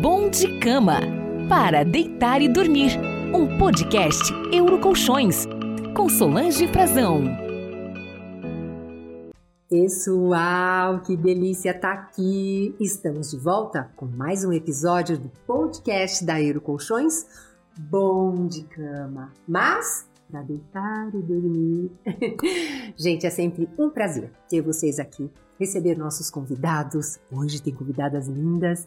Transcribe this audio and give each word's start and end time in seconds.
Bom 0.00 0.30
de 0.30 0.60
Cama 0.60 1.00
para 1.48 1.84
deitar 1.84 2.40
e 2.40 2.48
dormir. 2.48 2.92
Um 3.34 3.58
podcast 3.58 4.32
Eurocolchões 4.52 5.44
com 5.96 6.08
Solange 6.08 6.68
Frazão. 6.68 7.24
Pessoal, 9.68 11.00
que 11.00 11.16
delícia 11.16 11.74
tá 11.74 11.92
aqui! 11.92 12.76
Estamos 12.78 13.32
de 13.32 13.38
volta 13.38 13.90
com 13.96 14.06
mais 14.06 14.44
um 14.44 14.52
episódio 14.52 15.18
do 15.18 15.30
podcast 15.44 16.24
da 16.24 16.40
Eurocolchões 16.40 17.26
Bom 17.76 18.46
de 18.46 18.62
Cama. 18.64 19.32
Mas 19.48 20.08
para 20.30 20.42
deitar 20.42 21.08
e 21.12 21.22
dormir. 21.22 21.90
Gente, 22.96 23.26
é 23.26 23.30
sempre 23.30 23.68
um 23.76 23.90
prazer 23.90 24.30
ter 24.48 24.60
vocês 24.60 25.00
aqui, 25.00 25.28
receber 25.58 25.96
nossos 25.96 26.30
convidados. 26.30 27.18
Hoje 27.32 27.60
tem 27.60 27.74
convidadas 27.74 28.28
lindas. 28.28 28.86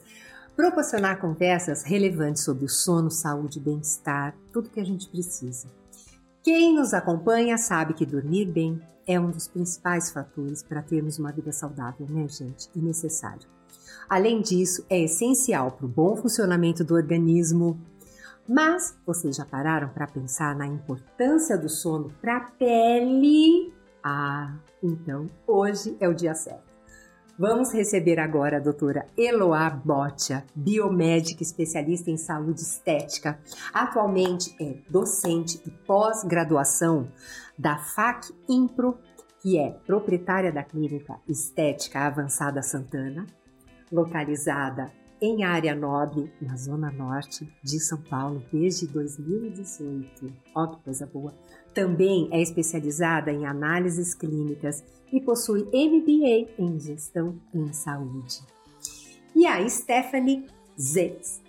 Proporcionar 0.56 1.20
conversas 1.20 1.84
relevantes 1.84 2.44
sobre 2.44 2.66
o 2.66 2.70
sono, 2.70 3.10
saúde, 3.10 3.60
bem-estar, 3.60 4.36
tudo 4.52 4.70
que 4.70 4.80
a 4.80 4.86
gente 4.86 5.08
precisa. 5.08 5.68
Quem 6.44 6.76
nos 6.76 6.94
acompanha 6.94 7.58
sabe 7.58 7.94
que 7.94 8.06
dormir 8.06 8.46
bem 8.46 8.82
é 9.08 9.20
um 9.20 9.32
dos 9.32 9.48
principais 9.48 10.12
fatores 10.12 10.62
para 10.62 10.82
termos 10.82 11.18
uma 11.18 11.32
vida 11.32 11.52
saudável, 11.52 12.06
né, 12.10 12.28
gente? 12.28 12.70
E 12.76 12.80
necessário. 12.80 13.48
Além 14.10 14.42
disso, 14.42 14.86
é 14.90 15.00
essencial 15.00 15.72
para 15.72 15.86
o 15.86 15.90
bom 15.90 16.18
funcionamento 16.18 16.84
do 16.84 16.96
organismo, 16.96 17.80
mas 18.48 18.98
vocês 19.06 19.38
já 19.38 19.46
pararam 19.46 19.88
para 19.90 20.06
pensar 20.06 20.56
na 20.56 20.68
importância 20.68 21.58
do 21.58 21.70
sono 21.70 22.12
para 22.22 22.38
a 22.38 22.52
pele? 22.52 23.74
Ah, 24.04 24.54
então 24.84 25.28
hoje 25.48 25.96
é 26.00 26.10
o 26.10 26.14
dia 26.14 26.36
certo. 26.36 26.71
Vamos 27.42 27.74
receber 27.74 28.20
agora 28.20 28.58
a 28.58 28.60
doutora 28.60 29.08
Eloá 29.18 29.68
Botia, 29.68 30.46
biomédica 30.54 31.42
especialista 31.42 32.12
em 32.12 32.16
saúde 32.16 32.62
estética. 32.62 33.40
Atualmente 33.74 34.56
é 34.62 34.78
docente 34.88 35.60
e 35.66 35.72
pós-graduação 35.72 37.12
da 37.58 37.80
FAC 37.80 38.32
Impro, 38.48 38.96
que 39.42 39.58
é 39.58 39.72
proprietária 39.72 40.52
da 40.52 40.64
clínica 40.64 41.20
Estética 41.28 42.02
Avançada 42.02 42.62
Santana, 42.62 43.26
localizada 43.92 44.92
em 45.20 45.44
área 45.44 45.74
nobre, 45.74 46.32
na 46.40 46.56
zona 46.56 46.92
norte 46.92 47.52
de 47.64 47.80
São 47.80 48.04
Paulo, 48.04 48.44
desde 48.54 48.86
2018. 48.86 50.32
Ó, 50.54 50.68
que 50.68 50.84
coisa 50.84 51.08
boa! 51.08 51.34
Também 51.74 52.28
é 52.32 52.42
especializada 52.42 53.32
em 53.32 53.46
análises 53.46 54.14
clínicas 54.14 54.84
e 55.12 55.22
possui 55.22 55.64
MBA 55.64 56.52
em 56.58 56.80
gestão 56.80 57.40
em 57.54 57.72
saúde. 57.72 58.40
E 59.36 59.46
a 59.46 59.68
Stephanie 59.68 60.46
Zeitz. 60.80 61.42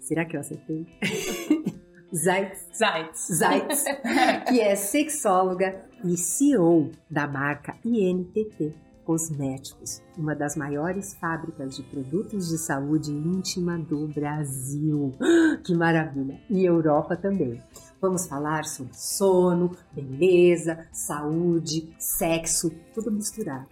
Será 0.00 0.24
que 0.24 0.36
eu 0.36 0.40
acertei? 0.40 0.86
Zeitz. 2.14 2.68
Zeitz. 2.74 3.26
Zeitz, 3.32 3.84
que 4.48 4.60
é 4.60 4.74
sexóloga 4.76 5.84
e 6.04 6.16
CEO 6.16 6.90
da 7.10 7.26
marca 7.26 7.76
INTT 7.84 8.74
Cosméticos, 9.04 10.02
uma 10.18 10.34
das 10.34 10.56
maiores 10.56 11.14
fábricas 11.14 11.76
de 11.76 11.82
produtos 11.84 12.48
de 12.48 12.58
saúde 12.58 13.12
íntima 13.12 13.78
do 13.78 14.08
Brasil. 14.08 15.12
Que 15.64 15.74
maravilha! 15.74 16.40
E 16.50 16.64
Europa 16.64 17.16
também. 17.16 17.62
Vamos 18.00 18.26
falar 18.26 18.64
sobre 18.64 18.94
sono, 18.94 19.76
beleza, 19.92 20.86
saúde, 20.92 21.94
sexo, 21.98 22.70
tudo 22.94 23.10
misturado. 23.10 23.66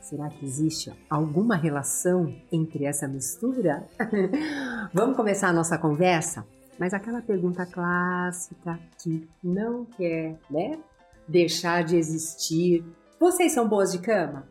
Será 0.00 0.28
que 0.28 0.44
existe 0.44 0.92
alguma 1.10 1.56
relação 1.56 2.32
entre 2.50 2.84
essa 2.84 3.08
mistura? 3.08 3.88
Vamos 4.94 5.16
começar 5.16 5.48
a 5.48 5.52
nossa 5.52 5.76
conversa? 5.76 6.46
Mas 6.78 6.94
aquela 6.94 7.20
pergunta 7.20 7.66
clássica 7.66 8.78
que 9.02 9.28
não 9.42 9.84
quer, 9.84 10.38
né, 10.50 10.78
deixar 11.26 11.82
de 11.82 11.96
existir. 11.96 12.84
Vocês 13.18 13.52
são 13.52 13.68
boas 13.68 13.92
de 13.92 13.98
cama? 13.98 14.46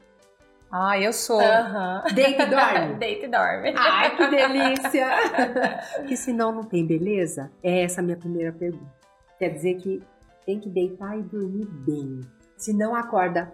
Ah, 0.72 1.00
eu 1.00 1.14
sou. 1.14 1.40
Uhum. 1.40 2.14
Deita 2.14 2.44
e 2.44 2.50
dorme? 2.50 2.94
Deita 3.00 3.26
e 3.26 3.30
dorme. 3.30 3.74
Ai, 3.78 4.18
que 4.18 4.28
delícia! 4.28 5.08
Porque 5.96 6.18
senão 6.18 6.52
não 6.52 6.64
tem 6.64 6.86
beleza? 6.86 7.52
É 7.64 7.84
essa 7.84 8.02
a 8.02 8.04
minha 8.04 8.18
primeira 8.18 8.52
pergunta. 8.52 8.95
Quer 9.38 9.50
dizer 9.50 9.76
que 9.76 10.02
tem 10.46 10.60
que 10.60 10.70
deitar 10.70 11.18
e 11.18 11.24
dormir 11.24 11.66
bem. 11.66 12.22
Se 12.58 12.72
não 12.72 12.96
acorda 12.96 13.52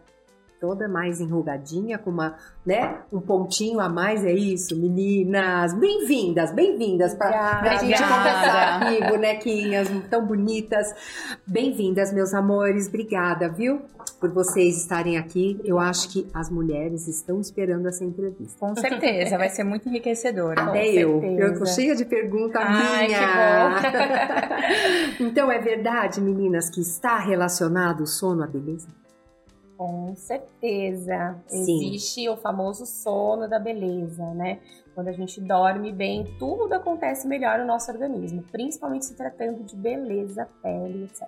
toda 0.61 0.87
mais 0.87 1.19
enrugadinha, 1.19 1.97
com 1.97 2.11
uma, 2.11 2.35
né, 2.63 2.99
um 3.11 3.19
pontinho 3.19 3.79
a 3.79 3.89
mais, 3.89 4.23
é 4.23 4.31
isso? 4.31 4.79
Meninas, 4.79 5.73
bem-vindas, 5.73 6.53
bem-vindas 6.53 7.15
para 7.15 7.61
a 7.61 7.77
gente 7.77 7.99
conversar 7.99 8.83
aqui, 8.83 9.03
bonequinhas 9.09 9.89
tão 10.07 10.23
bonitas. 10.23 10.93
Bem-vindas, 11.47 12.13
meus 12.13 12.31
amores, 12.35 12.87
obrigada, 12.87 13.49
viu? 13.49 13.81
Por 14.19 14.31
vocês 14.31 14.77
estarem 14.77 15.17
aqui. 15.17 15.59
Eu 15.65 15.79
acho 15.79 16.07
que 16.09 16.29
as 16.31 16.51
mulheres 16.51 17.07
estão 17.07 17.41
esperando 17.41 17.87
essa 17.87 18.03
entrevista. 18.05 18.59
Com 18.59 18.75
certeza, 18.75 19.39
vai 19.39 19.49
ser 19.49 19.63
muito 19.63 19.89
enriquecedora. 19.89 20.61
Até 20.61 20.93
eu. 20.93 21.23
Eu 21.23 21.57
tô 21.57 21.65
cheia 21.65 21.95
de 21.95 22.05
pergunta 22.05 22.59
Ai, 22.59 23.07
minha. 23.07 23.81
então, 25.27 25.51
é 25.51 25.57
verdade, 25.57 26.21
meninas, 26.21 26.69
que 26.69 26.81
está 26.81 27.17
relacionado 27.17 28.01
o 28.01 28.07
sono 28.07 28.43
à 28.43 28.47
beleza? 28.47 29.00
Com 29.81 30.15
certeza. 30.15 31.41
Sim. 31.47 31.87
Existe 31.87 32.29
o 32.29 32.37
famoso 32.37 32.85
sono 32.85 33.49
da 33.49 33.57
beleza, 33.57 34.23
né? 34.35 34.59
Quando 34.93 35.07
a 35.07 35.11
gente 35.11 35.41
dorme 35.41 35.91
bem, 35.91 36.35
tudo 36.37 36.71
acontece 36.75 37.27
melhor 37.27 37.57
no 37.57 37.65
nosso 37.65 37.91
organismo, 37.91 38.43
principalmente 38.51 39.05
se 39.05 39.15
tratando 39.15 39.63
de 39.63 39.75
beleza, 39.75 40.47
pele, 40.61 41.05
etc. 41.05 41.27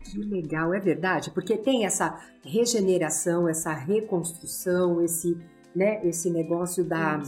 Que 0.00 0.18
legal, 0.18 0.74
é 0.74 0.78
verdade, 0.78 1.30
porque 1.30 1.56
tem 1.56 1.86
essa 1.86 2.20
regeneração, 2.44 3.48
essa 3.48 3.72
reconstrução, 3.72 5.00
esse, 5.02 5.34
né, 5.74 6.06
esse 6.06 6.28
negócio 6.28 6.84
da, 6.84 7.22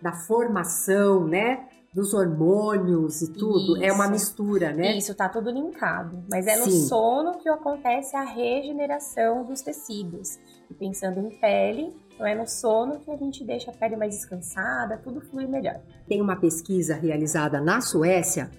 da 0.00 0.12
formação, 0.12 1.26
né? 1.26 1.66
Dos 1.96 2.12
hormônios 2.12 3.22
e 3.22 3.32
tudo, 3.32 3.74
Isso. 3.78 3.82
é 3.82 3.90
uma 3.90 4.06
mistura, 4.06 4.70
né? 4.70 4.98
Isso, 4.98 5.14
tá 5.14 5.30
tudo 5.30 5.50
linkado. 5.50 6.22
Mas 6.30 6.46
é 6.46 6.54
no 6.56 6.66
Sim. 6.66 6.86
sono 6.88 7.38
que 7.38 7.48
acontece 7.48 8.14
a 8.14 8.22
regeneração 8.22 9.46
dos 9.46 9.62
tecidos. 9.62 10.38
E 10.70 10.74
pensando 10.74 11.20
em 11.20 11.30
pele, 11.40 11.96
não 12.18 12.26
é 12.26 12.34
no 12.34 12.46
sono 12.46 13.00
que 13.00 13.10
a 13.10 13.16
gente 13.16 13.42
deixa 13.42 13.70
a 13.70 13.74
pele 13.74 13.96
mais 13.96 14.14
descansada, 14.14 15.00
tudo 15.02 15.22
flui 15.22 15.46
melhor. 15.46 15.80
Tem 16.06 16.20
uma 16.20 16.36
pesquisa 16.36 16.94
realizada 16.94 17.62
na 17.62 17.80
Suécia, 17.80 18.50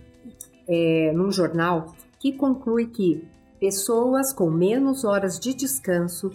é, 0.68 1.12
num 1.14 1.32
jornal, 1.32 1.94
que 2.20 2.32
conclui 2.32 2.88
que 2.88 3.24
pessoas 3.60 4.34
com 4.34 4.50
menos 4.50 5.06
horas 5.06 5.40
de 5.40 5.54
descanso 5.54 6.32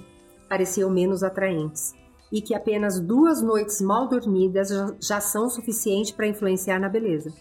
pareciam 0.48 0.88
menos 0.88 1.24
atraentes 1.24 2.00
e 2.32 2.40
que 2.40 2.54
apenas 2.54 2.98
duas 2.98 3.42
noites 3.42 3.80
mal 3.82 4.08
dormidas 4.08 4.70
já, 5.00 5.20
são 5.20 5.48
suficientes 5.50 6.10
para 6.10 6.26
influenciar 6.26 6.80
na 6.80 6.88
beleza. 6.88 7.32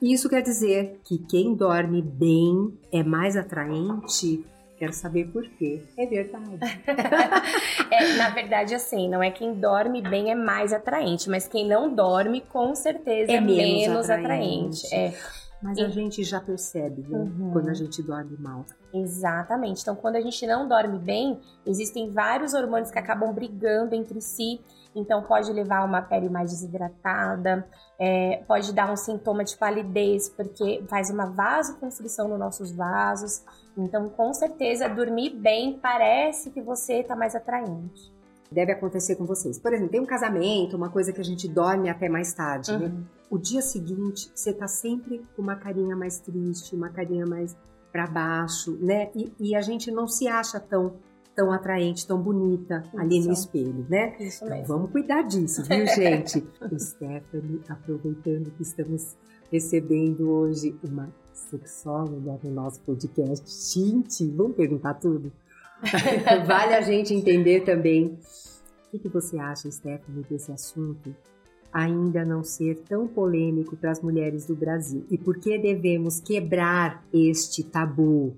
Isso 0.00 0.28
quer 0.28 0.42
dizer 0.42 1.00
que 1.04 1.18
quem 1.18 1.54
dorme 1.56 2.00
bem 2.00 2.72
é 2.92 3.02
mais 3.02 3.36
atraente? 3.36 4.46
Quero 4.78 4.92
saber 4.92 5.26
por 5.32 5.42
quê. 5.58 5.82
É 5.98 6.06
verdade. 6.06 6.58
É, 7.90 8.16
na 8.16 8.28
verdade, 8.28 8.74
assim, 8.74 9.08
não 9.08 9.22
é 9.22 9.30
quem 9.30 9.54
dorme 9.54 10.02
bem 10.02 10.30
é 10.30 10.34
mais 10.34 10.74
atraente, 10.74 11.28
mas 11.30 11.48
quem 11.48 11.66
não 11.66 11.92
dorme, 11.92 12.42
com 12.42 12.74
certeza, 12.74 13.32
É 13.32 13.36
é, 13.36 13.40
menos 13.40 13.88
menos, 13.88 14.10
atraente. 14.10 14.86
atraente. 14.86 14.94
É, 14.94 15.14
Mas 15.60 15.78
a 15.78 15.88
gente 15.88 16.22
já 16.22 16.40
percebe, 16.40 17.02
né? 17.02 17.18
Uhum. 17.18 17.50
Quando 17.52 17.68
a 17.68 17.74
gente 17.74 18.00
dorme 18.02 18.36
mal. 18.38 18.64
exatamente. 18.94 19.82
Então, 19.82 19.96
quando 19.96 20.16
a 20.16 20.20
gente 20.20 20.46
não 20.46 20.68
dorme 20.68 20.98
bem, 20.98 21.40
existem 21.66 22.10
vários 22.10 22.54
hormônios 22.54 22.90
que 22.90 22.98
acabam 22.98 23.32
brigando 23.32 23.94
entre 23.94 24.20
si. 24.20 24.60
Então, 24.94 25.22
pode 25.22 25.52
levar 25.52 25.78
a 25.78 25.84
uma 25.84 26.00
pele 26.00 26.28
mais 26.28 26.50
desidratada, 26.50 27.68
é, 27.98 28.42
pode 28.46 28.72
dar 28.72 28.90
um 28.90 28.96
sintoma 28.96 29.44
de 29.44 29.56
palidez, 29.56 30.28
porque 30.28 30.84
faz 30.88 31.10
uma 31.10 31.26
vasoconstrição 31.26 32.28
nos 32.28 32.38
nossos 32.38 32.72
vasos. 32.72 33.44
Então, 33.76 34.08
com 34.08 34.32
certeza, 34.32 34.88
dormir 34.88 35.30
bem 35.30 35.78
parece 35.78 36.50
que 36.50 36.60
você 36.60 37.00
está 37.00 37.16
mais 37.16 37.34
atraente. 37.34 38.17
Deve 38.50 38.72
acontecer 38.72 39.16
com 39.16 39.26
vocês. 39.26 39.58
Por 39.58 39.72
exemplo, 39.72 39.90
tem 39.90 40.00
um 40.00 40.06
casamento, 40.06 40.76
uma 40.76 40.88
coisa 40.88 41.12
que 41.12 41.20
a 41.20 41.24
gente 41.24 41.46
dorme 41.46 41.88
até 41.90 42.08
mais 42.08 42.32
tarde, 42.32 42.72
né? 42.76 42.86
Uhum. 42.86 43.04
O 43.30 43.38
dia 43.38 43.60
seguinte, 43.60 44.30
você 44.34 44.52
tá 44.52 44.66
sempre 44.66 45.22
com 45.36 45.42
uma 45.42 45.56
carinha 45.56 45.94
mais 45.94 46.18
triste, 46.18 46.74
uma 46.74 46.88
carinha 46.88 47.26
mais 47.26 47.54
para 47.92 48.06
baixo, 48.06 48.78
né? 48.80 49.10
E, 49.14 49.32
e 49.38 49.54
a 49.54 49.60
gente 49.60 49.90
não 49.90 50.06
se 50.08 50.26
acha 50.28 50.58
tão 50.58 50.94
tão 51.36 51.52
atraente, 51.52 52.04
tão 52.04 52.20
bonita 52.20 52.82
ali 52.96 53.20
no 53.20 53.30
Isso. 53.30 53.44
espelho, 53.44 53.86
né? 53.88 54.16
Isso 54.18 54.44
Então, 54.44 54.56
mesmo. 54.58 54.74
vamos 54.74 54.90
cuidar 54.90 55.22
disso, 55.22 55.62
viu, 55.62 55.86
gente? 55.94 56.44
Stephanie, 56.76 57.60
aproveitando 57.68 58.50
que 58.56 58.62
estamos 58.62 59.16
recebendo 59.48 60.28
hoje 60.28 60.76
uma 60.82 61.08
sexóloga 61.32 62.40
no 62.42 62.50
nosso 62.50 62.80
podcast. 62.80 63.48
Gente, 63.72 64.26
vamos 64.30 64.56
perguntar 64.56 64.94
tudo? 64.94 65.30
vale 66.46 66.74
a 66.74 66.80
gente 66.80 67.14
entender 67.14 67.60
também. 67.60 68.18
O 68.92 68.98
que, 68.98 69.08
você 69.08 69.38
acha, 69.38 69.70
Stephanie, 69.70 70.24
desse 70.28 70.50
assunto 70.50 71.14
ainda 71.72 72.24
não 72.24 72.42
ser 72.42 72.76
tão 72.88 73.06
polêmico 73.06 73.76
para 73.76 73.90
as 73.90 74.00
mulheres 74.00 74.46
do 74.46 74.56
Brasil? 74.56 75.04
E 75.10 75.18
por 75.18 75.38
que 75.38 75.58
devemos 75.58 76.20
quebrar 76.20 77.04
este 77.12 77.62
tabu? 77.62 78.36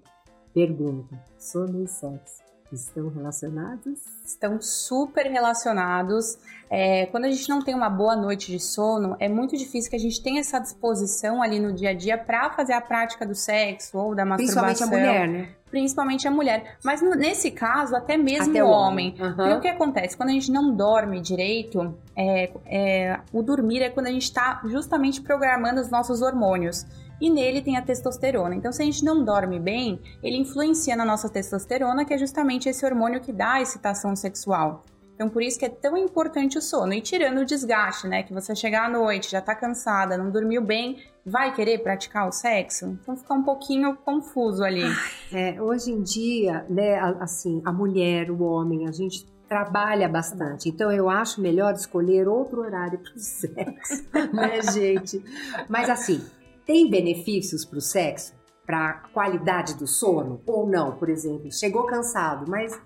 Pergunta: 0.53 1.23
sono 1.39 1.85
e 1.85 1.87
sexo 1.87 2.50
estão 2.73 3.09
relacionados? 3.09 3.99
Estão 4.25 4.61
super 4.61 5.27
relacionados. 5.27 6.39
É, 6.71 7.07
quando 7.07 7.25
a 7.25 7.31
gente 7.31 7.49
não 7.49 7.63
tem 7.63 7.75
uma 7.75 7.91
boa 7.91 8.15
noite 8.15 8.53
de 8.53 8.61
sono, 8.61 9.17
é 9.19 9.29
muito 9.29 9.57
difícil 9.57 9.91
que 9.91 9.97
a 9.97 10.01
gente 10.01 10.23
tenha 10.23 10.41
essa 10.41 10.59
disposição 10.61 11.43
ali 11.43 11.59
no 11.59 11.73
dia 11.73 11.91
a 11.91 11.95
dia 11.95 12.17
para 12.17 12.51
fazer 12.51 12.73
a 12.73 12.81
prática 12.81 13.27
do 13.27 13.35
sexo 13.35 13.99
ou 13.99 14.15
da 14.15 14.25
masturbação. 14.25 14.65
Principalmente 14.65 14.83
a 14.83 14.87
mulher, 14.87 15.29
né? 15.29 15.49
Principalmente 15.71 16.29
a 16.29 16.31
mulher. 16.31 16.77
Mas 16.85 17.03
no, 17.03 17.11
nesse 17.11 17.51
caso, 17.51 17.97
até 17.97 18.17
mesmo 18.17 18.51
até 18.51 18.63
o 18.63 18.69
homem. 18.69 19.17
homem. 19.19 19.31
Uhum. 19.31 19.37
Porque 19.37 19.53
o 19.53 19.61
que 19.61 19.69
acontece? 19.69 20.17
Quando 20.17 20.31
a 20.31 20.33
gente 20.33 20.53
não 20.53 20.75
dorme 20.75 21.21
direito, 21.21 21.95
é, 22.17 22.51
é, 22.67 23.21
o 23.33 23.43
dormir 23.43 23.83
é 23.83 23.91
quando 23.91 24.07
a 24.07 24.13
gente 24.13 24.25
está 24.25 24.61
justamente 24.65 25.21
programando 25.21 25.81
os 25.81 25.91
nossos 25.91 26.23
hormônios 26.23 26.87
e 27.21 27.31
nele 27.31 27.63
tem 27.63 27.77
a 27.77 27.83
testosterona. 27.83 28.55
Então, 28.55 28.73
se 28.73 28.83
a 28.83 28.85
gente 28.85 29.05
não 29.05 29.25
dorme 29.25 29.59
bem, 29.59 30.01
ele 30.23 30.37
influencia 30.39 30.97
na 30.97 31.05
nossa 31.05 31.29
testosterona, 31.29 32.05
que 32.05 32.15
é 32.15 32.19
justamente 32.19 32.69
esse 32.69 32.85
hormônio 32.85 33.21
que 33.21 33.33
dá 33.33 33.55
a 33.55 33.63
excitação 33.63 34.17
sexual. 34.17 34.85
Então, 35.15 35.29
por 35.29 35.43
isso 35.43 35.59
que 35.59 35.67
é 35.67 35.69
tão 35.69 35.99
importante 35.99 36.57
o 36.57 36.63
sono. 36.63 36.95
E 36.95 37.03
tirando 37.03 37.43
o 37.43 37.45
desgaste, 37.45 38.09
né? 38.09 38.23
Que 38.23 38.33
você 38.33 38.55
chegar 38.55 38.87
à 38.87 38.89
noite, 38.89 39.31
já 39.31 39.43
tá 39.43 39.55
cansada, 39.55 40.17
não 40.17 40.31
dormiu 40.31 40.63
bem, 40.63 40.97
vai 41.27 41.55
querer 41.55 41.83
praticar 41.83 42.27
o 42.27 42.33
sexo? 42.33 42.87
Então 42.87 43.15
fica 43.15 43.35
um 43.35 43.43
pouquinho 43.43 43.95
confuso 43.97 44.65
ali. 44.65 44.85
É, 45.31 45.61
hoje 45.61 45.91
em 45.91 46.03
dia, 46.03 46.65
né, 46.71 46.99
assim, 47.21 47.61
a 47.67 47.73
mulher, 47.73 48.31
o 48.31 48.43
homem, 48.43 48.89
a 48.89 48.93
gente 48.93 49.27
trabalha 49.47 50.09
bastante. 50.09 50.69
Então 50.69 50.91
eu 50.91 51.11
acho 51.11 51.41
melhor 51.41 51.75
escolher 51.75 52.27
outro 52.27 52.63
horário 52.63 52.99
para 52.99 53.13
o 53.13 53.19
sexo, 53.21 54.05
né, 54.33 54.63
gente? 54.73 55.23
Mas 55.69 55.91
assim, 55.91 56.25
tem 56.65 56.89
benefícios 56.91 57.65
para 57.65 57.79
o 57.79 57.83
sexo, 57.83 58.35
para 58.67 58.89
a 58.89 58.93
qualidade 59.09 59.75
do 59.77 59.87
sono 59.87 60.41
ou 60.47 60.67
não? 60.67 60.97
Por 60.97 61.09
exemplo, 61.09 61.51
chegou 61.53 61.85
cansado, 61.87 62.49
mas 62.49 62.79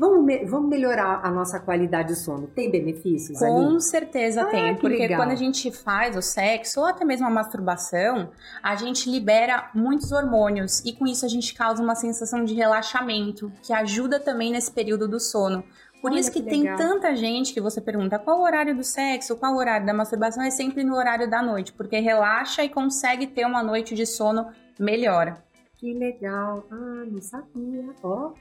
Vamos, 0.00 0.24
me 0.24 0.46
vamos 0.46 0.70
melhorar 0.70 1.20
a 1.22 1.30
nossa 1.30 1.60
qualidade 1.60 2.08
de 2.08 2.16
sono. 2.16 2.46
Tem 2.46 2.70
benefícios 2.70 3.38
Com 3.38 3.44
ali? 3.44 3.66
Com 3.66 3.80
certeza 3.80 4.42
ah, 4.42 4.46
tem. 4.46 4.74
Porque 4.76 4.96
legal. 4.96 5.20
quando 5.20 5.32
a 5.32 5.36
gente 5.36 5.70
faz 5.70 6.16
o 6.16 6.22
sexo 6.22 6.80
ou 6.80 6.86
até 6.86 7.04
mesmo 7.04 7.26
a 7.26 7.30
masturbação, 7.30 8.30
a 8.62 8.76
gente 8.76 9.10
libera 9.10 9.70
muitos 9.74 10.10
hormônios 10.10 10.80
e 10.86 10.94
com 10.94 11.06
isso 11.06 11.26
a 11.26 11.28
gente 11.28 11.52
causa 11.52 11.82
uma 11.82 11.94
sensação 11.94 12.44
de 12.44 12.54
relaxamento, 12.54 13.52
que 13.62 13.74
ajuda 13.74 14.18
também 14.18 14.52
nesse 14.52 14.72
período 14.72 15.06
do 15.06 15.20
sono. 15.20 15.62
Por 16.00 16.10
Olha 16.10 16.20
isso 16.20 16.32
que, 16.32 16.42
que 16.42 16.48
tem 16.48 16.64
tanta 16.76 17.14
gente 17.14 17.52
que 17.52 17.60
você 17.60 17.80
pergunta 17.80 18.18
qual 18.18 18.40
o 18.40 18.42
horário 18.42 18.74
do 18.74 18.82
sexo, 18.82 19.36
qual 19.36 19.54
o 19.54 19.58
horário 19.58 19.86
da 19.86 19.92
masturbação, 19.92 20.42
é 20.42 20.50
sempre 20.50 20.82
no 20.82 20.96
horário 20.96 21.28
da 21.28 21.42
noite, 21.42 21.72
porque 21.72 21.98
relaxa 21.98 22.64
e 22.64 22.68
consegue 22.68 23.26
ter 23.26 23.44
uma 23.44 23.62
noite 23.62 23.94
de 23.94 24.06
sono 24.06 24.48
melhor. 24.78 25.42
Que 25.76 25.92
legal! 25.92 26.64
Ah, 26.70 27.04
não 27.06 27.20
sabia. 27.20 27.84
Ó, 28.02 28.32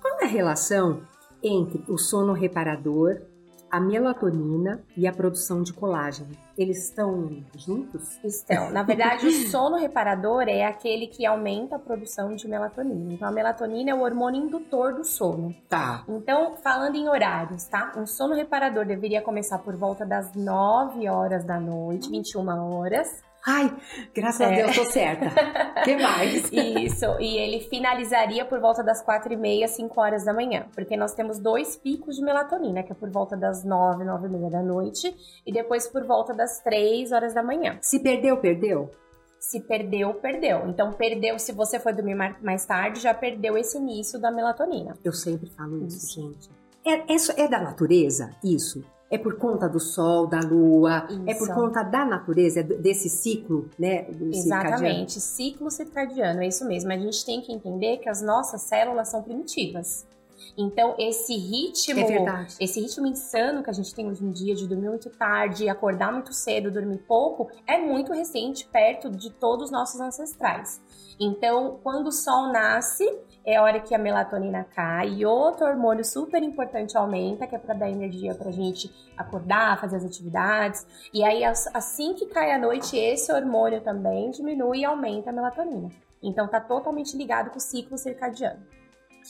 qual 0.00 0.20
é 0.20 0.24
a 0.24 0.28
relação 0.28 1.02
entre 1.42 1.82
o 1.88 1.96
sono 1.96 2.32
reparador 2.32 3.20
a 3.70 3.80
melatonina 3.80 4.82
e 4.96 5.06
a 5.06 5.12
produção 5.12 5.62
de 5.62 5.72
colágeno. 5.72 6.30
Eles 6.56 6.84
estão 6.84 7.44
juntos? 7.54 8.18
Estão. 8.24 8.70
Na 8.70 8.82
verdade, 8.82 9.26
o 9.26 9.32
sono 9.50 9.76
reparador 9.76 10.44
é 10.48 10.64
aquele 10.64 11.06
que 11.06 11.26
aumenta 11.26 11.76
a 11.76 11.78
produção 11.78 12.34
de 12.34 12.48
melatonina. 12.48 13.12
Então, 13.12 13.28
a 13.28 13.32
melatonina 13.32 13.90
é 13.90 13.94
o 13.94 14.00
hormônio 14.00 14.42
indutor 14.42 14.94
do 14.94 15.04
sono. 15.04 15.54
Tá. 15.68 16.04
Então, 16.08 16.56
falando 16.56 16.96
em 16.96 17.08
horários, 17.08 17.64
tá? 17.66 17.92
Um 17.96 18.06
sono 18.06 18.34
reparador 18.34 18.86
deveria 18.86 19.20
começar 19.20 19.58
por 19.58 19.76
volta 19.76 20.06
das 20.06 20.34
9 20.34 21.08
horas 21.08 21.44
da 21.44 21.60
noite, 21.60 22.10
21 22.10 22.48
horas. 22.74 23.25
Ai, 23.48 23.72
graças 24.12 24.40
é. 24.40 24.44
a 24.44 24.56
Deus, 24.56 24.74
tô 24.74 24.84
certa. 24.86 25.30
que 25.84 25.96
mais? 25.96 26.50
Isso, 26.50 27.04
e 27.20 27.38
ele 27.38 27.60
finalizaria 27.60 28.44
por 28.44 28.58
volta 28.58 28.82
das 28.82 29.00
quatro 29.00 29.32
e 29.32 29.36
meia, 29.36 29.68
cinco 29.68 30.00
horas 30.00 30.24
da 30.24 30.34
manhã, 30.34 30.66
porque 30.74 30.96
nós 30.96 31.14
temos 31.14 31.38
dois 31.38 31.76
picos 31.76 32.16
de 32.16 32.24
melatonina, 32.24 32.82
que 32.82 32.90
é 32.90 32.94
por 32.94 33.08
volta 33.08 33.36
das 33.36 33.64
nove, 33.64 34.02
nove 34.02 34.26
e 34.26 34.30
meia 34.30 34.50
da 34.50 34.62
noite, 34.62 35.14
e 35.46 35.52
depois 35.52 35.86
por 35.86 36.04
volta 36.04 36.34
das 36.34 36.60
três 36.60 37.12
horas 37.12 37.34
da 37.34 37.42
manhã. 37.42 37.78
Se 37.80 38.02
perdeu, 38.02 38.36
perdeu? 38.38 38.90
Se 39.38 39.60
perdeu, 39.60 40.12
perdeu. 40.14 40.66
Então, 40.68 40.92
perdeu, 40.92 41.38
se 41.38 41.52
você 41.52 41.78
for 41.78 41.92
dormir 41.92 42.16
mais 42.16 42.66
tarde, 42.66 42.98
já 42.98 43.14
perdeu 43.14 43.56
esse 43.56 43.78
início 43.78 44.20
da 44.20 44.32
melatonina. 44.32 44.98
Eu 45.04 45.12
sempre 45.12 45.48
falo 45.50 45.86
isso, 45.86 45.98
isso. 45.98 46.20
gente. 46.20 46.50
É, 46.84 47.12
é, 47.12 47.44
é 47.44 47.48
da 47.48 47.60
natureza 47.60 48.30
isso? 48.42 48.84
É 49.10 49.16
por 49.16 49.36
conta 49.36 49.68
do 49.68 49.78
sol, 49.78 50.26
da 50.26 50.40
lua, 50.40 51.06
Isso. 51.08 51.22
é 51.26 51.34
por 51.34 51.54
conta 51.54 51.82
da 51.82 52.04
natureza, 52.04 52.62
desse 52.62 53.08
ciclo, 53.08 53.68
né? 53.78 54.08
Exatamente, 54.10 54.32
circadiano. 54.32 55.08
ciclo 55.10 55.70
circadiano, 55.70 56.42
é 56.42 56.48
isso 56.48 56.66
mesmo. 56.66 56.92
A 56.92 56.98
gente 56.98 57.24
tem 57.24 57.40
que 57.40 57.52
entender 57.52 57.98
que 57.98 58.08
as 58.08 58.20
nossas 58.20 58.62
células 58.62 59.08
são 59.08 59.22
primitivas. 59.22 60.04
Então, 60.56 60.94
esse 60.98 61.34
ritmo, 61.34 62.00
é 62.00 62.46
esse 62.60 62.80
ritmo 62.80 63.06
insano 63.06 63.62
que 63.62 63.70
a 63.70 63.72
gente 63.72 63.94
tem 63.94 64.08
hoje 64.08 64.24
em 64.24 64.30
dia 64.30 64.54
de 64.54 64.66
dormir 64.66 64.88
muito 64.88 65.10
tarde, 65.10 65.68
acordar 65.68 66.12
muito 66.12 66.32
cedo, 66.32 66.70
dormir 66.70 66.98
pouco, 66.98 67.48
é 67.66 67.78
muito 67.78 68.12
recente, 68.12 68.66
perto 68.66 69.10
de 69.10 69.30
todos 69.30 69.66
os 69.66 69.70
nossos 69.70 70.00
ancestrais. 70.00 70.80
Então, 71.18 71.78
quando 71.82 72.08
o 72.08 72.12
sol 72.12 72.52
nasce, 72.52 73.04
é 73.46 73.56
a 73.56 73.62
hora 73.62 73.78
que 73.78 73.94
a 73.94 73.98
melatonina 73.98 74.64
cai 74.74 75.08
e 75.08 75.24
outro 75.24 75.64
hormônio 75.66 76.04
super 76.04 76.42
importante 76.42 76.98
aumenta, 76.98 77.46
que 77.46 77.54
é 77.54 77.58
para 77.58 77.74
dar 77.74 77.88
energia 77.88 78.34
para 78.34 78.48
a 78.48 78.52
gente 78.52 78.92
acordar, 79.16 79.80
fazer 79.80 79.96
as 79.96 80.04
atividades. 80.04 80.84
E 81.14 81.22
aí, 81.22 81.44
assim 81.44 82.12
que 82.14 82.26
cai 82.26 82.50
a 82.50 82.58
noite, 82.58 82.96
esse 82.96 83.32
hormônio 83.32 83.80
também 83.80 84.32
diminui 84.32 84.80
e 84.80 84.84
aumenta 84.84 85.30
a 85.30 85.32
melatonina. 85.32 85.90
Então, 86.20 86.48
tá 86.48 86.58
totalmente 86.58 87.16
ligado 87.16 87.50
com 87.50 87.58
o 87.58 87.60
ciclo 87.60 87.96
circadiano. 87.96 88.60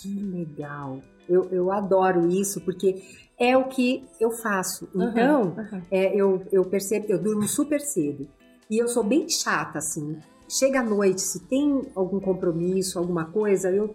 Que 0.01 0.09
legal! 0.09 1.01
Eu, 1.29 1.51
eu 1.51 1.71
adoro 1.71 2.27
isso 2.29 2.61
porque 2.63 3.03
é 3.39 3.55
o 3.55 3.65
que 3.65 4.09
eu 4.19 4.31
faço. 4.31 4.89
Então, 4.95 5.43
uhum, 5.43 5.57
uhum. 5.73 5.83
É, 5.91 6.15
eu, 6.15 6.43
eu 6.51 6.65
percebo, 6.65 7.07
eu 7.09 7.23
durmo 7.23 7.43
super 7.43 7.81
cedo. 7.81 8.27
E 8.71 8.79
eu 8.79 8.89
sou 8.89 9.05
bem 9.05 9.29
chata, 9.29 9.79
assim. 9.79 10.19
Chega 10.49 10.81
à 10.81 10.83
noite, 10.83 11.21
se 11.21 11.41
tem 11.41 11.83
algum 11.95 12.21
compromisso, 12.21 12.99
alguma 12.99 13.27
coisa, 13.27 13.71
eu 13.71 13.95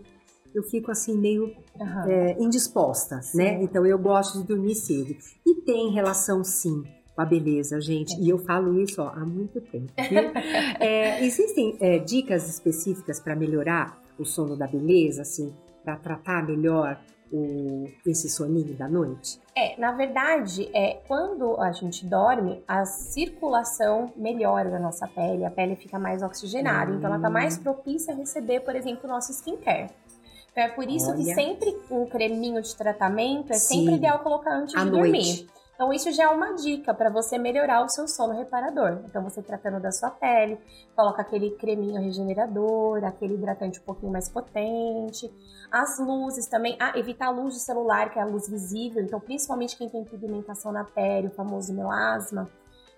eu 0.53 0.63
fico 0.63 0.91
assim 0.91 1.17
meio 1.17 1.53
uhum. 1.79 2.03
é, 2.07 2.35
indisposta, 2.39 3.21
sim. 3.21 3.37
né? 3.37 3.61
Então 3.61 3.85
eu 3.85 3.97
gosto 3.97 4.39
de 4.39 4.47
dormir 4.47 4.75
cedo. 4.75 5.15
E 5.45 5.61
tem 5.61 5.91
relação 5.91 6.43
sim 6.43 6.83
com 7.15 7.21
a 7.21 7.25
beleza, 7.25 7.79
gente. 7.81 8.19
E 8.19 8.29
eu 8.29 8.37
falo 8.37 8.79
isso 8.79 9.01
ó, 9.01 9.09
há 9.09 9.25
muito 9.25 9.61
tempo. 9.61 9.91
é, 10.79 11.23
existem 11.23 11.77
é, 11.79 11.99
dicas 11.99 12.47
específicas 12.49 13.19
para 13.19 13.35
melhorar 13.35 14.01
o 14.17 14.25
sono 14.25 14.55
da 14.55 14.67
beleza, 14.67 15.21
assim, 15.21 15.53
para 15.83 15.95
tratar 15.95 16.45
melhor 16.45 16.99
o, 17.31 17.87
esse 18.05 18.29
soninho 18.29 18.73
da 18.75 18.87
noite? 18.87 19.39
É, 19.55 19.79
na 19.79 19.91
verdade, 19.93 20.69
é 20.73 20.99
quando 21.07 21.59
a 21.59 21.71
gente 21.71 22.05
dorme, 22.05 22.61
a 22.67 22.85
circulação 22.85 24.11
melhora 24.15 24.69
da 24.69 24.79
nossa 24.79 25.07
pele, 25.07 25.45
a 25.45 25.49
pele 25.49 25.75
fica 25.75 25.97
mais 25.97 26.21
oxigenada, 26.21 26.91
hum. 26.91 26.95
então 26.97 27.07
ela 27.07 27.17
está 27.17 27.29
mais 27.29 27.57
propícia 27.57 28.13
a 28.13 28.17
receber, 28.17 28.59
por 28.61 28.75
exemplo, 28.75 29.05
o 29.05 29.07
nosso 29.07 29.31
skincare. 29.31 29.89
Então 30.51 30.63
é 30.63 30.67
por 30.69 30.87
isso 30.89 31.09
Olha. 31.09 31.17
que 31.17 31.33
sempre 31.33 31.77
um 31.89 32.05
creminho 32.05 32.61
de 32.61 32.75
tratamento 32.75 33.51
é 33.51 33.55
Sim. 33.55 33.79
sempre 33.79 33.95
ideal 33.95 34.19
colocar 34.19 34.53
antes 34.53 34.75
à 34.75 34.83
de 34.83 34.91
noite. 34.91 35.03
dormir. 35.03 35.49
Então 35.73 35.91
isso 35.91 36.11
já 36.11 36.25
é 36.25 36.27
uma 36.27 36.53
dica 36.53 36.93
para 36.93 37.09
você 37.09 37.39
melhorar 37.39 37.83
o 37.83 37.89
seu 37.89 38.07
sono 38.07 38.37
reparador. 38.37 38.99
Então 39.05 39.23
você 39.23 39.41
tratando 39.41 39.79
da 39.81 39.91
sua 39.91 40.11
pele, 40.11 40.59
coloca 40.95 41.23
aquele 41.23 41.51
creminho 41.51 41.99
regenerador, 41.99 43.03
aquele 43.03 43.33
hidratante 43.33 43.79
um 43.79 43.83
pouquinho 43.83 44.11
mais 44.11 44.29
potente. 44.29 45.33
As 45.71 45.97
luzes 45.97 46.45
também, 46.47 46.77
ah, 46.79 46.91
evitar 46.95 47.27
a 47.27 47.31
luz 47.31 47.55
de 47.55 47.61
celular, 47.61 48.11
que 48.11 48.19
é 48.19 48.21
a 48.21 48.25
luz 48.25 48.47
visível. 48.47 49.01
Então 49.01 49.19
principalmente 49.19 49.75
quem 49.75 49.89
tem 49.89 50.03
pigmentação 50.03 50.71
na 50.71 50.83
pele, 50.83 51.29
o 51.29 51.31
famoso 51.31 51.73
melasma, 51.73 52.47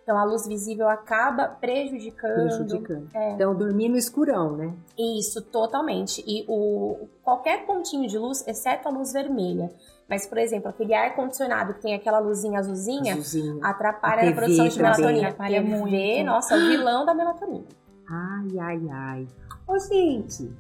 então 0.04 0.18
a 0.18 0.26
luz 0.26 0.46
visível 0.46 0.90
acaba 0.90 1.48
prejudicando. 1.48 2.50
Prejudicando. 2.50 3.10
É. 3.14 3.32
Então 3.32 3.56
dormir 3.56 3.88
no 3.88 3.98
escurão, 3.98 4.56
né? 4.58 4.74
Isso, 4.98 5.42
totalmente. 5.42 6.22
E 6.28 6.46
o 6.48 7.08
qualquer 7.24 7.66
pontinho 7.66 8.08
de 8.08 8.18
luz, 8.18 8.46
exceto 8.46 8.90
a 8.90 8.92
luz 8.92 9.14
vermelha. 9.14 9.72
Mas, 10.08 10.28
por 10.28 10.38
exemplo, 10.38 10.70
aquele 10.70 10.94
ar 10.94 11.16
condicionado 11.16 11.74
que 11.74 11.82
tem 11.82 11.96
aquela 11.96 12.20
luzinha 12.20 12.60
azulzinha, 12.60 13.14
azulzinha. 13.14 13.58
atrapalha 13.64 14.28
a, 14.28 14.30
a 14.30 14.34
produção 14.34 14.68
de 14.68 14.78
melatonina. 14.78 15.28
Atrapalha 15.30 15.62
muito. 15.62 16.26
Nossa, 16.26 16.56
é 16.56 16.58
o 16.58 16.68
vilão 16.68 17.06
da 17.06 17.14
melatonina. 17.14 17.66
Ai, 18.10 18.60
ai, 18.60 18.82
ai. 18.92 19.28
Ô, 19.66 19.80
gente, 19.80 20.54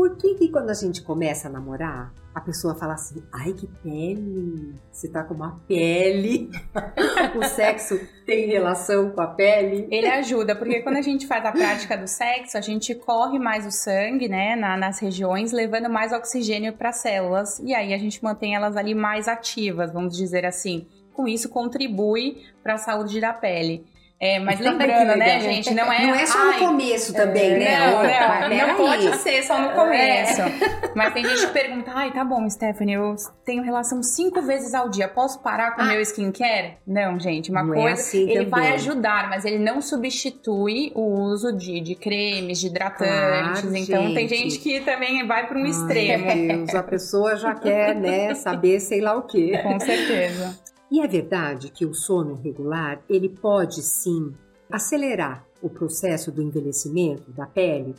por 0.00 0.16
que 0.16 0.34
que 0.34 0.48
quando 0.48 0.70
a 0.70 0.74
gente 0.74 1.02
começa 1.02 1.46
a 1.46 1.50
namorar, 1.50 2.10
a 2.34 2.40
pessoa 2.40 2.74
fala 2.74 2.94
assim, 2.94 3.22
ai 3.30 3.52
que 3.52 3.66
pele, 3.66 4.74
você 4.90 5.10
tá 5.10 5.22
com 5.22 5.34
uma 5.34 5.60
pele, 5.68 6.48
o 7.36 7.44
sexo 7.44 8.00
tem 8.24 8.46
relação 8.46 9.10
com 9.10 9.20
a 9.20 9.26
pele? 9.26 9.86
Ele 9.90 10.06
ajuda, 10.06 10.56
porque 10.56 10.80
quando 10.80 10.96
a 10.96 11.02
gente 11.02 11.26
faz 11.26 11.44
a 11.44 11.52
prática 11.52 11.98
do 11.98 12.08
sexo, 12.08 12.56
a 12.56 12.62
gente 12.62 12.94
corre 12.94 13.38
mais 13.38 13.66
o 13.66 13.70
sangue, 13.70 14.26
né, 14.26 14.56
na, 14.56 14.74
nas 14.74 14.98
regiões, 15.00 15.52
levando 15.52 15.90
mais 15.90 16.14
oxigênio 16.14 16.72
para 16.72 16.88
as 16.88 16.96
células, 16.96 17.58
e 17.58 17.74
aí 17.74 17.92
a 17.92 17.98
gente 17.98 18.24
mantém 18.24 18.54
elas 18.54 18.78
ali 18.78 18.94
mais 18.94 19.28
ativas, 19.28 19.92
vamos 19.92 20.16
dizer 20.16 20.46
assim. 20.46 20.86
com 21.12 21.28
isso 21.28 21.50
contribui 21.50 22.42
para 22.62 22.72
a 22.72 22.78
saúde 22.78 23.20
da 23.20 23.34
pele. 23.34 23.84
É, 24.22 24.38
mas 24.38 24.60
lembrando, 24.60 25.16
né, 25.16 25.40
gente, 25.40 25.72
não 25.72 25.90
é. 25.90 26.06
Não 26.06 26.14
é 26.14 26.26
só 26.26 26.44
no 26.44 26.58
começo 26.58 27.14
também, 27.14 27.58
né? 27.58 27.78
Não, 27.78 28.50
não, 28.50 28.68
não 28.68 28.76
pode 28.76 29.16
ser 29.16 29.42
só 29.42 29.58
no 29.58 29.70
começo. 29.70 30.42
É. 30.42 30.50
Mas 30.94 31.14
tem 31.14 31.24
gente 31.24 31.46
que 31.46 31.52
pergunta: 31.54 31.90
ai, 31.94 32.12
tá 32.12 32.22
bom, 32.22 32.48
Stephanie, 32.50 32.96
eu 32.96 33.16
tenho 33.46 33.62
relação 33.62 34.02
cinco 34.02 34.42
vezes 34.42 34.74
ao 34.74 34.90
dia, 34.90 35.08
posso 35.08 35.40
parar 35.40 35.74
com 35.74 35.80
o 35.80 35.84
ah. 35.84 35.88
meu 35.88 36.00
skincare? 36.02 36.76
Não, 36.86 37.18
gente, 37.18 37.50
uma 37.50 37.62
não 37.62 37.72
é 37.72 37.76
coisa. 37.76 37.88
É 37.88 37.92
assim 37.92 38.22
ele 38.24 38.44
também. 38.44 38.50
vai 38.50 38.72
ajudar, 38.74 39.30
mas 39.30 39.46
ele 39.46 39.58
não 39.58 39.80
substitui 39.80 40.92
o 40.94 41.00
uso 41.00 41.50
de, 41.56 41.80
de 41.80 41.94
cremes, 41.94 42.60
de 42.60 42.66
hidratantes. 42.66 43.62
Claro, 43.62 43.76
então 43.76 44.02
gente. 44.02 44.14
tem 44.14 44.28
gente 44.28 44.58
que 44.58 44.80
também 44.80 45.26
vai 45.26 45.46
para 45.46 45.58
um 45.58 45.64
ai, 45.64 45.70
extremo. 45.70 46.26
Meu 46.26 46.56
Deus, 46.58 46.74
a 46.74 46.82
pessoa 46.82 47.36
já 47.36 47.54
quer, 47.54 47.94
né, 47.94 48.34
saber 48.34 48.80
sei 48.80 49.00
lá 49.00 49.16
o 49.16 49.22
quê. 49.22 49.58
Com 49.64 49.80
certeza. 49.80 50.69
E 50.90 51.00
é 51.00 51.06
verdade 51.06 51.70
que 51.70 51.86
o 51.86 51.94
sono 51.94 52.34
regular, 52.34 53.00
ele 53.08 53.28
pode 53.28 53.82
sim 53.82 54.34
acelerar 54.70 55.46
o 55.62 55.68
processo 55.68 56.32
do 56.32 56.42
envelhecimento 56.42 57.30
da 57.30 57.46
pele 57.46 57.94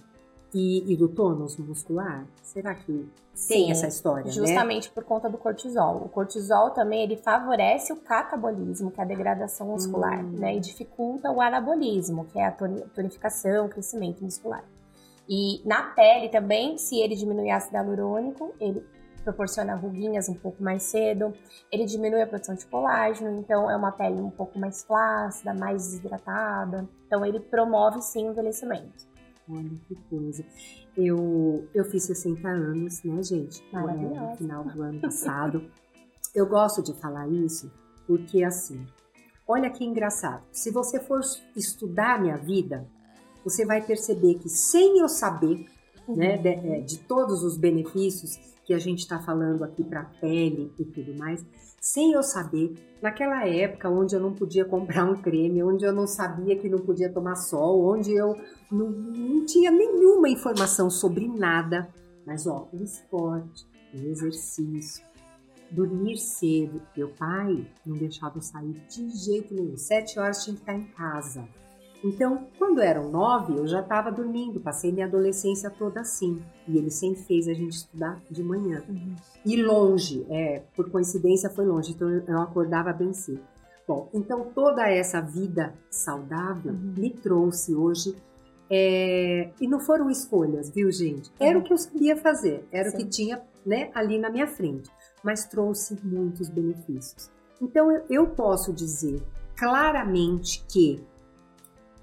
e, 0.54 0.92
e 0.92 0.98
do 0.98 1.08
tônus 1.08 1.58
muscular? 1.58 2.26
Será 2.44 2.76
que 2.76 3.10
tem 3.48 3.66
Sim, 3.66 3.72
essa 3.72 3.88
história, 3.88 4.26
né? 4.26 4.32
justamente 4.32 4.90
né? 4.90 4.92
por 4.94 5.04
conta 5.04 5.30
do 5.30 5.38
cortisol. 5.38 6.04
O 6.04 6.10
cortisol 6.10 6.72
também 6.72 7.04
ele 7.04 7.16
favorece 7.16 7.94
o 7.94 7.96
catabolismo, 7.96 8.92
que 8.92 9.00
é 9.00 9.04
a 9.04 9.08
degradação 9.08 9.68
muscular, 9.68 10.24
hum. 10.24 10.36
né? 10.38 10.56
E 10.58 10.60
dificulta 10.60 11.32
o 11.32 11.42
anabolismo, 11.42 12.26
que 12.26 12.38
é 12.38 12.46
a 12.46 12.52
tonificação, 12.52 13.66
o 13.66 13.70
crescimento 13.70 14.24
muscular. 14.24 14.64
E 15.30 15.62
na 15.66 15.84
pele 15.84 16.30
também, 16.30 16.78
se 16.78 17.00
ele 17.00 17.16
diminuir 17.16 17.52
ácido 17.52 17.78
hialurônico, 17.78 18.54
ele 18.60 18.84
proporciona 19.24 19.76
ruguinhas 19.76 20.28
um 20.30 20.34
pouco 20.34 20.64
mais 20.64 20.84
cedo, 20.84 21.34
ele 21.72 21.86
diminui 21.86 22.22
a 22.22 22.28
produção 22.28 22.56
de 22.56 22.66
colágeno, 22.66 23.40
então 23.40 23.70
é 23.70 23.76
uma 23.76 23.92
pele 23.92 24.20
um 24.20 24.30
pouco 24.30 24.60
mais 24.60 24.84
flácida, 24.84 25.54
mais 25.54 25.86
desidratada. 25.86 26.88
Então 27.08 27.26
ele 27.26 27.40
promove 27.40 28.02
sim 28.02 28.28
o 28.28 28.32
envelhecimento. 28.32 29.10
Olha 29.50 29.72
que 29.88 29.96
coisa. 30.10 30.46
Eu, 30.96 31.68
eu 31.74 31.86
fiz 31.86 32.04
60 32.04 32.48
anos, 32.48 33.04
né, 33.04 33.24
gente? 33.24 33.64
No 33.74 34.36
final 34.38 34.64
do 34.64 34.82
ano 34.82 35.02
passado. 35.02 35.70
eu 36.34 36.46
gosto 36.46 36.82
de 36.82 36.94
falar 36.94 37.28
isso 37.28 37.72
porque, 38.08 38.44
assim, 38.44 38.86
olha 39.48 39.70
que 39.70 39.86
engraçado. 39.86 40.44
Se 40.52 40.72
você 40.72 41.00
for 41.00 41.22
estudar 41.56 42.22
minha 42.22 42.38
vida, 42.38 42.88
você 43.44 43.66
vai 43.66 43.82
perceber 43.82 44.36
que 44.36 44.50
sem 44.50 45.00
eu 45.00 45.08
saber 45.08 45.66
uhum. 46.08 46.16
né, 46.16 46.38
de, 46.38 46.50
é, 46.50 46.80
de 46.82 47.00
todos 47.00 47.44
os 47.44 47.58
benefícios 47.58 48.38
que 48.66 48.74
a 48.74 48.80
gente 48.80 49.00
está 49.00 49.20
falando 49.20 49.64
aqui 49.64 49.84
para 49.84 50.04
pele 50.04 50.72
e 50.80 50.86
tudo 50.86 51.18
mais, 51.18 51.46
sem 51.80 52.12
eu 52.12 52.22
saber, 52.22 52.76
naquela 53.02 53.48
época 53.48 53.90
onde 53.90 54.16
eu 54.16 54.20
não 54.20 54.34
podia 54.34 54.64
comprar 54.64 55.04
um 55.04 55.20
creme, 55.20 55.64
onde 55.64 55.84
eu 55.84 55.92
não 55.92 56.06
sabia 56.06 56.56
que 56.56 56.70
não 56.70 56.80
podia 56.80 57.12
tomar 57.12 57.36
sol, 57.36 57.84
onde 57.92 58.14
eu 58.14 58.36
não, 58.72 58.90
não 58.90 59.46
tinha 59.46 59.72
nenhuma 59.72 60.30
informação 60.30 60.90
sobre 60.90 61.28
nada, 61.28 61.90
mas 62.26 62.46
ó, 62.46 62.70
o 62.72 62.84
esporte, 62.84 63.66
o 63.94 63.98
exercício, 63.98 65.04
dormir 65.72 66.18
cedo. 66.18 66.82
Meu 66.96 67.10
pai 67.10 67.66
não 67.86 67.98
deixava 67.98 68.38
eu 68.38 68.42
sair 68.42 68.74
de 68.88 69.10
jeito 69.10 69.54
nenhum. 69.54 69.78
Sete 69.78 70.20
horas 70.20 70.44
tinha 70.44 70.56
que 70.56 70.62
estar 70.62 70.76
em 70.76 70.86
casa. 70.92 71.48
Então, 72.04 72.48
quando 72.58 72.82
eram 72.82 73.12
nove, 73.12 73.56
eu 73.56 73.68
já 73.68 73.82
estava 73.82 74.12
dormindo, 74.12 74.60
passei 74.60 74.92
minha 74.92 75.06
adolescência 75.06 75.70
toda 75.70 76.02
assim. 76.02 76.42
E 76.68 76.78
ele 76.78 76.90
sempre 76.90 77.22
fez 77.24 77.48
a 77.48 77.54
gente 77.54 77.74
estudar 77.74 78.20
de 78.30 78.44
manhã. 78.44 78.84
Uhum. 78.90 79.16
E 79.46 79.62
longe, 79.62 80.26
é, 80.30 80.64
por 80.76 80.90
coincidência 80.90 81.50
foi 81.50 81.66
longe, 81.66 81.92
então 81.92 82.10
eu 82.10 82.40
acordava 82.40 82.92
bem 82.92 83.14
cedo. 83.14 83.42
Bom, 83.88 84.10
então 84.14 84.52
toda 84.56 84.88
essa 84.90 85.22
vida 85.22 85.74
saudável 85.90 86.74
uhum. 86.74 86.94
me 86.98 87.10
trouxe 87.10 87.76
hoje. 87.76 88.16
É, 88.74 89.50
e 89.60 89.68
não 89.68 89.82
foram 89.82 90.10
escolhas, 90.10 90.70
viu, 90.70 90.90
gente? 90.92 91.30
Era 91.40 91.58
uhum. 91.58 91.64
o 91.64 91.68
que 91.68 91.74
eu 91.74 91.78
sabia 91.78 92.16
fazer, 92.16 92.66
era 92.72 92.90
Sim. 92.90 92.96
o 92.96 93.00
que 93.00 93.06
tinha 93.06 93.42
né, 93.66 93.92
ali 93.94 94.18
na 94.18 94.30
minha 94.30 94.48
frente, 94.48 94.90
mas 95.22 95.46
trouxe 95.46 96.00
muitos 96.02 96.50
benefícios. 96.50 97.30
Então 97.62 97.92
eu, 97.92 98.06
eu 98.10 98.28
posso 98.28 98.72
dizer 98.72 99.22
claramente 99.58 100.66
que 100.68 101.04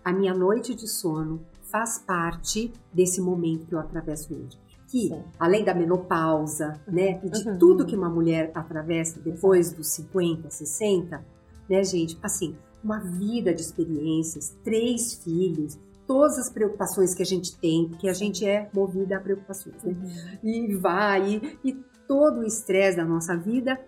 a 0.09 0.13
minha 0.13 0.33
noite 0.33 0.75
de 0.75 0.89
sono 0.89 1.43
faz 1.71 1.99
parte 1.99 2.73
desse 2.91 3.21
momento 3.21 3.67
que 3.67 3.75
eu 3.75 3.79
atravesso 3.79 4.33
hoje. 4.33 4.59
Que, 4.87 5.09
Sim. 5.09 5.23
além 5.39 5.63
da 5.63 5.75
menopausa, 5.75 6.81
né, 6.89 7.21
e 7.23 7.29
de 7.29 7.47
uhum. 7.47 7.59
tudo 7.59 7.85
que 7.85 7.95
uma 7.95 8.09
mulher 8.09 8.51
atravessa 8.55 9.21
depois 9.21 9.71
dos 9.71 9.89
50, 9.89 10.51
60, 10.51 11.23
né, 11.69 11.85
gente, 11.85 12.19
assim, 12.23 12.57
uma 12.83 13.01
vida 13.01 13.53
de 13.53 13.61
experiências, 13.61 14.57
três 14.65 15.23
filhos, 15.23 15.79
todas 16.07 16.39
as 16.39 16.49
preocupações 16.49 17.15
que 17.15 17.23
a 17.23 17.27
gente 17.27 17.55
tem, 17.59 17.87
porque 17.91 18.09
a 18.09 18.15
gente 18.15 18.47
é 18.47 18.71
movida 18.73 19.19
a 19.19 19.21
preocupações, 19.21 19.85
né? 19.85 19.93
Uhum. 19.93 20.49
E 20.49 20.75
vai, 20.75 21.35
e, 21.63 21.69
e 21.69 21.73
todo 22.07 22.41
o 22.41 22.47
estresse 22.47 22.97
da 22.97 23.05
nossa 23.05 23.37
vida 23.37 23.79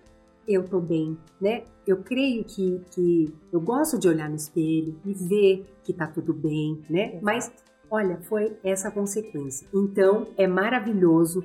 eu 0.47 0.69
tô 0.69 0.81
bem, 0.81 1.17
né? 1.41 1.65
Eu 1.87 1.99
creio 1.99 2.45
que, 2.45 2.81
que 2.91 3.35
eu 3.53 3.61
gosto 3.61 3.99
de 3.99 4.09
olhar 4.09 4.29
no 4.29 4.37
espelho 4.37 4.97
e 5.05 5.13
ver 5.13 5.67
que 5.85 5.93
tá 5.93 6.07
tudo 6.07 6.33
bem, 6.33 6.83
né? 6.89 7.19
Mas 7.23 7.51
olha, 7.91 8.21
foi 8.23 8.57
essa 8.63 8.91
consequência. 8.91 9.67
Então 9.75 10.29
é 10.37 10.47
maravilhoso 10.47 11.43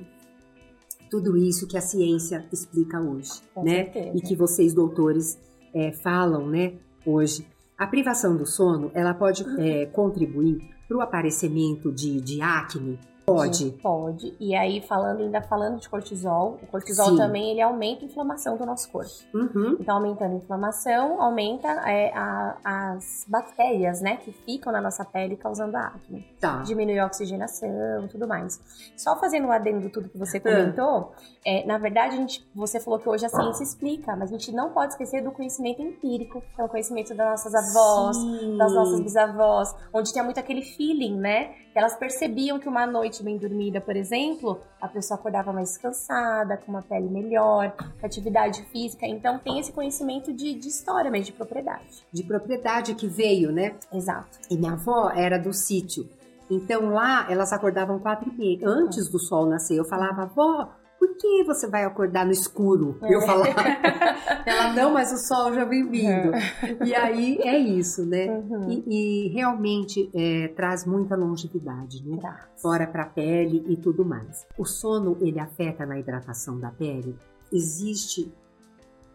tudo 1.10 1.36
isso 1.36 1.66
que 1.66 1.76
a 1.76 1.80
ciência 1.80 2.46
explica 2.52 3.00
hoje, 3.00 3.32
Com 3.54 3.64
né? 3.64 3.84
Certeza. 3.84 4.16
E 4.16 4.20
que 4.20 4.36
vocês 4.36 4.74
doutores 4.74 5.38
é, 5.74 5.92
falam, 5.92 6.48
né? 6.48 6.74
Hoje 7.04 7.46
a 7.78 7.86
privação 7.86 8.36
do 8.36 8.46
sono 8.46 8.90
ela 8.94 9.12
pode 9.12 9.44
é, 9.60 9.86
contribuir 9.86 10.58
para 10.88 10.96
o 10.96 11.00
aparecimento 11.00 11.92
de, 11.92 12.20
de 12.20 12.40
acne, 12.40 12.98
Pode. 13.26 13.70
Pode. 13.82 14.36
E 14.38 14.54
aí, 14.54 14.80
falando 14.80 15.20
ainda 15.20 15.42
falando 15.42 15.80
de 15.80 15.88
cortisol, 15.88 16.60
o 16.62 16.66
cortisol 16.68 17.10
Sim. 17.10 17.16
também 17.16 17.50
ele 17.50 17.60
aumenta 17.60 18.04
a 18.04 18.06
inflamação 18.06 18.56
do 18.56 18.64
nosso 18.64 18.88
corpo. 18.88 19.10
Uhum. 19.34 19.76
Então, 19.80 19.96
aumentando 19.96 20.34
a 20.34 20.36
inflamação, 20.36 21.20
aumenta 21.20 21.68
é, 21.90 22.12
a, 22.14 22.56
as 22.64 23.26
bactérias, 23.26 24.00
né, 24.00 24.16
que 24.18 24.30
ficam 24.30 24.72
na 24.72 24.80
nossa 24.80 25.04
pele 25.04 25.36
causando 25.36 25.76
acne. 25.76 26.24
Tá. 26.40 26.62
Diminui 26.62 27.00
a 27.00 27.06
oxigenação 27.06 28.04
e 28.04 28.08
tudo 28.08 28.28
mais. 28.28 28.60
Só 28.96 29.16
fazendo 29.18 29.48
um 29.48 29.52
adendo 29.52 29.90
tudo 29.90 30.08
que 30.08 30.16
você 30.16 30.38
comentou, 30.38 31.12
é, 31.44 31.66
na 31.66 31.78
verdade, 31.78 32.14
a 32.14 32.18
gente, 32.18 32.48
você 32.54 32.78
falou 32.78 33.00
que 33.00 33.08
hoje 33.08 33.26
a 33.26 33.28
ciência 33.28 33.64
explica, 33.64 34.14
mas 34.14 34.30
a 34.30 34.32
gente 34.38 34.52
não 34.52 34.70
pode 34.70 34.92
esquecer 34.92 35.20
do 35.22 35.32
conhecimento 35.32 35.82
empírico, 35.82 36.40
que 36.54 36.60
é 36.60 36.64
o 36.64 36.68
conhecimento 36.68 37.12
das 37.12 37.26
nossas 37.26 37.54
avós, 37.54 38.16
Sim. 38.16 38.56
das 38.56 38.72
nossas 38.72 39.00
bisavós, 39.00 39.74
onde 39.92 40.12
tinha 40.12 40.22
muito 40.22 40.38
aquele 40.38 40.62
feeling, 40.62 41.16
né? 41.18 41.65
Elas 41.78 41.94
percebiam 41.94 42.58
que 42.58 42.68
uma 42.68 42.86
noite 42.86 43.22
bem 43.22 43.36
dormida, 43.36 43.80
por 43.82 43.94
exemplo, 43.94 44.58
a 44.80 44.88
pessoa 44.88 45.18
acordava 45.18 45.52
mais 45.52 45.76
cansada, 45.76 46.56
com 46.56 46.72
uma 46.72 46.80
pele 46.80 47.08
melhor, 47.08 47.70
com 48.00 48.06
atividade 48.06 48.62
física. 48.72 49.06
Então 49.06 49.38
tem 49.38 49.58
esse 49.58 49.72
conhecimento 49.72 50.32
de, 50.32 50.54
de 50.54 50.68
história, 50.68 51.10
mas 51.10 51.26
de 51.26 51.32
propriedade. 51.32 52.06
De 52.10 52.22
propriedade 52.22 52.94
que 52.94 53.06
veio, 53.06 53.52
né? 53.52 53.74
Exato. 53.92 54.38
E 54.50 54.56
minha 54.56 54.72
avó 54.72 55.10
era 55.10 55.38
do 55.38 55.52
sítio. 55.52 56.08
Então 56.50 56.90
lá 56.90 57.26
elas 57.30 57.52
acordavam 57.52 57.98
quatro 57.98 58.30
e 58.30 58.38
meia, 58.38 58.60
antes 58.64 59.08
do 59.08 59.18
sol 59.18 59.44
nascer. 59.44 59.76
Eu 59.76 59.84
falava, 59.84 60.22
avó, 60.22 60.70
por 60.98 61.16
que 61.16 61.44
você 61.44 61.68
vai 61.68 61.84
acordar 61.84 62.24
no 62.24 62.32
escuro? 62.32 62.98
É. 63.02 63.14
Eu 63.14 63.20
falava. 63.22 63.54
Ela, 64.46 64.72
não, 64.72 64.92
mas 64.92 65.12
o 65.12 65.16
sol 65.16 65.52
já 65.52 65.64
vem 65.64 65.88
vindo. 65.88 66.34
É. 66.34 66.78
E 66.84 66.94
aí 66.94 67.38
é 67.42 67.58
isso, 67.58 68.04
né? 68.04 68.26
Uhum. 68.26 68.70
E, 68.70 68.84
e, 68.86 69.28
realmente 69.28 70.10
é, 70.14 70.48
traz 70.48 70.86
muita 70.86 71.16
longevidade, 71.16 72.06
né? 72.06 72.18
Traz. 72.18 72.40
Fora 72.60 72.86
para 72.86 73.04
a 73.04 73.06
pele 73.06 73.64
e 73.68 73.76
tudo 73.76 74.04
mais. 74.04 74.46
O 74.58 74.64
sono, 74.64 75.16
ele 75.20 75.40
afeta 75.40 75.84
na 75.84 75.98
hidratação 75.98 76.58
da 76.58 76.70
pele? 76.70 77.16
Existe 77.52 78.32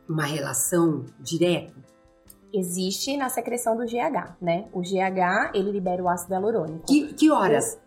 uma 0.08 0.26
relação 0.26 1.06
direta? 1.20 1.74
Existe 2.54 3.16
na 3.16 3.30
secreção 3.30 3.78
do 3.78 3.86
GH, 3.86 4.36
né? 4.42 4.68
O 4.74 4.82
GH, 4.82 5.52
ele 5.54 5.72
libera 5.72 6.04
o 6.04 6.10
ácido 6.10 6.34
hialurônico. 6.34 6.86
Que, 6.86 7.14
que 7.14 7.32
horas? 7.32 7.80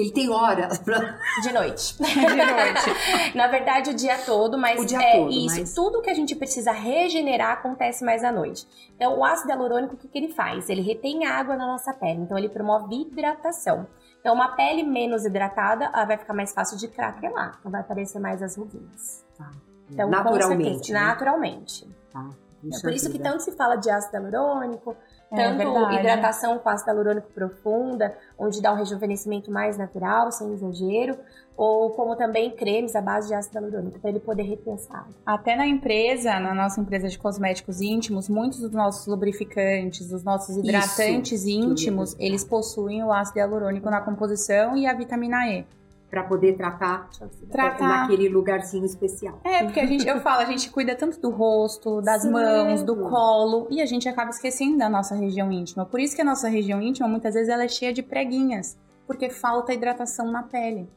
Ele 0.00 0.10
tem 0.10 0.30
hora 0.30 0.68
pra... 0.84 1.18
De 1.42 1.52
noite. 1.52 1.96
De 2.02 2.36
noite. 2.36 3.34
Na 3.34 3.46
verdade, 3.48 3.90
o 3.90 3.94
dia 3.94 4.18
todo, 4.18 4.58
mas 4.58 4.80
o 4.80 4.84
dia 4.84 5.00
é 5.00 5.16
todo, 5.18 5.30
isso. 5.30 5.60
Mas... 5.60 5.74
Tudo 5.74 6.02
que 6.02 6.10
a 6.10 6.14
gente 6.14 6.34
precisa 6.34 6.72
regenerar 6.72 7.52
acontece 7.52 8.04
mais 8.04 8.22
à 8.24 8.30
noite. 8.32 8.66
Então, 8.94 9.18
o 9.18 9.24
ácido 9.24 9.50
hialurônico, 9.50 9.94
o 9.94 9.96
que, 9.96 10.08
que 10.08 10.18
ele 10.18 10.32
faz? 10.32 10.68
Ele 10.68 10.82
retém 10.82 11.26
água 11.26 11.56
na 11.56 11.66
nossa 11.66 11.92
pele, 11.92 12.20
então 12.20 12.36
ele 12.36 12.48
promove 12.48 12.94
hidratação. 12.94 13.86
Então, 14.20 14.34
uma 14.34 14.56
pele 14.56 14.82
menos 14.82 15.24
hidratada, 15.24 15.86
ela 15.86 16.04
vai 16.04 16.18
ficar 16.18 16.34
mais 16.34 16.52
fácil 16.52 16.76
de 16.76 16.88
craquelar. 16.88 17.56
Então, 17.60 17.70
vai 17.70 17.80
aparecer 17.80 18.18
mais 18.18 18.42
as 18.42 18.56
ruguinhas. 18.56 19.24
Tá. 19.36 19.50
Então, 19.90 20.08
naturalmente. 20.08 20.70
Certeza, 20.70 20.92
né? 20.92 21.00
Naturalmente. 21.00 21.88
Tá. 22.12 22.28
É 22.64 22.80
por 22.80 22.92
isso 22.92 23.10
que 23.10 23.18
tanto 23.18 23.42
se 23.42 23.52
fala 23.52 23.76
de 23.76 23.88
ácido 23.88 24.16
hialurônico, 24.16 24.96
É 25.32 25.36
Tanto 25.36 25.62
é 25.62 25.98
hidratação 25.98 26.58
com 26.58 26.68
ácido 26.68 26.90
hialurônico 26.90 27.28
profunda, 27.32 28.16
onde 28.38 28.62
dá 28.62 28.72
um 28.72 28.76
rejuvenescimento 28.76 29.50
mais 29.50 29.76
natural, 29.76 30.30
sem 30.30 30.52
exagero, 30.52 31.18
ou 31.56 31.90
como 31.90 32.14
também 32.14 32.50
cremes 32.50 32.94
à 32.94 33.00
base 33.00 33.28
de 33.28 33.34
ácido 33.34 33.58
hialurônico, 33.58 33.98
para 33.98 34.10
ele 34.10 34.20
poder 34.20 34.44
repensar. 34.44 35.06
Até 35.24 35.56
na 35.56 35.66
empresa, 35.66 36.38
na 36.38 36.54
nossa 36.54 36.80
empresa 36.80 37.08
de 37.08 37.18
cosméticos 37.18 37.80
íntimos, 37.80 38.28
muitos 38.28 38.60
dos 38.60 38.70
nossos 38.70 39.06
lubrificantes, 39.06 40.08
dos 40.08 40.22
nossos 40.22 40.56
hidratantes 40.56 41.44
Isso. 41.44 41.50
íntimos, 41.50 42.16
eles 42.20 42.44
possuem 42.44 43.02
o 43.02 43.12
ácido 43.12 43.38
hialurônico 43.38 43.90
na 43.90 44.00
composição 44.00 44.76
e 44.76 44.86
a 44.86 44.94
vitamina 44.94 45.48
E 45.48 45.66
para 46.10 46.22
poder 46.22 46.56
tratar, 46.56 47.08
tratar 47.50 48.02
naquele 48.02 48.28
lugarzinho 48.28 48.84
especial. 48.84 49.40
É, 49.44 49.64
porque 49.64 49.80
a 49.80 49.86
gente, 49.86 50.06
eu 50.06 50.20
falo, 50.20 50.40
a 50.40 50.44
gente 50.44 50.70
cuida 50.70 50.94
tanto 50.94 51.20
do 51.20 51.30
rosto, 51.30 52.00
das 52.00 52.22
Sim. 52.22 52.30
mãos, 52.30 52.82
do 52.82 52.96
colo, 52.96 53.66
e 53.70 53.80
a 53.80 53.86
gente 53.86 54.08
acaba 54.08 54.30
esquecendo 54.30 54.78
da 54.78 54.88
nossa 54.88 55.14
região 55.14 55.50
íntima. 55.50 55.84
Por 55.84 56.00
isso 56.00 56.14
que 56.14 56.22
a 56.22 56.24
nossa 56.24 56.48
região 56.48 56.80
íntima, 56.80 57.08
muitas 57.08 57.34
vezes, 57.34 57.48
ela 57.48 57.64
é 57.64 57.68
cheia 57.68 57.92
de 57.92 58.02
preguinhas, 58.02 58.78
porque 59.06 59.28
falta 59.28 59.74
hidratação 59.74 60.30
na 60.30 60.42
pele. 60.42 60.88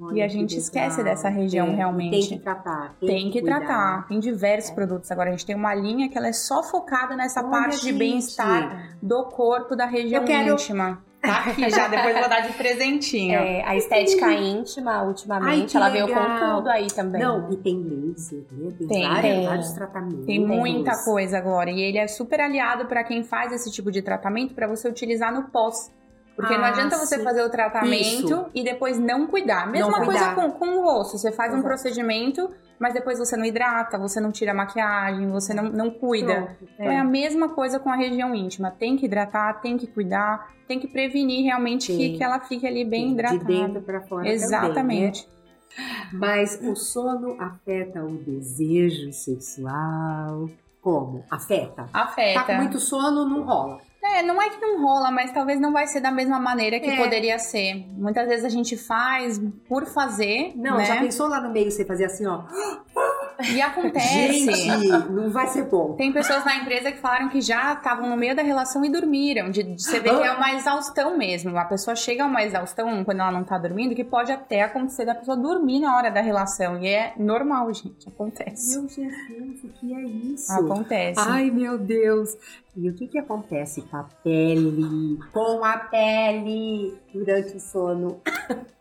Olha, 0.00 0.18
e 0.18 0.22
a 0.22 0.28
gente 0.28 0.56
esquece 0.56 1.04
dessa 1.04 1.28
região 1.28 1.66
tem, 1.66 1.76
realmente. 1.76 2.28
Tem 2.28 2.38
que 2.38 2.42
tratar. 2.42 2.96
Tem, 2.98 3.08
tem 3.08 3.30
que, 3.30 3.40
que 3.40 3.44
tratar. 3.44 4.08
Tem 4.08 4.18
diversos 4.18 4.72
é. 4.72 4.74
produtos. 4.74 5.10
Agora 5.10 5.28
a 5.28 5.32
gente 5.32 5.46
tem 5.46 5.54
uma 5.54 5.74
linha 5.74 6.08
que 6.08 6.18
ela 6.18 6.26
é 6.26 6.32
só 6.32 6.64
focada 6.64 7.14
nessa 7.14 7.40
Olha, 7.40 7.50
parte 7.50 7.80
de 7.80 7.92
bem-estar 7.92 8.96
do 9.00 9.24
corpo 9.26 9.76
da 9.76 9.86
região 9.86 10.24
quero... 10.24 10.54
íntima. 10.54 11.02
Tá 11.24 11.38
aqui 11.38 11.70
já, 11.70 11.88
depois 11.88 12.18
vou 12.18 12.28
dar 12.28 12.40
de 12.40 12.52
presentinho. 12.52 13.34
É, 13.44 13.62
a 13.64 13.76
estética 13.76 14.32
íntima, 14.32 15.02
ultimamente, 15.02 15.76
Ai, 15.76 15.82
ela 15.82 15.92
legal. 15.92 16.06
veio 16.06 16.40
com 16.40 16.56
tudo 16.56 16.68
aí 16.68 16.86
também. 16.86 17.20
Não, 17.20 17.52
e 17.52 17.56
tem 17.56 17.82
laser, 17.82 18.44
né? 18.52 18.72
Tem, 18.78 18.88
tem, 18.88 19.08
vários, 19.08 19.22
tem. 19.22 19.46
vários 19.46 19.72
tratamentos. 19.72 20.26
Tem 20.26 20.46
muita 20.46 21.04
coisa 21.04 21.38
agora. 21.38 21.70
E 21.70 21.80
ele 21.80 21.98
é 21.98 22.06
super 22.06 22.40
aliado 22.40 22.86
para 22.86 23.02
quem 23.04 23.22
faz 23.22 23.52
esse 23.52 23.70
tipo 23.70 23.90
de 23.90 24.02
tratamento 24.02 24.54
para 24.54 24.66
você 24.66 24.88
utilizar 24.88 25.32
no 25.32 25.44
pós. 25.44 25.90
Porque 26.36 26.54
ah, 26.54 26.58
não 26.58 26.64
adianta 26.64 26.96
você 26.96 27.16
sim. 27.16 27.22
fazer 27.22 27.42
o 27.42 27.50
tratamento 27.50 28.24
Isso. 28.24 28.50
e 28.52 28.64
depois 28.64 28.98
não 28.98 29.26
cuidar. 29.26 29.70
Mesma 29.70 29.98
não 29.98 30.04
coisa 30.04 30.34
com, 30.34 30.50
com 30.50 30.78
o 30.78 30.82
rosto. 30.82 31.16
Você 31.16 31.30
faz 31.30 31.50
Exato. 31.50 31.60
um 31.60 31.66
procedimento 31.66 32.50
mas 32.78 32.92
depois 32.92 33.18
você 33.18 33.36
não 33.36 33.44
hidrata, 33.44 33.96
você 33.96 34.20
não 34.20 34.32
tira 34.32 34.52
a 34.52 34.54
maquiagem, 34.54 35.30
você 35.30 35.54
não, 35.54 35.64
não 35.64 35.90
cuida. 35.90 36.34
Pronto, 36.34 36.64
é. 36.78 36.82
Então 36.82 36.92
é 36.92 36.98
a 36.98 37.04
mesma 37.04 37.48
coisa 37.48 37.78
com 37.78 37.88
a 37.88 37.96
região 37.96 38.34
íntima. 38.34 38.70
Tem 38.70 38.96
que 38.96 39.06
hidratar, 39.06 39.60
tem 39.60 39.76
que 39.76 39.86
cuidar, 39.86 40.52
tem 40.66 40.80
que 40.80 40.88
prevenir 40.88 41.44
realmente 41.44 41.96
que, 41.96 42.16
que 42.16 42.22
ela 42.22 42.40
fique 42.40 42.66
ali 42.66 42.84
bem 42.84 43.06
Sim, 43.06 43.12
hidratada. 43.12 43.38
De 43.38 43.46
dentro 43.46 43.82
para 43.82 44.00
fora. 44.02 44.28
Exatamente. 44.28 45.24
Também, 45.24 45.34
né? 45.36 46.08
Mas 46.12 46.60
o 46.62 46.76
sono 46.76 47.40
afeta 47.40 48.04
o 48.04 48.16
desejo 48.18 49.12
sexual? 49.12 50.48
Como? 50.80 51.24
Afeta? 51.30 51.88
Afeta. 51.92 52.40
Tá 52.40 52.46
com 52.46 52.54
muito 52.54 52.78
sono, 52.78 53.26
não 53.26 53.42
rola. 53.44 53.80
É, 54.06 54.22
não 54.22 54.40
é 54.40 54.50
que 54.50 54.60
não 54.60 54.82
rola, 54.84 55.10
mas 55.10 55.32
talvez 55.32 55.58
não 55.58 55.72
vai 55.72 55.86
ser 55.86 56.00
da 56.00 56.10
mesma 56.10 56.38
maneira 56.38 56.78
que 56.78 56.90
é. 56.90 56.96
poderia 56.96 57.38
ser. 57.38 57.86
Muitas 57.96 58.28
vezes 58.28 58.44
a 58.44 58.50
gente 58.50 58.76
faz 58.76 59.40
por 59.66 59.86
fazer. 59.86 60.52
Não, 60.54 60.76
né? 60.76 60.84
já 60.84 60.96
pensou 61.00 61.26
lá 61.26 61.40
no 61.40 61.50
meio 61.50 61.70
você 61.70 61.84
fazer 61.84 62.04
assim, 62.04 62.26
ó. 62.26 62.42
E 63.40 63.60
acontece. 63.60 64.52
Gente, 64.52 64.88
não 65.10 65.30
vai 65.30 65.46
ser 65.48 65.64
bom. 65.64 65.94
Tem 65.94 66.12
pessoas 66.12 66.44
na 66.44 66.56
empresa 66.56 66.92
que 66.92 66.98
falaram 66.98 67.28
que 67.28 67.40
já 67.40 67.72
estavam 67.74 68.08
no 68.08 68.16
meio 68.16 68.34
da 68.34 68.42
relação 68.42 68.84
e 68.84 68.90
dormiram. 68.90 69.50
De, 69.50 69.62
de 69.62 69.82
você 69.82 70.00
ver 70.00 70.16
que 70.16 70.22
é 70.22 70.32
uma 70.32 70.52
exaustão 70.54 71.16
mesmo. 71.16 71.56
A 71.56 71.64
pessoa 71.64 71.96
chega 71.96 72.24
a 72.24 72.26
uma 72.26 72.42
exaustão 72.42 73.04
quando 73.04 73.20
ela 73.20 73.32
não 73.32 73.44
tá 73.44 73.58
dormindo, 73.58 73.94
que 73.94 74.04
pode 74.04 74.30
até 74.32 74.62
acontecer 74.62 75.04
da 75.04 75.14
pessoa 75.14 75.36
dormir 75.36 75.80
na 75.80 75.96
hora 75.96 76.10
da 76.10 76.20
relação. 76.20 76.78
E 76.82 76.88
é 76.88 77.12
normal, 77.16 77.72
gente. 77.72 78.08
Acontece. 78.08 78.78
Meu 78.78 78.88
Jesus, 78.88 79.64
o 79.64 79.68
que 79.68 79.94
é 79.94 80.02
isso? 80.02 80.52
Acontece. 80.52 81.20
Ai, 81.20 81.50
meu 81.50 81.78
Deus. 81.78 82.36
E 82.76 82.88
o 82.88 82.94
que, 82.94 83.06
que 83.06 83.18
acontece 83.18 83.82
com 83.82 83.96
a 83.96 84.04
pele? 84.22 85.18
Com 85.32 85.64
a 85.64 85.78
pele 85.78 86.98
durante 87.12 87.56
o 87.56 87.60
sono? 87.60 88.20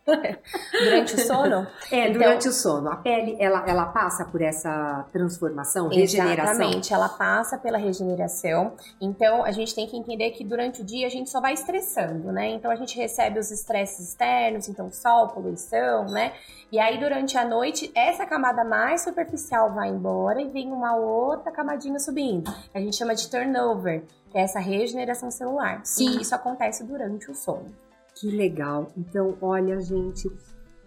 durante 0.84 1.16
o 1.16 1.20
sono? 1.20 1.68
É, 1.92 2.10
então, 2.10 2.22
durante 2.22 2.48
o 2.48 2.52
sono. 2.52 2.90
A 2.90 2.98
pele, 2.98 3.38
ela, 3.40 3.64
ela 3.68 3.86
passa 3.86 4.26
por 4.26 4.42
essa 4.42 5.06
transformação, 5.12 5.88
regeneração? 5.88 6.54
Exatamente, 6.54 6.94
ela 6.94 7.10
passa 7.10 7.58
pela 7.58 7.78
regeneração. 7.78 8.74
Então, 9.00 9.44
a 9.44 9.52
gente 9.52 9.74
tem 9.74 9.88
que 9.88 9.98
entender 9.98 10.32
que 10.32 10.44
durante 10.44 10.82
o 10.82 10.84
dia 10.84 11.08
a 11.08 11.10
gente 11.10 11.30
só 11.30 11.40
vai 11.40 11.54
estressando, 11.54 12.32
né? 12.32 12.50
Então, 12.50 12.70
a 12.70 12.76
gente 12.76 12.98
recebe 12.98 13.40
os 13.40 13.50
estresses 13.52 14.10
externos, 14.10 14.68
então 14.68 14.92
sol, 14.92 15.30
poluição, 15.30 16.06
né? 16.06 16.34
E 16.72 16.80
aí, 16.80 17.00
durante 17.00 17.38
a 17.38 17.46
noite, 17.46 17.92
essa 17.96 18.26
camada 18.26 18.64
mais 18.64 19.04
superficial 19.04 19.74
vai 19.74 19.90
embora 19.90 20.42
e 20.42 20.50
vem 20.50 20.72
uma 20.72 20.96
outra 20.96 21.52
camadinha 21.52 22.00
subindo. 22.00 22.52
A 22.74 22.80
gente 22.80 22.96
chama 22.96 23.16
de 23.16 23.30
turnover, 23.30 24.04
que 24.32 24.38
é 24.38 24.42
essa 24.42 24.60
regeneração 24.60 25.30
celular. 25.30 25.82
Sim. 25.84 26.18
E 26.18 26.22
isso 26.22 26.34
acontece 26.34 26.84
durante 26.84 27.30
o 27.30 27.36
sono. 27.36 27.83
Que 28.24 28.32
legal. 28.32 28.90
Então, 28.96 29.38
olha, 29.42 29.82
gente, 29.82 30.32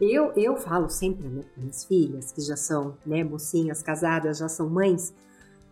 eu, 0.01 0.33
eu 0.33 0.57
falo 0.57 0.89
sempre 0.89 1.29
né, 1.29 1.43
para 1.43 1.61
minhas 1.61 1.85
filhas, 1.85 2.33
que 2.33 2.41
já 2.41 2.57
são 2.57 2.97
né, 3.05 3.23
mocinhas 3.23 3.83
casadas, 3.83 4.39
já 4.39 4.49
são 4.49 4.71
mães, 4.71 5.13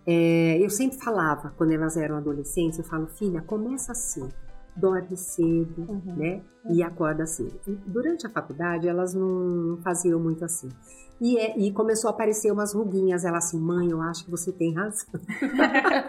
é, 0.06 0.58
eu 0.62 0.68
sempre 0.68 0.98
falava, 0.98 1.54
quando 1.56 1.72
elas 1.72 1.96
eram 1.96 2.18
adolescentes, 2.18 2.78
eu 2.78 2.84
falo, 2.84 3.06
filha, 3.06 3.40
começa 3.40 3.92
assim, 3.92 4.28
dorme 4.76 5.16
cedo, 5.16 5.86
uhum. 5.88 6.16
né, 6.16 6.42
e 6.70 6.82
acorda 6.82 7.26
cedo. 7.26 7.58
E 7.66 7.72
durante 7.86 8.26
a 8.26 8.30
faculdade, 8.30 8.88
elas 8.88 9.14
não 9.14 9.78
faziam 9.82 10.18
muito 10.18 10.44
assim. 10.44 10.68
E, 11.20 11.38
é, 11.38 11.58
e, 11.58 11.72
começou 11.72 12.08
a 12.08 12.12
aparecer 12.12 12.52
umas 12.52 12.74
ruguinhas. 12.74 13.24
Ela 13.24 13.38
assim, 13.38 13.58
mãe, 13.58 13.88
eu 13.88 14.02
acho 14.02 14.24
que 14.24 14.30
você 14.30 14.50
tem 14.50 14.74
razão. 14.74 15.08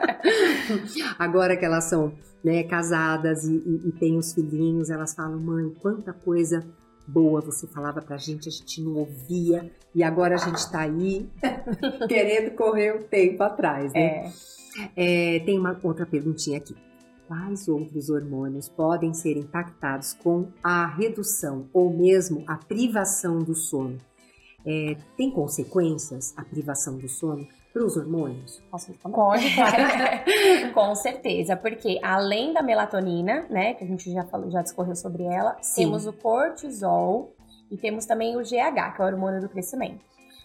Agora 1.19 1.55
que 1.55 1.63
elas 1.63 1.83
são 1.83 2.11
né, 2.43 2.63
casadas 2.63 3.45
e, 3.45 3.55
e, 3.55 3.89
e 3.89 3.91
têm 3.91 4.17
os 4.17 4.33
filhinhos, 4.33 4.89
elas 4.89 5.13
falam, 5.13 5.39
mãe, 5.39 5.69
quanta 5.79 6.11
coisa 6.11 6.65
boa 7.07 7.39
você 7.39 7.67
falava 7.67 8.01
pra 8.01 8.17
gente, 8.17 8.49
a 8.49 8.51
gente 8.51 8.81
não 8.81 8.95
ouvia, 8.95 9.71
e 9.93 10.03
agora 10.03 10.35
a 10.35 10.37
gente 10.37 10.69
tá 10.71 10.81
aí 10.81 11.29
querendo 12.09 12.55
correr 12.55 12.95
o 12.95 13.03
tempo 13.03 13.43
atrás, 13.43 13.93
né? 13.93 14.25
É. 14.25 14.31
É, 14.95 15.39
tem 15.39 15.57
uma 15.57 15.79
outra 15.83 16.05
perguntinha 16.05 16.57
aqui. 16.57 16.75
Quais 17.27 17.67
outros 17.67 18.09
hormônios 18.09 18.69
podem 18.69 19.13
ser 19.13 19.35
impactados 19.37 20.13
com 20.13 20.47
a 20.63 20.85
redução 20.85 21.67
ou 21.73 21.89
mesmo 21.89 22.43
a 22.47 22.55
privação 22.55 23.39
do 23.39 23.55
sono? 23.55 23.97
É, 24.65 24.95
tem 25.17 25.31
consequências 25.31 26.33
a 26.37 26.43
privação 26.43 26.97
do 26.97 27.07
sono 27.07 27.47
para 27.73 27.83
os 27.83 27.97
hormônios? 27.97 28.61
Posso? 28.71 28.93
Pode, 28.93 29.53
claro. 29.53 29.83
Com 30.73 30.95
certeza, 30.95 31.57
porque 31.57 31.99
além 32.01 32.53
da 32.53 32.61
melatonina, 32.61 33.45
né, 33.49 33.73
que 33.73 33.83
a 33.83 33.87
gente 33.87 34.11
já 34.11 34.23
falou, 34.25 34.49
já 34.49 34.61
discorreu 34.61 34.95
sobre 34.95 35.23
ela, 35.23 35.57
Sim. 35.61 35.83
temos 35.83 36.07
o 36.07 36.13
cortisol 36.13 37.35
e 37.69 37.77
temos 37.77 38.05
também 38.05 38.37
o 38.37 38.41
GH, 38.41 38.95
que 38.95 39.01
é 39.01 39.03
o 39.03 39.07
hormônio 39.07 39.41
do 39.41 39.49
crescimento. 39.49 39.99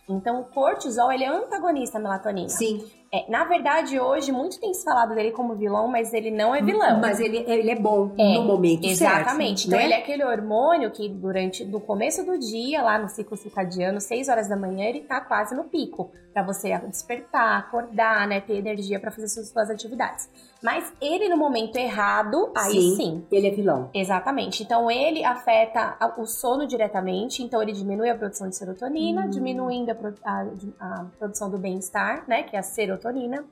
Então, 0.09 0.41
o 0.41 0.45
cortisol, 0.45 1.13
ele 1.13 1.25
é 1.25 1.29
antagonista 1.29 1.99
à 1.99 2.01
melatonina. 2.01 2.49
Sim. 2.49 2.85
É, 3.13 3.29
na 3.29 3.43
verdade, 3.43 3.99
hoje, 3.99 4.31
muito 4.31 4.61
tem 4.61 4.73
se 4.73 4.85
falado 4.85 5.17
dele 5.17 5.33
como 5.33 5.57
vilão, 5.57 5.89
mas 5.89 6.15
ele 6.15 6.31
não 6.31 6.55
é 6.55 6.63
vilão. 6.63 7.01
Mas 7.01 7.19
ele, 7.19 7.39
ele 7.39 7.69
é 7.69 7.75
bom 7.75 8.13
é, 8.17 8.35
no 8.35 8.45
momento 8.45 8.85
exatamente. 8.85 8.97
certo. 8.99 9.21
Exatamente. 9.21 9.67
Então, 9.67 9.79
né? 9.81 9.85
ele 9.85 9.95
é 9.95 9.99
aquele 9.99 10.25
hormônio 10.25 10.93
que, 10.93 11.09
durante 11.09 11.65
do 11.65 11.81
começo 11.81 12.25
do 12.25 12.39
dia, 12.39 12.81
lá 12.83 13.01
no 13.01 13.09
ciclo 13.09 13.37
circadiano, 13.37 14.01
6 14.01 14.29
horas 14.29 14.49
da 14.49 14.57
manhã, 14.57 14.85
ele 14.85 15.01
tá 15.01 15.21
quase 15.21 15.57
no 15.57 15.65
pico. 15.65 16.13
para 16.33 16.45
você 16.45 16.79
despertar, 16.87 17.59
acordar, 17.59 18.29
né? 18.29 18.41
Ter 18.41 18.59
energia 18.59 19.01
para 19.01 19.11
fazer 19.11 19.27
suas, 19.27 19.49
suas 19.49 19.69
atividades. 19.69 20.31
Mas 20.63 20.93
ele, 21.01 21.29
no 21.29 21.37
momento 21.37 21.75
errado, 21.75 22.53
aí 22.57 22.71
sim, 22.71 22.97
sim. 22.97 23.27
Ele 23.33 23.49
é 23.49 23.51
vilão. 23.51 23.91
Exatamente. 23.93 24.63
Então, 24.63 24.89
ele 24.89 25.25
afeta 25.25 25.97
o 26.17 26.27
sono 26.27 26.65
diretamente. 26.65 27.43
Então, 27.43 27.61
ele 27.61 27.73
diminui 27.73 28.09
a 28.09 28.15
produção 28.15 28.49
de 28.49 28.55
serotonina, 28.55 29.23
hum. 29.23 29.31
diminuindo 29.31 29.91
a, 29.91 29.97
a, 30.25 30.47
a 30.79 31.07
produção 31.19 31.51
do 31.51 31.59
bem-estar, 31.59 32.23
né? 32.29 32.45
Que 32.45 32.55
é 32.55 32.61
a 32.61 32.63
serotonina 32.63 33.00
serotonina. 33.01 33.45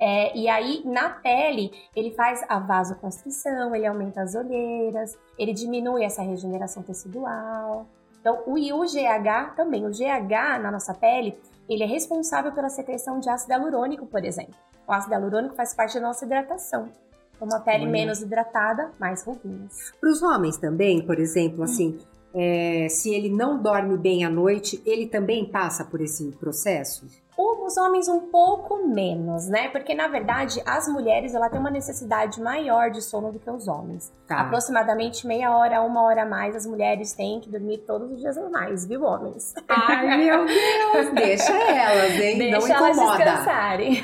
É, 0.00 0.36
e 0.36 0.48
aí, 0.48 0.82
na 0.84 1.10
pele, 1.10 1.72
ele 1.94 2.12
faz 2.12 2.44
a 2.48 2.58
vasoconstrição, 2.58 3.74
ele 3.74 3.86
aumenta 3.86 4.22
as 4.22 4.34
olheiras, 4.34 5.18
ele 5.38 5.52
diminui 5.52 6.04
essa 6.04 6.22
regeneração 6.22 6.82
tecidual. 6.82 7.86
Então, 8.20 8.42
o, 8.46 8.58
e 8.58 8.72
o 8.72 8.80
GH 8.80 9.54
também. 9.56 9.86
O 9.86 9.90
GH 9.90 10.60
na 10.62 10.70
nossa 10.70 10.94
pele, 10.94 11.36
ele 11.68 11.82
é 11.82 11.86
responsável 11.86 12.52
pela 12.52 12.68
secreção 12.68 13.18
de 13.18 13.28
ácido 13.28 13.52
hialurônico, 13.52 14.06
por 14.06 14.24
exemplo. 14.24 14.54
O 14.86 14.92
ácido 14.92 15.14
hialurônico 15.14 15.54
faz 15.54 15.74
parte 15.74 15.94
da 15.94 16.00
nossa 16.00 16.24
hidratação. 16.24 16.88
Uma 17.40 17.60
pele 17.60 17.86
menos 17.86 18.20
hidratada, 18.20 18.90
mais 18.98 19.24
ruguinhas. 19.24 19.92
Para 20.00 20.10
os 20.10 20.22
homens 20.22 20.56
também, 20.56 21.04
por 21.06 21.20
exemplo, 21.20 21.62
assim, 21.62 21.96
é, 22.34 22.88
se 22.88 23.14
ele 23.14 23.28
não 23.28 23.62
dorme 23.62 23.96
bem 23.96 24.24
à 24.24 24.30
noite, 24.30 24.82
ele 24.84 25.06
também 25.06 25.44
passa 25.44 25.84
por 25.84 26.00
esse 26.00 26.32
processo? 26.32 27.06
Os 27.40 27.76
homens 27.76 28.08
um 28.08 28.18
pouco 28.30 28.84
menos, 28.88 29.46
né? 29.46 29.68
Porque 29.68 29.94
na 29.94 30.08
verdade 30.08 30.60
as 30.66 30.88
mulheres 30.88 31.34
ela 31.34 31.48
tem 31.48 31.60
uma 31.60 31.70
necessidade 31.70 32.42
maior 32.42 32.90
de 32.90 33.00
sono 33.00 33.30
do 33.30 33.38
que 33.38 33.48
os 33.48 33.68
homens. 33.68 34.12
Tá. 34.26 34.40
Aproximadamente 34.40 35.24
meia 35.24 35.56
hora, 35.56 35.80
uma 35.82 36.02
hora 36.02 36.22
a 36.22 36.26
mais 36.26 36.56
as 36.56 36.66
mulheres 36.66 37.12
têm 37.12 37.40
que 37.40 37.48
dormir 37.48 37.78
todos 37.86 38.10
os 38.10 38.18
dias 38.18 38.36
normais, 38.36 38.86
viu, 38.86 39.04
homens? 39.04 39.54
Ai 39.68 40.18
meu 40.18 40.44
Deus, 40.46 41.14
deixa 41.14 41.52
elas, 41.52 42.12
hein? 42.14 42.38
Deixa 42.38 42.58
Não 42.58 42.76
elas 42.76 42.96
incomoda. 42.96 43.24
descansarem. 43.24 44.02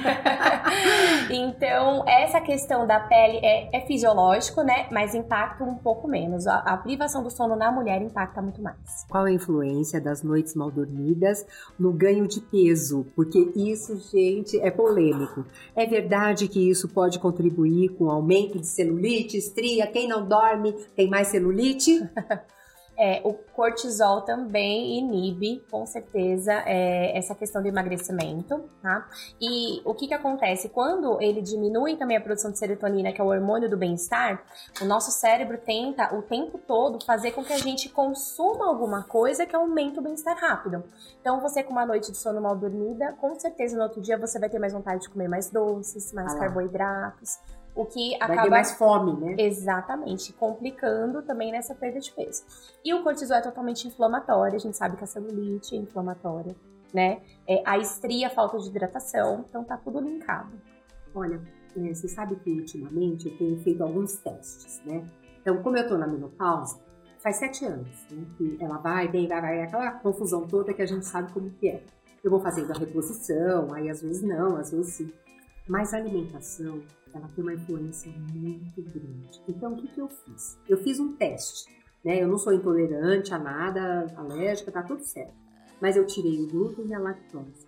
então 1.30 2.04
essa 2.06 2.40
questão 2.40 2.86
da 2.86 3.00
pele 3.00 3.38
é, 3.42 3.76
é, 3.76 3.80
fisiológico, 3.86 4.62
né? 4.62 4.86
Mas 4.92 5.12
impacta 5.12 5.64
um 5.64 5.74
pouco 5.74 6.06
menos. 6.06 6.46
A, 6.46 6.58
a 6.58 6.76
privação 6.76 7.22
do 7.22 7.30
sono 7.30 7.56
na 7.56 7.72
mulher 7.72 8.00
impacta 8.00 8.40
muito 8.40 8.62
mais. 8.62 9.04
Qual 9.10 9.24
a 9.24 9.32
influência 9.32 10.00
das 10.00 10.22
noites 10.22 10.54
mal 10.54 10.70
dormidas 10.70 11.44
no 11.76 11.92
ganho 11.92 12.28
de 12.28 12.40
peso? 12.40 13.04
Porque 13.24 13.52
isso, 13.56 13.96
gente, 14.10 14.58
é 14.60 14.70
polêmico. 14.70 15.46
É 15.74 15.86
verdade 15.86 16.46
que 16.46 16.68
isso 16.70 16.88
pode 16.88 17.18
contribuir 17.18 17.88
com 17.90 18.10
aumento 18.10 18.58
de 18.58 18.66
celulite, 18.66 19.38
estria? 19.38 19.86
Quem 19.86 20.06
não 20.06 20.26
dorme 20.26 20.72
tem 20.94 21.08
mais 21.08 21.28
celulite? 21.28 22.00
É, 22.96 23.20
o 23.24 23.32
cortisol 23.32 24.22
também 24.22 24.98
inibe, 24.98 25.64
com 25.70 25.84
certeza, 25.84 26.52
é, 26.64 27.16
essa 27.16 27.34
questão 27.34 27.60
do 27.60 27.66
emagrecimento, 27.66 28.70
tá? 28.80 29.08
E 29.40 29.82
o 29.84 29.94
que 29.94 30.06
que 30.06 30.14
acontece? 30.14 30.68
Quando 30.68 31.20
ele 31.20 31.42
diminui 31.42 31.96
também 31.96 32.16
a 32.16 32.20
produção 32.20 32.52
de 32.52 32.58
serotonina, 32.58 33.12
que 33.12 33.20
é 33.20 33.24
o 33.24 33.26
hormônio 33.26 33.68
do 33.68 33.76
bem-estar, 33.76 34.44
o 34.80 34.84
nosso 34.84 35.10
cérebro 35.10 35.58
tenta 35.58 36.14
o 36.14 36.22
tempo 36.22 36.58
todo 36.58 37.04
fazer 37.04 37.32
com 37.32 37.44
que 37.44 37.52
a 37.52 37.58
gente 37.58 37.88
consuma 37.88 38.66
alguma 38.68 39.02
coisa 39.04 39.44
que 39.44 39.56
aumente 39.56 39.98
o 39.98 40.02
bem-estar 40.02 40.36
rápido. 40.36 40.84
Então, 41.20 41.40
você 41.40 41.62
com 41.62 41.72
uma 41.72 41.86
noite 41.86 42.12
de 42.12 42.18
sono 42.18 42.40
mal 42.40 42.56
dormida, 42.56 43.12
com 43.14 43.34
certeza 43.38 43.76
no 43.76 43.82
outro 43.82 44.00
dia 44.00 44.16
você 44.16 44.38
vai 44.38 44.48
ter 44.48 44.58
mais 44.58 44.72
vontade 44.72 45.02
de 45.02 45.10
comer 45.10 45.28
mais 45.28 45.50
doces, 45.50 46.12
mais 46.12 46.34
ah. 46.34 46.38
carboidratos 46.38 47.38
o 47.74 47.84
que 47.84 48.10
Vai 48.10 48.22
acaba 48.22 48.42
ter 48.42 48.50
mais 48.50 48.72
fome, 48.72 49.12
né? 49.20 49.36
Exatamente, 49.38 50.32
complicando 50.32 51.22
também 51.22 51.50
nessa 51.50 51.74
perda 51.74 51.98
de 51.98 52.10
peso. 52.12 52.44
E 52.84 52.94
o 52.94 53.02
cortisol 53.02 53.36
é 53.36 53.40
totalmente 53.40 53.88
inflamatório, 53.88 54.54
a 54.54 54.60
gente 54.60 54.76
sabe 54.76 54.96
que 54.96 55.04
a 55.04 55.06
celulite 55.06 55.74
é 55.74 55.78
inflamatória, 55.78 56.54
né? 56.92 57.20
É, 57.46 57.62
a 57.64 57.76
estria, 57.76 58.28
a 58.28 58.30
falta 58.30 58.58
de 58.58 58.68
hidratação, 58.68 59.44
então 59.48 59.64
tá 59.64 59.76
tudo 59.76 60.00
linkado. 60.00 60.52
Olha, 61.14 61.40
é, 61.76 61.92
você 61.92 62.08
sabe 62.08 62.36
que 62.36 62.50
ultimamente 62.50 63.28
eu 63.28 63.36
tenho 63.36 63.58
feito 63.60 63.82
alguns 63.82 64.16
testes, 64.16 64.80
né? 64.84 65.04
Então, 65.40 65.62
como 65.62 65.76
eu 65.76 65.86
tô 65.86 65.98
na 65.98 66.06
menopausa, 66.06 66.80
faz 67.18 67.36
sete 67.36 67.64
anos, 67.64 68.06
né? 68.10 68.24
Que 68.38 68.56
ela 68.60 68.78
vai, 68.78 69.08
vem, 69.08 69.26
vai, 69.26 69.40
vai, 69.40 69.62
aquela 69.62 69.90
confusão 69.92 70.46
toda 70.46 70.72
que 70.72 70.82
a 70.82 70.86
gente 70.86 71.04
sabe 71.04 71.32
como 71.32 71.50
que 71.50 71.68
é. 71.68 71.82
Eu 72.22 72.30
vou 72.30 72.40
fazendo 72.40 72.70
a 72.70 72.78
reposição, 72.78 73.74
aí 73.74 73.90
às 73.90 74.00
vezes 74.00 74.22
não, 74.22 74.56
às 74.56 74.70
vezes 74.70 74.94
sim. 74.94 75.12
Mas 75.66 75.94
a 75.94 75.96
alimentação, 75.96 76.82
ela 77.14 77.28
tem 77.28 77.42
uma 77.42 77.54
influência 77.54 78.12
muito 78.34 78.82
grande. 78.82 79.42
Então, 79.48 79.72
o 79.72 79.76
que, 79.76 79.88
que 79.88 80.00
eu 80.00 80.08
fiz? 80.08 80.58
Eu 80.68 80.76
fiz 80.78 81.00
um 81.00 81.14
teste, 81.14 81.70
né? 82.04 82.22
Eu 82.22 82.28
não 82.28 82.36
sou 82.36 82.52
intolerante 82.52 83.32
a 83.32 83.38
nada, 83.38 84.12
alérgica, 84.16 84.70
tá 84.70 84.82
tudo 84.82 85.02
certo. 85.02 85.34
Mas 85.80 85.96
eu 85.96 86.06
tirei 86.06 86.40
o 86.40 86.48
glúten 86.48 86.86
e 86.86 86.94
a 86.94 86.98
lactose. 86.98 87.66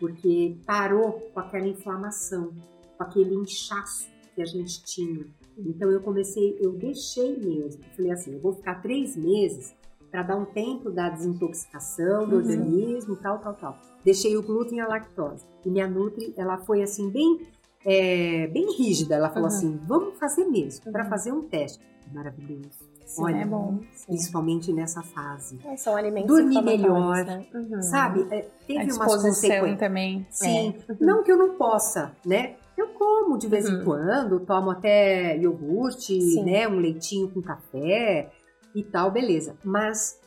Porque 0.00 0.56
parou 0.66 1.12
com 1.32 1.40
aquela 1.40 1.68
inflamação, 1.68 2.52
com 2.96 3.04
aquele 3.04 3.34
inchaço 3.34 4.08
que 4.34 4.42
a 4.42 4.46
gente 4.46 4.82
tinha. 4.84 5.26
Então 5.56 5.90
eu 5.90 6.00
comecei, 6.00 6.56
eu 6.60 6.72
deixei 6.72 7.36
mesmo. 7.36 7.82
Falei 7.96 8.12
assim, 8.12 8.32
eu 8.32 8.40
vou 8.40 8.54
ficar 8.54 8.76
três 8.76 9.16
meses 9.16 9.74
para 10.10 10.22
dar 10.22 10.36
um 10.36 10.44
tempo 10.44 10.90
da 10.90 11.08
desintoxicação 11.08 12.28
do 12.28 12.36
uhum. 12.36 12.42
organismo, 12.42 13.16
tal, 13.16 13.38
tal, 13.38 13.54
tal. 13.54 13.78
Deixei 14.04 14.36
o 14.36 14.42
glúten 14.42 14.78
e 14.78 14.80
a 14.80 14.88
lactose. 14.88 15.44
E 15.64 15.70
minha 15.70 15.86
Nutri, 15.86 16.32
ela 16.36 16.58
foi 16.58 16.82
assim, 16.82 17.10
bem 17.10 17.46
é, 17.84 18.46
bem 18.48 18.76
rígida. 18.76 19.14
Ela 19.14 19.28
falou 19.28 19.48
uhum. 19.48 19.54
assim: 19.54 19.80
vamos 19.86 20.18
fazer 20.18 20.44
mesmo, 20.44 20.86
uhum. 20.86 20.92
para 20.92 21.04
fazer 21.06 21.32
um 21.32 21.42
teste. 21.42 21.80
Maravilhoso. 22.12 22.88
Sim, 23.04 23.22
Olha, 23.22 23.36
é 23.36 23.46
bom. 23.46 23.80
Sim. 23.94 24.06
principalmente 24.06 24.72
nessa 24.72 25.02
fase. 25.02 25.58
É, 25.64 25.76
são 25.76 25.96
alimentos 25.96 26.28
Dormir 26.28 26.62
melhor, 26.62 27.24
né? 27.24 27.46
uhum. 27.54 27.82
sabe? 27.82 28.26
É, 28.30 28.46
teve 28.66 28.90
A 28.90 28.94
umas 28.94 29.22
consequências 29.22 29.78
também. 29.78 30.26
Sim, 30.30 30.74
é. 30.88 30.94
não 31.00 31.22
que 31.22 31.32
eu 31.32 31.38
não 31.38 31.54
possa, 31.54 32.12
né? 32.24 32.56
Eu 32.76 32.88
como 32.88 33.38
de 33.38 33.48
vez 33.48 33.66
em 33.66 33.76
uhum. 33.76 33.84
quando, 33.84 34.40
tomo 34.40 34.70
até 34.70 35.38
iogurte, 35.38 36.20
Sim. 36.20 36.44
né? 36.44 36.68
Um 36.68 36.78
leitinho 36.78 37.30
com 37.30 37.40
café 37.40 38.30
e 38.74 38.82
tal, 38.82 39.10
beleza. 39.10 39.56
Mas 39.64 40.20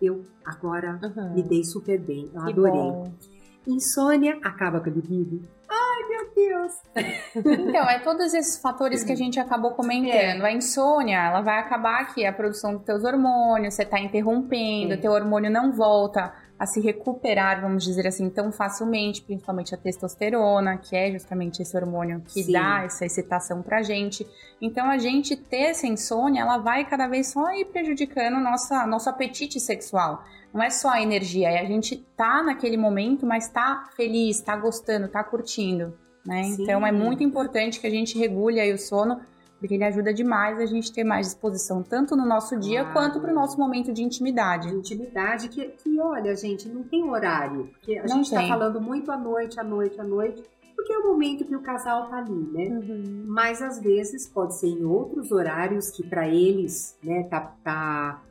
eu 0.00 0.24
agora 0.44 0.98
uhum. 1.02 1.34
me 1.34 1.42
dei 1.42 1.64
super 1.64 1.98
bem, 1.98 2.30
eu 2.34 2.44
que 2.44 2.52
adorei. 2.52 2.72
Bom. 2.72 3.12
Insônia 3.66 4.38
acaba 4.42 4.80
com 4.80 4.88
a 4.88 4.92
libido? 4.92 5.42
Ai, 5.68 6.08
meu 6.08 6.34
Deus! 6.34 6.72
Então, 7.36 7.88
é 7.88 7.98
todos 8.00 8.34
esses 8.34 8.60
fatores 8.60 9.04
que 9.04 9.12
a 9.12 9.16
gente 9.16 9.38
acabou 9.38 9.72
comentando. 9.72 10.42
É. 10.42 10.46
A 10.46 10.52
insônia, 10.52 11.18
ela 11.26 11.42
vai 11.42 11.58
acabar 11.58 12.00
aqui, 12.00 12.24
a 12.24 12.32
produção 12.32 12.74
dos 12.74 12.84
teus 12.84 13.04
hormônios, 13.04 13.74
você 13.74 13.82
está 13.82 14.00
interrompendo, 14.00 14.94
é. 14.94 14.96
teu 14.96 15.12
hormônio 15.12 15.50
não 15.50 15.72
volta 15.72 16.32
a 16.60 16.66
se 16.66 16.78
recuperar, 16.78 17.62
vamos 17.62 17.82
dizer 17.82 18.06
assim, 18.06 18.28
tão 18.28 18.52
facilmente, 18.52 19.22
principalmente 19.22 19.74
a 19.74 19.78
testosterona, 19.78 20.76
que 20.76 20.94
é 20.94 21.10
justamente 21.10 21.62
esse 21.62 21.74
hormônio 21.74 22.20
que 22.20 22.42
Sim. 22.42 22.52
dá 22.52 22.82
essa 22.84 23.06
excitação 23.06 23.62
pra 23.62 23.80
gente. 23.82 24.26
Então 24.60 24.90
a 24.90 24.98
gente 24.98 25.34
ter 25.34 25.70
essa 25.70 25.86
insônia, 25.86 26.42
ela 26.42 26.58
vai 26.58 26.84
cada 26.84 27.08
vez 27.08 27.28
só 27.28 27.50
ir 27.54 27.64
prejudicando 27.64 28.38
nossa, 28.38 28.86
nosso 28.86 29.08
apetite 29.08 29.58
sexual. 29.58 30.22
Não 30.52 30.62
é 30.62 30.68
só 30.68 30.90
a 30.90 31.00
energia, 31.00 31.48
é 31.48 31.60
a 31.60 31.64
gente 31.64 31.96
tá 32.14 32.42
naquele 32.42 32.76
momento, 32.76 33.24
mas 33.24 33.48
tá 33.48 33.88
feliz, 33.96 34.42
tá 34.42 34.54
gostando, 34.54 35.08
tá 35.08 35.24
curtindo. 35.24 35.96
Né? 36.26 36.42
Então 36.58 36.86
é 36.86 36.92
muito 36.92 37.22
importante 37.22 37.80
que 37.80 37.86
a 37.86 37.90
gente 37.90 38.18
regule 38.18 38.60
aí 38.60 38.70
o 38.70 38.78
sono 38.78 39.18
porque 39.60 39.74
ele 39.74 39.84
ajuda 39.84 40.12
demais 40.12 40.58
a 40.58 40.64
gente 40.64 40.90
ter 40.90 41.04
mais 41.04 41.26
disposição, 41.26 41.82
tanto 41.82 42.16
no 42.16 42.26
nosso 42.26 42.58
dia 42.58 42.80
claro. 42.80 42.94
quanto 42.94 43.20
para 43.20 43.30
o 43.30 43.34
nosso 43.34 43.58
momento 43.58 43.92
de 43.92 44.02
intimidade. 44.02 44.68
intimidade, 44.68 45.48
que, 45.50 45.66
que, 45.66 46.00
olha, 46.00 46.34
gente, 46.34 46.66
não 46.66 46.82
tem 46.82 47.04
horário. 47.04 47.68
Porque 47.68 47.98
a 47.98 48.02
não 48.02 48.16
gente 48.16 48.34
está 48.34 48.48
falando 48.48 48.80
muito 48.80 49.12
à 49.12 49.18
noite, 49.18 49.60
à 49.60 49.62
noite, 49.62 50.00
à 50.00 50.04
noite, 50.04 50.42
porque 50.74 50.92
é 50.94 50.98
o 50.98 51.08
momento 51.08 51.44
que 51.44 51.54
o 51.54 51.60
casal 51.60 52.08
tá 52.08 52.16
ali, 52.16 52.32
né? 52.32 52.68
Uhum. 52.68 53.24
Mas 53.26 53.60
às 53.60 53.78
vezes 53.78 54.26
pode 54.26 54.58
ser 54.58 54.68
em 54.68 54.82
outros 54.82 55.30
horários 55.30 55.90
que 55.90 56.02
para 56.02 56.26
eles, 56.26 56.98
né, 57.04 57.24
tá, 57.24 57.54
tá 57.62 58.22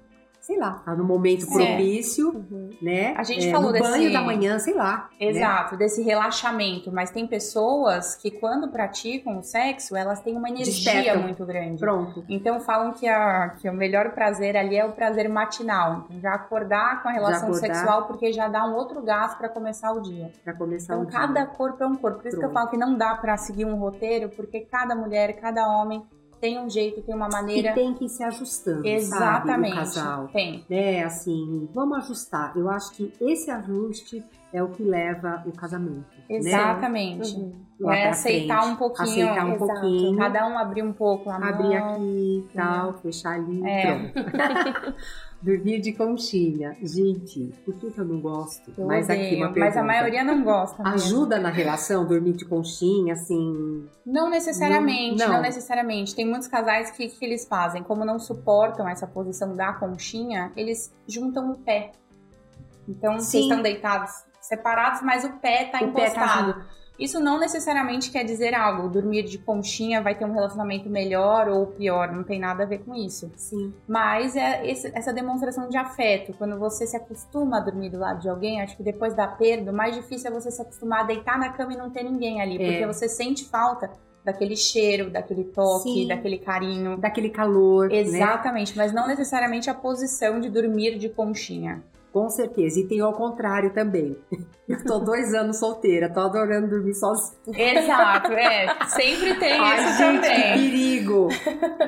sei 0.49 0.57
lá, 0.57 0.81
tá 0.83 0.95
no 0.95 1.03
momento 1.03 1.45
propício, 1.45 2.29
uhum. 2.29 2.71
né? 2.81 3.13
A 3.15 3.21
gente 3.21 3.47
é, 3.47 3.51
falou 3.51 3.67
no 3.67 3.73
desse 3.73 3.87
banho 3.87 4.11
da 4.11 4.19
manhã, 4.19 4.57
sei 4.57 4.73
lá. 4.73 5.07
Né? 5.21 5.27
Exato, 5.27 5.73
né? 5.73 5.77
desse 5.77 6.01
relaxamento, 6.01 6.91
mas 6.91 7.11
tem 7.11 7.27
pessoas 7.27 8.15
que 8.15 8.31
quando 8.31 8.67
praticam 8.67 9.37
o 9.37 9.43
sexo, 9.43 9.95
elas 9.95 10.21
têm 10.21 10.35
uma 10.35 10.49
energia 10.49 10.73
Despertam. 10.73 11.21
muito 11.21 11.45
grande. 11.45 11.79
Pronto. 11.79 12.25
Então 12.27 12.59
falam 12.59 12.93
que, 12.93 13.07
a, 13.07 13.49
que 13.59 13.69
o 13.69 13.73
melhor 13.73 14.09
prazer 14.13 14.57
ali 14.57 14.75
é 14.75 14.83
o 14.83 14.91
prazer 14.91 15.29
matinal, 15.29 16.05
então 16.05 16.19
já 16.19 16.33
acordar 16.33 17.03
com 17.03 17.09
a 17.09 17.11
relação 17.11 17.53
sexual 17.53 18.07
porque 18.07 18.33
já 18.33 18.47
dá 18.47 18.65
um 18.65 18.73
outro 18.73 19.03
gás 19.03 19.35
para 19.35 19.49
começar 19.49 19.91
o 19.91 20.01
dia. 20.01 20.31
Para 20.43 20.55
começar 20.55 20.95
então, 20.95 21.03
o 21.03 21.05
dia. 21.05 21.19
Então 21.19 21.27
cada 21.27 21.45
corpo 21.45 21.83
é 21.83 21.85
um 21.85 21.95
corpo. 21.95 22.21
Por 22.21 22.27
isso 22.27 22.39
Pronto. 22.39 22.51
que 22.51 22.57
eu 22.57 22.59
falo 22.59 22.71
que 22.71 22.77
não 22.77 22.97
dá 22.97 23.13
para 23.13 23.37
seguir 23.37 23.65
um 23.65 23.75
roteiro, 23.75 24.29
porque 24.29 24.61
cada 24.61 24.95
mulher, 24.95 25.33
cada 25.39 25.67
homem 25.67 26.03
tem 26.39 26.59
um 26.59 26.69
jeito, 26.69 27.01
tem 27.01 27.15
uma 27.15 27.27
maneira. 27.27 27.71
E 27.71 27.73
tem 27.73 27.93
que 27.93 28.05
ir 28.05 28.09
se 28.09 28.23
ajustando. 28.23 28.85
Exatamente. 28.87 29.73
Sabe, 29.73 29.79
casal. 29.79 30.27
Tem. 30.29 30.65
Né, 30.69 31.03
assim, 31.03 31.69
vamos 31.73 31.97
ajustar. 31.99 32.55
Eu 32.55 32.69
acho 32.69 32.91
que 32.91 33.13
esse 33.21 33.51
ajuste 33.51 34.23
é 34.51 34.63
o 34.63 34.69
que 34.69 34.83
leva 34.83 35.43
o 35.45 35.51
casamento. 35.51 36.05
Né? 36.17 36.37
Exatamente. 36.37 37.37
Né? 37.37 37.51
Uhum. 37.79 37.91
É 37.91 38.09
aceitar 38.09 38.61
frente. 38.61 38.73
um 38.73 38.75
pouquinho. 38.75 39.07
Aceitar 39.07 39.45
um 39.45 39.53
Exato. 39.53 39.71
pouquinho. 39.71 40.17
Cada 40.17 40.47
um 40.47 40.57
abrir 40.57 40.83
um 40.83 40.93
pouco 40.93 41.29
a 41.29 41.39
mão. 41.39 41.49
Abrir 41.49 41.75
aqui, 41.75 42.49
tal, 42.53 42.93
fechar 42.93 43.35
ali, 43.35 43.61
é. 43.65 44.09
pronto. 44.09 44.95
Dormir 45.41 45.79
de 45.79 45.93
conchinha. 45.93 46.75
Gente, 46.81 47.53
por 47.63 47.73
que, 47.75 47.85
eu 47.97 48.05
não 48.05 48.19
gosto? 48.19 48.73
Eu 48.77 48.85
mas 48.85 49.05
odeio, 49.05 49.25
aqui 49.25 49.35
uma 49.37 49.53
pergunta. 49.53 49.65
Mas 49.65 49.77
a 49.77 49.83
maioria 49.83 50.23
não 50.23 50.43
gosta. 50.43 50.83
Mesmo. 50.83 50.95
Ajuda 50.95 51.39
na 51.39 51.49
relação 51.49 52.05
dormir 52.05 52.33
de 52.33 52.43
conchinha, 52.43 53.13
assim? 53.13 53.87
Não 54.05 54.29
necessariamente, 54.29 55.17
não, 55.17 55.27
não. 55.27 55.35
não 55.35 55.41
necessariamente. 55.41 56.13
Tem 56.13 56.25
muitos 56.25 56.47
casais 56.47 56.91
que, 56.91 57.07
que 57.07 57.23
eles 57.23 57.47
fazem, 57.47 57.81
como 57.83 58.03
não 58.03 58.19
suportam 58.19 58.87
essa 58.87 59.07
posição 59.07 59.55
da 59.55 59.71
conchinha, 59.73 60.51
eles 60.57 60.93
juntam 61.07 61.51
o 61.51 61.57
pé. 61.57 61.93
Então, 62.87 63.19
Sim. 63.19 63.25
vocês 63.25 63.43
estão 63.43 63.61
deitados 63.61 64.11
separados, 64.41 65.01
mas 65.01 65.23
o 65.23 65.29
pé 65.39 65.65
está 65.67 65.81
encostado. 65.81 66.53
Pé 66.53 66.59
tá 66.59 66.65
isso 66.99 67.19
não 67.19 67.39
necessariamente 67.39 68.11
quer 68.11 68.23
dizer 68.23 68.53
algo. 68.53 68.89
Dormir 68.89 69.23
de 69.23 69.37
conchinha 69.37 70.01
vai 70.01 70.15
ter 70.15 70.25
um 70.25 70.33
relacionamento 70.33 70.89
melhor 70.89 71.47
ou 71.47 71.67
pior, 71.67 72.11
não 72.11 72.23
tem 72.23 72.39
nada 72.39 72.63
a 72.63 72.65
ver 72.65 72.79
com 72.79 72.93
isso. 72.93 73.31
Sim. 73.35 73.73
Mas 73.87 74.35
é 74.35 74.69
esse, 74.69 74.91
essa 74.93 75.13
demonstração 75.13 75.69
de 75.69 75.77
afeto, 75.77 76.33
quando 76.37 76.59
você 76.59 76.85
se 76.85 76.97
acostuma 76.97 77.57
a 77.57 77.61
dormir 77.61 77.89
do 77.89 77.97
lado 77.97 78.19
de 78.19 78.29
alguém, 78.29 78.61
acho 78.61 78.75
que 78.75 78.83
depois 78.83 79.13
da 79.13 79.27
perda, 79.27 79.71
o 79.71 79.75
mais 79.75 79.95
difícil 79.95 80.29
é 80.29 80.33
você 80.33 80.51
se 80.51 80.61
acostumar 80.61 81.01
a 81.01 81.03
deitar 81.03 81.39
na 81.39 81.49
cama 81.49 81.73
e 81.73 81.77
não 81.77 81.89
ter 81.89 82.03
ninguém 82.03 82.41
ali, 82.41 82.61
é. 82.61 82.71
porque 82.71 82.85
você 82.85 83.07
sente 83.07 83.45
falta 83.45 83.89
daquele 84.23 84.55
cheiro, 84.55 85.09
daquele 85.09 85.45
toque, 85.45 85.89
Sim. 85.89 86.07
daquele 86.07 86.37
carinho, 86.37 86.97
daquele 86.97 87.29
calor. 87.29 87.89
Né? 87.89 87.97
Exatamente, 87.97 88.77
né? 88.77 88.83
mas 88.83 88.93
não 88.93 89.07
necessariamente 89.07 89.69
a 89.69 89.73
posição 89.73 90.39
de 90.39 90.49
dormir 90.49 90.97
de 90.97 91.09
conchinha. 91.09 91.81
Com 92.11 92.29
certeza. 92.29 92.79
E 92.79 92.87
tem 92.87 92.99
ao 93.01 93.13
contrário 93.13 93.73
também. 93.73 94.17
Eu 94.69 94.83
tô 94.83 94.99
dois 94.99 95.33
anos 95.33 95.57
solteira, 95.57 96.13
tô 96.13 96.19
adorando 96.19 96.67
dormir 96.67 96.93
sozinha. 96.93 97.33
Exato, 97.57 98.31
é. 98.33 98.67
Sempre 98.89 99.33
tem 99.39 99.59
Ai, 99.59 99.83
isso 99.83 99.97
gente, 99.97 100.21
também. 100.21 100.53
Que 100.53 100.69
perigo. 100.69 101.27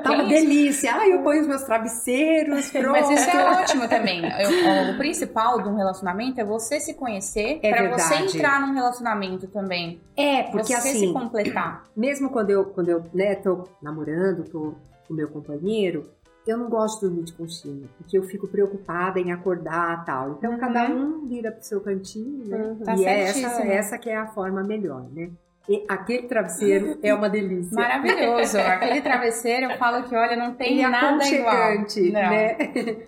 Tá 0.04 0.12
uma 0.14 0.24
delícia. 0.24 0.96
Ai, 0.96 1.14
eu 1.14 1.22
ponho 1.22 1.42
os 1.42 1.48
meus 1.48 1.62
travesseiros, 1.62 2.72
pronto. 2.72 2.90
Mas 2.90 3.08
isso 3.12 3.30
é 3.30 3.62
ótimo 3.62 3.88
também. 3.88 4.24
Eu, 4.26 4.96
o 4.96 4.98
principal 4.98 5.62
de 5.62 5.70
um 5.70 5.76
relacionamento 5.76 6.42
é 6.42 6.44
você 6.44 6.80
se 6.80 6.96
conhecer 6.96 7.60
é 7.62 7.70
para 7.70 7.92
você 7.92 8.16
entrar 8.16 8.60
num 8.62 8.74
relacionamento 8.74 9.48
também. 9.48 10.02
É, 10.18 10.42
porque 10.44 10.74
você 10.74 10.90
assim... 10.90 11.08
se 11.08 11.14
completar. 11.14 11.84
Mesmo 11.96 12.32
quando 12.32 12.50
eu, 12.50 12.66
quando 12.66 12.90
eu 12.90 13.06
né, 13.14 13.36
tô 13.36 13.64
namorando, 13.80 14.44
tô 14.50 14.74
com 15.08 15.14
meu 15.14 15.30
companheiro, 15.30 16.10
eu 16.46 16.58
não 16.58 16.70
gosto 16.70 17.02
de 17.02 17.08
dormir 17.08 17.24
de 17.24 17.34
conchinha, 17.34 17.88
porque 17.98 18.18
eu 18.18 18.24
fico 18.24 18.48
preocupada 18.48 19.20
em 19.20 19.32
acordar 19.32 20.04
tal. 20.06 20.32
Então, 20.32 20.54
uhum. 20.54 20.58
cada 20.58 20.90
um 20.90 21.26
vira 21.26 21.52
pro 21.52 21.64
seu 21.64 21.80
cantinho, 21.82 22.46
né? 22.48 22.58
Uhum, 22.58 22.80
tá 22.80 22.96
e 22.96 23.06
é 23.06 23.22
essa, 23.22 23.64
essa 23.64 23.98
que 23.98 24.10
é 24.10 24.18
a 24.18 24.28
forma 24.28 24.64
melhor, 24.64 25.06
né? 25.12 25.30
E 25.70 25.86
aquele 25.88 26.28
travesseiro 26.28 26.98
é 27.04 27.14
uma 27.14 27.30
delícia. 27.30 27.76
Maravilhoso. 27.76 28.58
Aquele 28.58 29.02
travesseiro, 29.02 29.72
eu 29.72 29.78
falo 29.78 30.04
que, 30.04 30.16
olha, 30.16 30.36
não 30.36 30.54
tem 30.56 30.80
e 30.80 30.88
nada 30.88 31.24
igual. 31.28 31.76
né? 32.12 32.58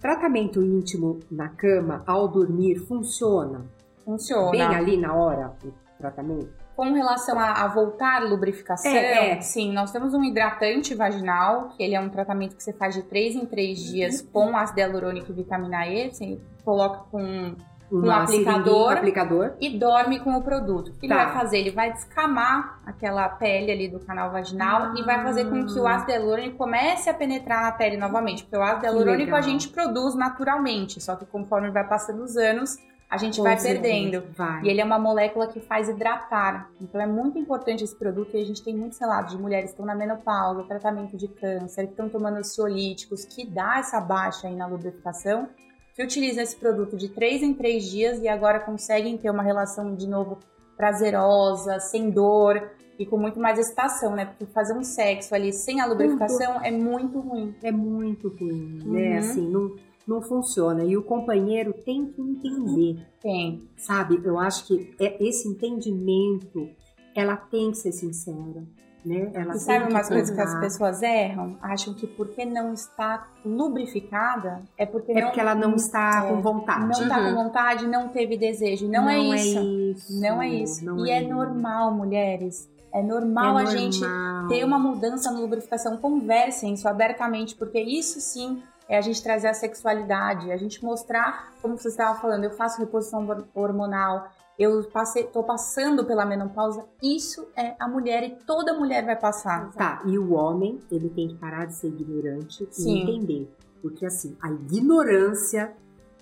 Tratamento 0.00 0.62
íntimo 0.62 1.20
na 1.30 1.48
cama, 1.48 2.04
ao 2.06 2.28
dormir, 2.28 2.76
funciona? 2.76 3.64
Funciona. 4.04 4.50
Bem 4.50 4.62
ali 4.62 4.96
na 4.98 5.14
hora, 5.14 5.52
o 5.64 5.72
tratamento? 5.98 6.65
Com 6.76 6.92
relação 6.92 7.38
a, 7.38 7.64
a 7.64 7.68
voltar 7.68 8.22
lubrificação, 8.22 8.92
é, 8.92 9.30
é. 9.30 9.40
sim, 9.40 9.72
nós 9.72 9.90
temos 9.90 10.12
um 10.12 10.22
hidratante 10.22 10.94
vaginal, 10.94 11.70
que 11.70 11.82
ele 11.82 11.94
é 11.94 12.00
um 12.00 12.10
tratamento 12.10 12.54
que 12.54 12.62
você 12.62 12.72
faz 12.72 12.94
de 12.94 13.02
3 13.02 13.36
em 13.36 13.46
3 13.46 13.78
dias 13.78 14.20
uhum. 14.20 14.26
com 14.30 14.56
ácido 14.56 14.80
hialurônico 14.80 15.32
e 15.32 15.34
vitamina 15.34 15.86
E, 15.86 16.12
você 16.12 16.38
coloca 16.62 16.98
com 17.10 17.56
um 17.90 18.10
aplicador, 18.10 18.92
aplicador, 18.92 19.52
e 19.60 19.78
dorme 19.78 20.18
com 20.18 20.36
o 20.36 20.42
produto. 20.42 20.88
O 20.88 20.92
que 20.94 21.06
tá. 21.08 21.14
ele 21.14 21.24
vai 21.24 21.32
fazer? 21.32 21.58
Ele 21.58 21.70
vai 21.70 21.92
descamar 21.92 22.80
aquela 22.84 23.28
pele 23.28 23.70
ali 23.70 23.88
do 23.88 24.00
canal 24.00 24.30
vaginal 24.30 24.82
ah. 24.82 24.94
e 24.96 25.02
vai 25.02 25.22
fazer 25.22 25.48
com 25.48 25.64
que 25.64 25.78
o 25.78 25.86
ácido 25.86 26.12
hialurônico 26.12 26.56
comece 26.58 27.08
a 27.08 27.14
penetrar 27.14 27.62
na 27.62 27.72
pele 27.72 27.96
novamente. 27.96 28.42
Porque 28.42 28.56
o 28.56 28.62
ácido 28.62 28.86
hialurônico 28.86 29.34
a 29.34 29.40
gente 29.40 29.68
produz 29.68 30.14
naturalmente, 30.14 31.00
só 31.00 31.14
que 31.14 31.24
conforme 31.24 31.70
vai 31.70 31.86
passando 31.86 32.22
os 32.22 32.36
anos, 32.36 32.76
a 33.08 33.16
gente 33.16 33.40
vai 33.40 33.60
perdendo. 33.60 34.24
Vai. 34.34 34.62
E 34.62 34.68
ele 34.68 34.80
é 34.80 34.84
uma 34.84 34.98
molécula 34.98 35.46
que 35.46 35.60
faz 35.60 35.88
hidratar. 35.88 36.70
Então 36.80 37.00
é 37.00 37.06
muito 37.06 37.38
importante 37.38 37.84
esse 37.84 37.94
produto 37.96 38.36
e 38.36 38.40
a 38.40 38.44
gente 38.44 38.62
tem 38.62 38.76
muitos 38.76 38.98
relatos 38.98 39.32
de 39.32 39.40
mulheres 39.40 39.70
que 39.70 39.74
estão 39.74 39.86
na 39.86 39.94
menopausa, 39.94 40.64
tratamento 40.64 41.16
de 41.16 41.28
câncer, 41.28 41.86
que 41.86 41.92
estão 41.92 42.08
tomando 42.08 42.38
ansiolíticos, 42.38 43.24
que 43.24 43.46
dá 43.46 43.78
essa 43.78 44.00
baixa 44.00 44.48
aí 44.48 44.56
na 44.56 44.66
lubrificação, 44.66 45.48
que 45.94 46.02
utilizam 46.02 46.42
esse 46.42 46.56
produto 46.56 46.96
de 46.96 47.08
3 47.08 47.42
em 47.42 47.54
3 47.54 47.84
dias 47.84 48.18
e 48.20 48.28
agora 48.28 48.60
conseguem 48.60 49.16
ter 49.16 49.30
uma 49.30 49.42
relação 49.42 49.94
de 49.94 50.08
novo 50.08 50.38
prazerosa, 50.76 51.78
sem 51.78 52.10
dor 52.10 52.70
e 52.98 53.06
com 53.06 53.16
muito 53.16 53.38
mais 53.38 53.58
excitação, 53.58 54.14
né? 54.14 54.26
Porque 54.26 54.46
fazer 54.46 54.74
um 54.74 54.82
sexo 54.82 55.34
ali 55.34 55.52
sem 55.52 55.80
a 55.80 55.86
lubrificação 55.86 56.54
muito. 56.54 56.66
é 56.66 56.70
muito 56.70 57.20
ruim. 57.20 57.54
É 57.62 57.70
muito 57.70 58.28
ruim, 58.28 58.80
né? 58.84 59.12
uhum. 59.12 59.18
Assim, 59.18 59.48
não 59.48 59.76
não 60.06 60.22
funciona. 60.22 60.84
E 60.84 60.96
o 60.96 61.02
companheiro 61.02 61.72
tem 61.84 62.06
que 62.06 62.20
entender. 62.20 63.06
Tem. 63.20 63.68
Sabe? 63.76 64.20
Eu 64.24 64.38
acho 64.38 64.66
que 64.66 64.94
é 65.00 65.22
esse 65.26 65.48
entendimento, 65.48 66.68
ela 67.14 67.36
tem 67.36 67.70
que 67.70 67.78
ser 67.78 67.92
sincera. 67.92 68.64
Né? 69.04 69.30
Ela 69.34 69.54
e 69.54 69.58
sabe 69.60 69.88
umas 69.88 70.08
coisas 70.08 70.34
que 70.34 70.40
as 70.40 70.58
pessoas 70.58 71.00
erram? 71.00 71.56
Acham 71.62 71.94
que 71.94 72.08
porque 72.08 72.44
não 72.44 72.72
está 72.72 73.28
lubrificada 73.44 74.62
é 74.76 74.84
porque, 74.84 75.12
é 75.12 75.14
não, 75.14 75.22
porque 75.28 75.40
ela 75.40 75.54
não 75.54 75.76
está 75.76 76.24
é, 76.24 76.28
com 76.28 76.42
vontade. 76.42 76.80
Não 76.80 76.90
está 76.90 77.20
uhum. 77.20 77.34
com 77.34 77.44
vontade, 77.44 77.86
não 77.86 78.08
teve 78.08 78.36
desejo. 78.36 78.88
Não, 78.88 79.02
não 79.02 79.08
é, 79.08 79.18
isso. 79.18 79.58
é, 79.58 79.62
isso. 79.62 80.20
Não 80.20 80.42
é 80.42 80.48
isso. 80.48 80.84
Não 80.84 81.06
e 81.06 81.10
é, 81.10 81.22
é 81.22 81.28
normal, 81.28 81.94
mulheres. 81.94 82.68
É 82.92 83.00
normal 83.00 83.58
é 83.58 83.62
a 83.62 83.64
normal. 83.64 83.76
gente 83.76 84.00
ter 84.48 84.64
uma 84.64 84.78
mudança 84.78 85.30
na 85.30 85.38
lubrificação. 85.38 85.98
Conversem 85.98 86.74
isso 86.74 86.88
abertamente, 86.88 87.54
porque 87.54 87.80
isso 87.80 88.20
sim 88.20 88.60
é 88.88 88.96
a 88.96 89.00
gente 89.00 89.22
trazer 89.22 89.48
a 89.48 89.54
sexualidade, 89.54 90.52
a 90.52 90.56
gente 90.56 90.84
mostrar, 90.84 91.52
como 91.60 91.76
você 91.76 91.88
estava 91.88 92.18
falando, 92.20 92.44
eu 92.44 92.50
faço 92.50 92.80
reposição 92.80 93.26
hormonal, 93.54 94.28
eu 94.58 94.82
passei, 94.84 95.24
tô 95.24 95.42
passando 95.42 96.04
pela 96.04 96.24
menopausa, 96.24 96.84
isso 97.02 97.46
é 97.56 97.74
a 97.78 97.86
mulher 97.86 98.22
e 98.22 98.36
toda 98.46 98.72
mulher 98.72 99.04
vai 99.04 99.16
passar. 99.16 99.70
Tá, 99.72 100.02
e 100.06 100.18
o 100.18 100.32
homem, 100.32 100.80
ele 100.90 101.10
tem 101.10 101.28
que 101.28 101.34
parar 101.34 101.66
de 101.66 101.74
ser 101.74 101.88
ignorante 101.88 102.66
Sim. 102.70 102.96
e 102.96 103.02
entender. 103.02 103.52
Porque 103.82 104.06
assim, 104.06 104.36
a 104.40 104.50
ignorância 104.50 105.74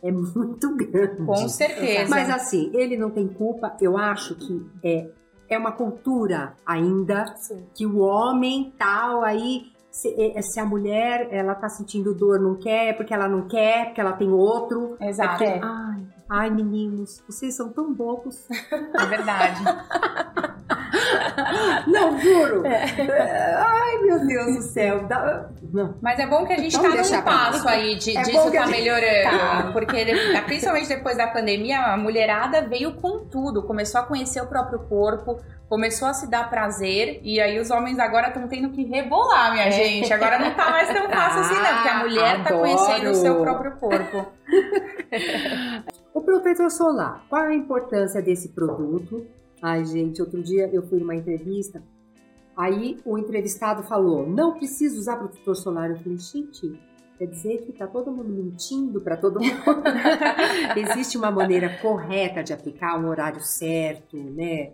é 0.02 0.10
muito 0.10 0.74
grande. 0.74 1.24
Com 1.24 1.48
certeza. 1.48 2.10
Mas 2.10 2.28
assim, 2.28 2.70
ele 2.74 2.96
não 2.96 3.10
tem 3.10 3.28
culpa, 3.28 3.76
eu 3.80 3.96
acho 3.96 4.34
que 4.34 4.66
é, 4.82 5.08
é 5.48 5.56
uma 5.56 5.72
cultura 5.72 6.54
ainda 6.66 7.36
Sim. 7.36 7.64
que 7.72 7.86
o 7.86 7.98
homem 7.98 8.74
tal 8.76 9.22
aí 9.22 9.72
se, 9.94 10.12
é, 10.18 10.42
se, 10.42 10.58
a 10.58 10.64
mulher 10.64 11.28
ela 11.30 11.54
tá 11.54 11.68
sentindo 11.68 12.12
dor, 12.12 12.40
não 12.40 12.56
quer, 12.56 12.88
é 12.88 12.92
porque 12.92 13.14
ela 13.14 13.28
não 13.28 13.46
quer, 13.46 13.86
porque 13.86 14.00
ela 14.00 14.12
tem 14.12 14.28
outro. 14.28 14.96
Exato. 15.00 15.44
É 15.44 15.52
porque, 15.52 15.64
ai, 15.64 16.02
ai, 16.28 16.50
meninos, 16.50 17.22
vocês 17.26 17.54
são 17.54 17.70
tão 17.70 17.92
bobos. 17.92 18.48
É 18.72 19.06
verdade. 19.06 19.62
não, 21.86 22.18
juro. 22.18 22.66
É. 22.66 23.54
Ai, 23.56 23.98
meu 23.98 24.26
Deus 24.26 24.56
do 24.56 24.62
céu. 24.62 25.06
Mas 26.00 26.18
é 26.18 26.26
bom 26.26 26.46
que 26.46 26.52
a 26.52 26.58
gente 26.58 26.76
Vamos 26.76 27.10
tá 27.10 27.16
num 27.16 27.22
passo 27.22 27.68
aí 27.68 27.96
de, 27.96 28.16
é 28.16 28.22
disso 28.22 28.50
tá 28.50 28.66
gente... 28.66 28.70
melhorando. 28.70 29.24
Tá. 29.24 29.70
Porque, 29.72 30.06
principalmente 30.46 30.88
depois 30.88 31.16
da 31.16 31.26
pandemia, 31.26 31.80
a 31.80 31.96
mulherada 31.96 32.62
veio 32.62 32.94
com 32.94 33.24
tudo. 33.24 33.62
Começou 33.62 34.00
a 34.00 34.04
conhecer 34.04 34.40
o 34.40 34.46
próprio 34.46 34.80
corpo, 34.80 35.40
começou 35.68 36.08
a 36.08 36.14
se 36.14 36.30
dar 36.30 36.48
prazer 36.48 37.20
e 37.22 37.40
aí 37.40 37.58
os 37.58 37.70
homens 37.70 37.98
agora 37.98 38.28
estão 38.28 38.46
tendo 38.46 38.70
que 38.70 38.84
rebolar, 38.84 39.52
minha 39.52 39.66
é. 39.66 39.72
gente. 39.72 40.12
Agora 40.12 40.38
não 40.38 40.54
tá 40.54 40.70
mais 40.70 40.88
tão 40.88 41.08
fácil 41.08 41.40
assim, 41.40 41.54
não, 41.54 41.74
porque 41.74 41.88
a 41.88 41.98
mulher 41.98 42.34
Adoro. 42.34 42.44
tá 42.44 42.54
conhecendo 42.54 43.10
o 43.10 43.14
seu 43.14 43.40
próprio 43.40 43.72
corpo. 43.72 44.26
o 46.14 46.22
protetor 46.22 46.70
solar, 46.70 47.26
qual 47.28 47.42
a 47.42 47.54
importância 47.54 48.22
desse 48.22 48.50
produto? 48.50 49.26
Ai, 49.60 49.84
gente, 49.84 50.22
outro 50.22 50.40
dia 50.40 50.70
eu 50.72 50.86
fui 50.86 51.00
numa 51.00 51.16
entrevista, 51.16 51.82
aí 52.56 52.98
o 53.04 53.18
entrevistado 53.18 53.82
falou: 53.82 54.24
não 54.24 54.54
preciso 54.54 54.96
usar 54.96 55.16
protetor 55.16 55.56
solar. 55.56 55.90
Eu 55.90 55.96
falei, 55.96 56.16
gente, 56.16 56.80
quer 57.18 57.26
dizer 57.26 57.62
que 57.62 57.72
tá 57.72 57.88
todo 57.88 58.12
mundo 58.12 58.28
mentindo 58.28 59.00
para 59.00 59.16
todo 59.16 59.40
mundo. 59.40 59.82
Existe 60.76 61.18
uma 61.18 61.32
maneira 61.32 61.78
correta 61.78 62.44
de 62.44 62.52
aplicar, 62.52 62.96
um 62.96 63.08
horário 63.08 63.40
certo, 63.40 64.16
né? 64.16 64.72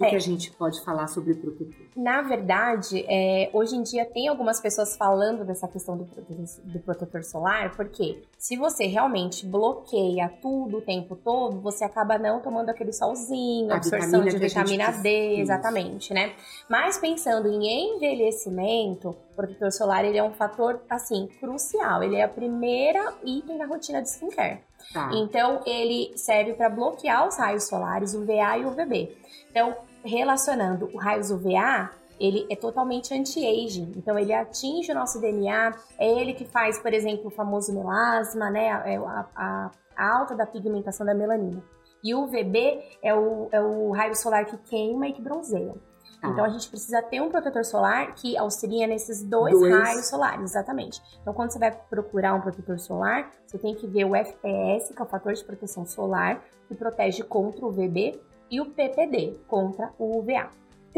O 0.00 0.04
é. 0.04 0.10
que 0.10 0.16
a 0.16 0.20
gente 0.20 0.52
pode 0.52 0.82
falar 0.84 1.08
sobre 1.08 1.32
o 1.32 1.36
protetor? 1.36 1.86
Na 1.96 2.22
verdade, 2.22 3.04
é, 3.08 3.50
hoje 3.52 3.74
em 3.74 3.82
dia 3.82 4.06
tem 4.06 4.28
algumas 4.28 4.60
pessoas 4.60 4.96
falando 4.96 5.44
dessa 5.44 5.66
questão 5.66 5.96
do, 5.98 6.04
do, 6.04 6.78
protetor 6.78 7.24
solar, 7.24 7.74
porque 7.74 8.22
se 8.38 8.56
você 8.56 8.86
realmente 8.86 9.44
bloqueia 9.44 10.28
tudo 10.40 10.78
o 10.78 10.80
tempo 10.80 11.16
todo, 11.16 11.60
você 11.60 11.84
acaba 11.84 12.16
não 12.16 12.40
tomando 12.40 12.68
aquele 12.70 12.92
solzinho, 12.92 13.72
a 13.72 13.76
absorção 13.76 14.22
de 14.22 14.38
vitamina 14.38 14.92
D, 14.92 15.40
exatamente, 15.40 16.14
né? 16.14 16.32
Mas 16.70 16.98
pensando 16.98 17.48
em 17.48 17.96
envelhecimento, 17.96 19.10
o 19.10 19.34
protetor 19.34 19.72
solar 19.72 20.04
ele 20.04 20.16
é 20.16 20.22
um 20.22 20.32
fator, 20.32 20.80
assim, 20.88 21.28
crucial. 21.40 22.04
Ele 22.04 22.14
é 22.14 22.22
a 22.22 22.28
primeira 22.28 23.12
item 23.24 23.58
da 23.58 23.66
rotina 23.66 24.00
de 24.00 24.08
skincare. 24.08 24.60
Tá. 24.94 25.10
Então, 25.14 25.60
ele 25.66 26.16
serve 26.16 26.52
para 26.52 26.68
bloquear 26.68 27.26
os 27.26 27.36
raios 27.36 27.64
solares, 27.64 28.14
o 28.14 28.24
VA 28.24 28.56
e 28.56 28.64
o 28.64 28.68
UVB. 28.68 29.16
Então, 29.50 29.76
relacionando 30.04 30.88
o 30.94 30.96
raios 30.96 31.32
UVA, 31.32 31.90
ele 32.18 32.46
é 32.50 32.56
totalmente 32.56 33.14
anti-aging. 33.14 33.92
Então, 33.96 34.18
ele 34.18 34.32
atinge 34.32 34.90
o 34.92 34.94
nosso 34.94 35.20
DNA. 35.20 35.74
É 35.98 36.08
ele 36.08 36.34
que 36.34 36.44
faz, 36.44 36.78
por 36.78 36.92
exemplo, 36.92 37.28
o 37.28 37.30
famoso 37.30 37.72
melasma, 37.72 38.50
né? 38.50 38.72
A, 38.72 38.88
é 38.88 38.96
a, 38.96 39.70
a 39.96 40.18
alta 40.18 40.34
da 40.34 40.46
pigmentação 40.46 41.04
da 41.04 41.14
melanina. 41.14 41.62
E 42.02 42.14
o 42.14 42.24
UVB 42.24 42.82
é 43.02 43.14
o, 43.14 43.48
é 43.50 43.60
o 43.60 43.90
raio 43.90 44.14
solar 44.14 44.44
que 44.46 44.56
queima 44.58 45.08
e 45.08 45.12
que 45.12 45.20
bronzeia. 45.20 45.74
Ah. 46.22 46.28
Então 46.28 46.44
a 46.44 46.48
gente 46.48 46.68
precisa 46.68 47.02
ter 47.02 47.20
um 47.20 47.28
protetor 47.28 47.64
solar 47.64 48.14
que 48.14 48.36
auxilia 48.36 48.86
nesses 48.86 49.22
dois, 49.22 49.58
dois, 49.58 49.72
raios 49.72 50.08
solares, 50.08 50.50
exatamente. 50.50 51.00
Então 51.20 51.32
quando 51.32 51.52
você 51.52 51.58
vai 51.58 51.70
procurar 51.88 52.34
um 52.34 52.40
protetor 52.40 52.78
solar, 52.78 53.30
você 53.46 53.58
tem 53.58 53.74
que 53.74 53.86
ver 53.86 54.04
o 54.04 54.14
FPS, 54.14 54.92
que 54.92 55.00
é 55.00 55.04
o 55.04 55.08
fator 55.08 55.32
de 55.32 55.44
proteção 55.44 55.86
solar, 55.86 56.42
que 56.66 56.74
protege 56.74 57.22
contra 57.22 57.64
o 57.64 57.68
UVB, 57.68 58.20
e 58.50 58.60
o 58.60 58.66
PPD, 58.66 59.38
contra 59.46 59.92
o 59.98 60.18
UVA. 60.18 60.48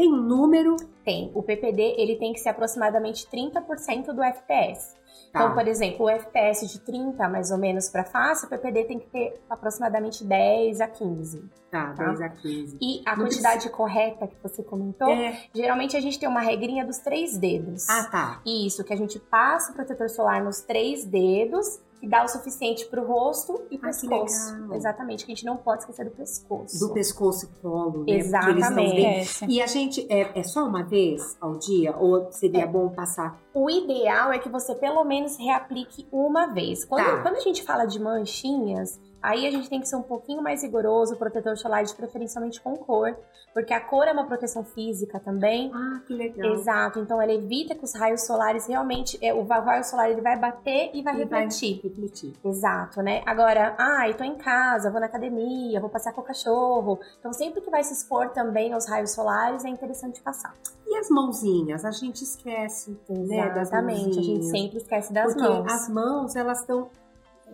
Tem 0.01 0.11
número? 0.11 0.77
Tem. 1.05 1.31
O 1.35 1.43
PPD 1.43 1.93
ele 1.95 2.15
tem 2.15 2.33
que 2.33 2.39
ser 2.39 2.49
aproximadamente 2.49 3.27
30% 3.27 4.07
do 4.13 4.23
FPS. 4.23 4.95
Tá. 5.31 5.43
Então, 5.43 5.53
por 5.53 5.67
exemplo, 5.67 6.07
o 6.07 6.09
FPS 6.09 6.65
de 6.67 6.79
30 6.79 7.29
mais 7.29 7.51
ou 7.51 7.59
menos 7.59 7.87
para 7.87 8.03
face, 8.03 8.47
o 8.47 8.49
PPD 8.49 8.85
tem 8.85 8.97
que 8.97 9.05
ter 9.11 9.39
aproximadamente 9.47 10.23
10 10.23 10.81
a 10.81 10.87
15. 10.87 11.47
Tá, 11.69 11.93
tá? 11.93 12.05
10 12.05 12.21
a 12.21 12.29
15. 12.29 12.77
E 12.81 13.03
a 13.05 13.15
Não 13.15 13.25
quantidade 13.25 13.53
precisa... 13.53 13.75
correta 13.75 14.25
que 14.25 14.35
você 14.41 14.63
comentou, 14.63 15.11
é. 15.11 15.37
geralmente 15.53 15.95
a 15.95 16.01
gente 16.01 16.17
tem 16.17 16.27
uma 16.27 16.41
regrinha 16.41 16.83
dos 16.83 16.97
três 16.97 17.37
dedos. 17.37 17.87
Ah, 17.87 18.05
tá. 18.05 18.41
Isso, 18.43 18.83
que 18.83 18.93
a 18.93 18.97
gente 18.97 19.19
passa 19.19 19.71
o 19.71 19.75
protetor 19.75 20.09
solar 20.09 20.43
nos 20.43 20.61
três 20.61 21.05
dedos 21.05 21.79
que 22.01 22.07
dá 22.07 22.23
o 22.23 22.27
suficiente 22.27 22.87
para 22.87 22.99
o 22.99 23.05
rosto 23.05 23.61
e 23.69 23.77
pescoço. 23.77 24.67
Que 24.67 24.75
Exatamente, 24.75 25.23
que 25.23 25.31
a 25.31 25.35
gente 25.35 25.45
não 25.45 25.55
pode 25.55 25.81
esquecer 25.81 26.03
do 26.03 26.09
pescoço. 26.09 26.79
Do 26.79 26.91
pescoço 26.91 27.45
e 27.45 27.61
colo, 27.61 28.03
né? 28.05 28.17
Exatamente. 28.17 29.45
E 29.47 29.61
a 29.61 29.67
gente, 29.67 30.07
é, 30.09 30.39
é 30.39 30.41
só 30.41 30.65
uma 30.65 30.81
vez 30.81 31.37
ao 31.39 31.59
dia? 31.59 31.95
Ou 31.95 32.31
seria 32.31 32.63
é. 32.63 32.67
bom 32.67 32.89
passar? 32.89 33.39
O 33.53 33.69
ideal 33.69 34.33
é 34.33 34.39
que 34.39 34.49
você 34.49 34.73
pelo 34.73 35.03
menos 35.03 35.37
reaplique 35.37 36.07
uma 36.11 36.47
vez. 36.47 36.83
Quando, 36.83 37.05
tá. 37.05 37.21
quando 37.21 37.35
a 37.35 37.41
gente 37.41 37.61
fala 37.61 37.85
de 37.85 37.99
manchinhas, 37.99 38.99
Aí 39.21 39.45
a 39.45 39.51
gente 39.51 39.69
tem 39.69 39.79
que 39.79 39.87
ser 39.87 39.95
um 39.95 40.01
pouquinho 40.01 40.41
mais 40.41 40.63
rigoroso, 40.63 41.15
protetor 41.15 41.57
solar 41.57 41.83
de 41.83 41.93
preferencialmente 41.93 42.59
com 42.59 42.75
cor, 42.75 43.15
porque 43.53 43.73
a 43.73 43.79
cor 43.79 44.07
é 44.07 44.11
uma 44.11 44.25
proteção 44.25 44.63
física 44.63 45.19
também. 45.19 45.71
Ah, 45.73 46.01
que 46.07 46.13
legal. 46.13 46.53
Exato, 46.53 46.99
então 46.99 47.21
ela 47.21 47.31
evita 47.31 47.75
que 47.75 47.83
os 47.83 47.93
raios 47.93 48.25
solares 48.25 48.67
realmente, 48.67 49.17
é, 49.21 49.33
o 49.33 49.43
raio 49.43 49.83
solar 49.83 50.09
ele 50.09 50.21
vai 50.21 50.37
bater 50.37 50.89
e 50.93 51.03
vai 51.03 51.15
e 51.15 51.17
refletir. 51.19 51.81
Vai 51.81 51.89
refletir. 51.89 52.33
Exato, 52.43 53.01
né? 53.01 53.21
Agora, 53.25 53.75
ah, 53.77 54.07
eu 54.07 54.15
tô 54.15 54.23
em 54.23 54.35
casa, 54.35 54.89
vou 54.89 54.99
na 54.99 55.05
academia, 55.05 55.79
vou 55.79 55.89
passear 55.89 56.13
com 56.13 56.21
o 56.21 56.23
cachorro. 56.23 56.99
Então 57.19 57.31
sempre 57.31 57.61
que 57.61 57.69
vai 57.69 57.83
se 57.83 57.93
expor 57.93 58.29
também 58.29 58.73
aos 58.73 58.87
raios 58.87 59.11
solares, 59.11 59.63
é 59.65 59.69
interessante 59.69 60.21
passar. 60.21 60.55
E 60.87 60.97
as 60.97 61.09
mãozinhas? 61.09 61.85
A 61.85 61.91
gente 61.91 62.23
esquece, 62.23 62.99
né? 63.09 63.49
Exatamente, 63.49 64.19
a 64.19 64.23
gente 64.23 64.45
sempre 64.45 64.77
esquece 64.77 65.13
das 65.13 65.33
porque 65.33 65.47
mãos. 65.47 65.71
as 65.71 65.89
mãos, 65.89 66.35
elas 66.35 66.59
estão 66.59 66.89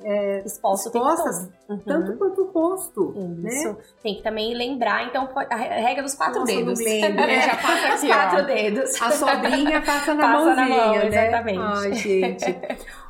é, 0.03 0.43
expostas 0.45 0.93
uhum. 1.67 1.77
tanto 1.79 2.17
quanto 2.17 2.41
o 2.41 2.51
rosto. 2.51 3.13
Isso. 3.45 3.69
Né? 3.69 3.77
Tem 4.01 4.15
que 4.15 4.23
também 4.23 4.53
lembrar, 4.55 5.07
então, 5.07 5.29
a 5.35 5.55
regra 5.55 6.03
dos 6.03 6.13
quatro 6.13 6.41
Nossa, 6.41 6.53
dedos. 6.53 6.79
Lembro. 6.79 7.21
É, 7.21 7.41
já 7.47 7.55
passa 7.55 7.87
aqui, 7.87 8.07
quatro 8.07 8.39
ó. 8.39 8.41
dedos. 8.43 9.01
A 9.01 9.11
sobrinha 9.11 9.81
passa 9.81 10.13
na 10.13 10.21
passa 10.21 10.45
mãozinha, 10.45 10.55
na 10.55 10.85
mão, 10.85 10.95
né? 10.95 11.07
Exatamente. 11.07 11.59
Ai, 11.59 11.93
gente. 11.93 12.59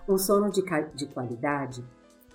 Um 0.08 0.18
sono 0.18 0.50
de, 0.50 0.64
de 0.96 1.06
qualidade 1.08 1.84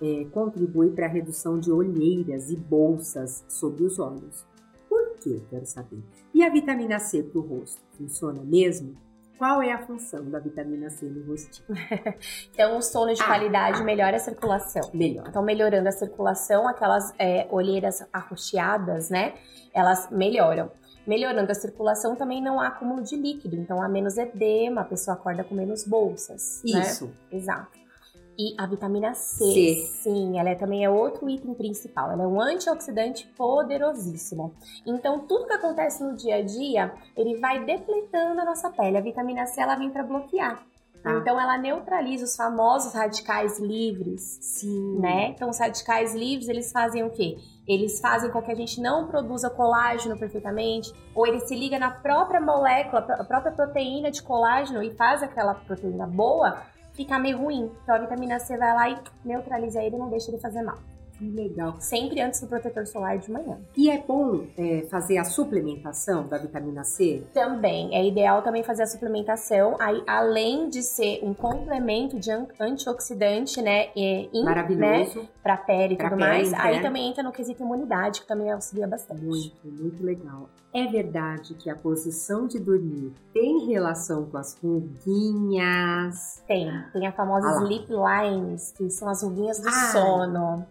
é, 0.01 0.25
contribui 0.31 0.91
para 0.91 1.05
a 1.05 1.09
redução 1.09 1.59
de 1.59 1.71
olheiras 1.71 2.51
e 2.51 2.55
bolsas 2.55 3.43
sobre 3.47 3.83
os 3.83 3.97
olhos. 3.99 4.45
Por 4.87 5.15
quê? 5.19 5.41
Quero 5.49 5.65
saber. 5.65 6.03
E 6.33 6.43
a 6.43 6.49
vitamina 6.49 6.99
C 6.99 7.23
para 7.23 7.39
o 7.39 7.41
rosto? 7.41 7.81
Funciona 7.97 8.41
mesmo? 8.43 8.95
Qual 9.37 9.61
é 9.61 9.71
a 9.71 9.79
função 9.79 10.29
da 10.29 10.39
vitamina 10.39 10.89
C 10.89 11.05
no 11.05 11.25
rostinho? 11.25 11.67
então, 12.53 12.77
o 12.77 12.81
sono 12.81 13.13
de 13.13 13.21
ah, 13.21 13.25
qualidade 13.25 13.81
ah, 13.81 13.83
melhora 13.83 14.17
a 14.17 14.19
circulação. 14.19 14.89
Melhor. 14.93 15.27
Então, 15.27 15.43
melhorando 15.43 15.89
a 15.89 15.91
circulação, 15.91 16.67
aquelas 16.67 17.13
é, 17.17 17.47
olheiras 17.49 18.05
arroxeadas, 18.13 19.09
né? 19.09 19.33
Elas 19.73 20.09
melhoram. 20.11 20.71
Melhorando 21.05 21.51
a 21.51 21.55
circulação, 21.55 22.15
também 22.15 22.41
não 22.41 22.61
há 22.61 22.67
acúmulo 22.67 23.03
de 23.03 23.17
líquido, 23.17 23.57
então 23.57 23.81
há 23.81 23.89
menos 23.89 24.17
edema, 24.17 24.81
a 24.81 24.85
pessoa 24.85 25.15
acorda 25.15 25.43
com 25.43 25.53
menos 25.53 25.85
bolsas. 25.85 26.61
Né? 26.63 26.79
Isso. 26.79 27.07
Né? 27.07 27.13
Exato. 27.31 27.82
E 28.37 28.55
a 28.57 28.65
vitamina 28.65 29.13
C, 29.13 29.45
C, 29.45 29.75
sim, 30.01 30.39
ela 30.39 30.49
é, 30.49 30.55
também 30.55 30.83
é 30.83 30.89
outro 30.89 31.29
item 31.29 31.53
principal. 31.53 32.11
Ela 32.11 32.23
é 32.23 32.27
um 32.27 32.41
antioxidante 32.41 33.27
poderosíssimo. 33.37 34.53
Então, 34.85 35.19
tudo 35.27 35.45
que 35.45 35.53
acontece 35.53 36.03
no 36.03 36.15
dia 36.15 36.37
a 36.37 36.41
dia, 36.41 36.93
ele 37.15 37.37
vai 37.39 37.63
depletando 37.63 38.41
a 38.41 38.45
nossa 38.45 38.71
pele. 38.71 38.97
A 38.97 39.01
vitamina 39.01 39.45
C, 39.45 39.61
ela 39.61 39.75
vem 39.75 39.91
para 39.91 40.03
bloquear. 40.03 40.63
Ah. 41.05 41.17
Então, 41.19 41.39
ela 41.39 41.57
neutraliza 41.57 42.25
os 42.25 42.35
famosos 42.35 42.93
radicais 42.93 43.59
livres. 43.59 44.39
Sim. 44.41 44.99
Né? 44.99 45.27
Então, 45.27 45.49
os 45.49 45.59
radicais 45.59 46.15
livres, 46.15 46.47
eles 46.47 46.71
fazem 46.71 47.03
o 47.03 47.11
quê? 47.11 47.37
Eles 47.67 47.99
fazem 47.99 48.31
com 48.31 48.41
que 48.41 48.51
a 48.51 48.55
gente 48.55 48.81
não 48.81 49.07
produza 49.07 49.49
colágeno 49.49 50.17
perfeitamente, 50.17 50.91
ou 51.13 51.27
ele 51.27 51.39
se 51.41 51.55
liga 51.55 51.77
na 51.77 51.91
própria 51.91 52.41
molécula, 52.41 53.05
a 53.19 53.23
própria 53.23 53.51
proteína 53.51 54.09
de 54.09 54.23
colágeno 54.23 54.81
e 54.81 54.91
faz 54.95 55.21
aquela 55.21 55.53
proteína 55.53 56.07
boa 56.07 56.72
ficar 56.93 57.19
meio 57.19 57.37
ruim. 57.37 57.71
Então 57.83 57.95
a 57.95 57.99
vitamina 57.99 58.39
C 58.39 58.57
vai 58.57 58.73
lá 58.73 58.89
e 58.89 58.97
neutraliza 59.25 59.81
ele 59.81 59.95
e 59.95 59.99
não 59.99 60.09
deixa 60.09 60.31
ele 60.31 60.39
fazer 60.39 60.61
mal. 60.61 60.77
Que 61.17 61.29
legal. 61.29 61.75
Sempre 61.79 62.21
antes 62.21 62.41
do 62.41 62.47
protetor 62.47 62.87
solar 62.87 63.17
de 63.17 63.31
manhã. 63.31 63.59
E 63.77 63.89
é 63.89 64.01
bom 64.01 64.47
é, 64.57 64.81
fazer 64.89 65.17
a 65.17 65.23
suplementação 65.23 66.27
da 66.27 66.37
vitamina 66.37 66.83
C? 66.83 67.23
Também. 67.33 67.95
É 67.95 68.05
ideal 68.05 68.41
também 68.41 68.63
fazer 68.63 68.83
a 68.83 68.87
suplementação. 68.87 69.75
Aí, 69.79 70.03
além 70.07 70.69
de 70.69 70.81
ser 70.81 71.19
um 71.23 71.33
complemento 71.33 72.19
de 72.19 72.31
antioxidante, 72.59 73.61
né? 73.61 73.89
E, 73.95 74.29
in, 74.33 74.43
Maravilhoso. 74.43 75.19
Né, 75.19 75.27
pra 75.41 75.55
pele 75.55 75.93
e 75.93 75.97
tudo 75.97 76.09
pele, 76.09 76.19
mais. 76.19 76.53
Aí 76.53 76.81
também 76.81 77.09
entra 77.09 77.21
no 77.21 77.31
quesito 77.31 77.61
imunidade, 77.61 78.21
que 78.21 78.27
também 78.27 78.51
auxilia 78.51 78.87
bastante. 78.87 79.23
Muito, 79.23 79.55
muito 79.65 80.03
legal. 80.03 80.49
É 80.73 80.87
verdade 80.87 81.53
que 81.53 81.69
a 81.69 81.75
posição 81.75 82.47
de 82.47 82.59
dormir 82.59 83.13
tem 83.31 83.67
relação 83.67 84.25
com 84.25 84.37
as 84.37 84.57
ruguinhas? 84.57 86.43
Tem. 86.47 86.71
Tem 86.91 87.05
as 87.05 87.15
famosas 87.15 87.57
ah 87.57 87.63
lip 87.63 87.87
lines, 87.89 88.71
que 88.71 88.89
são 88.89 89.07
as 89.07 89.21
ruguinhas 89.21 89.59
do 89.59 89.67
ah, 89.67 89.91
sono. 89.91 90.65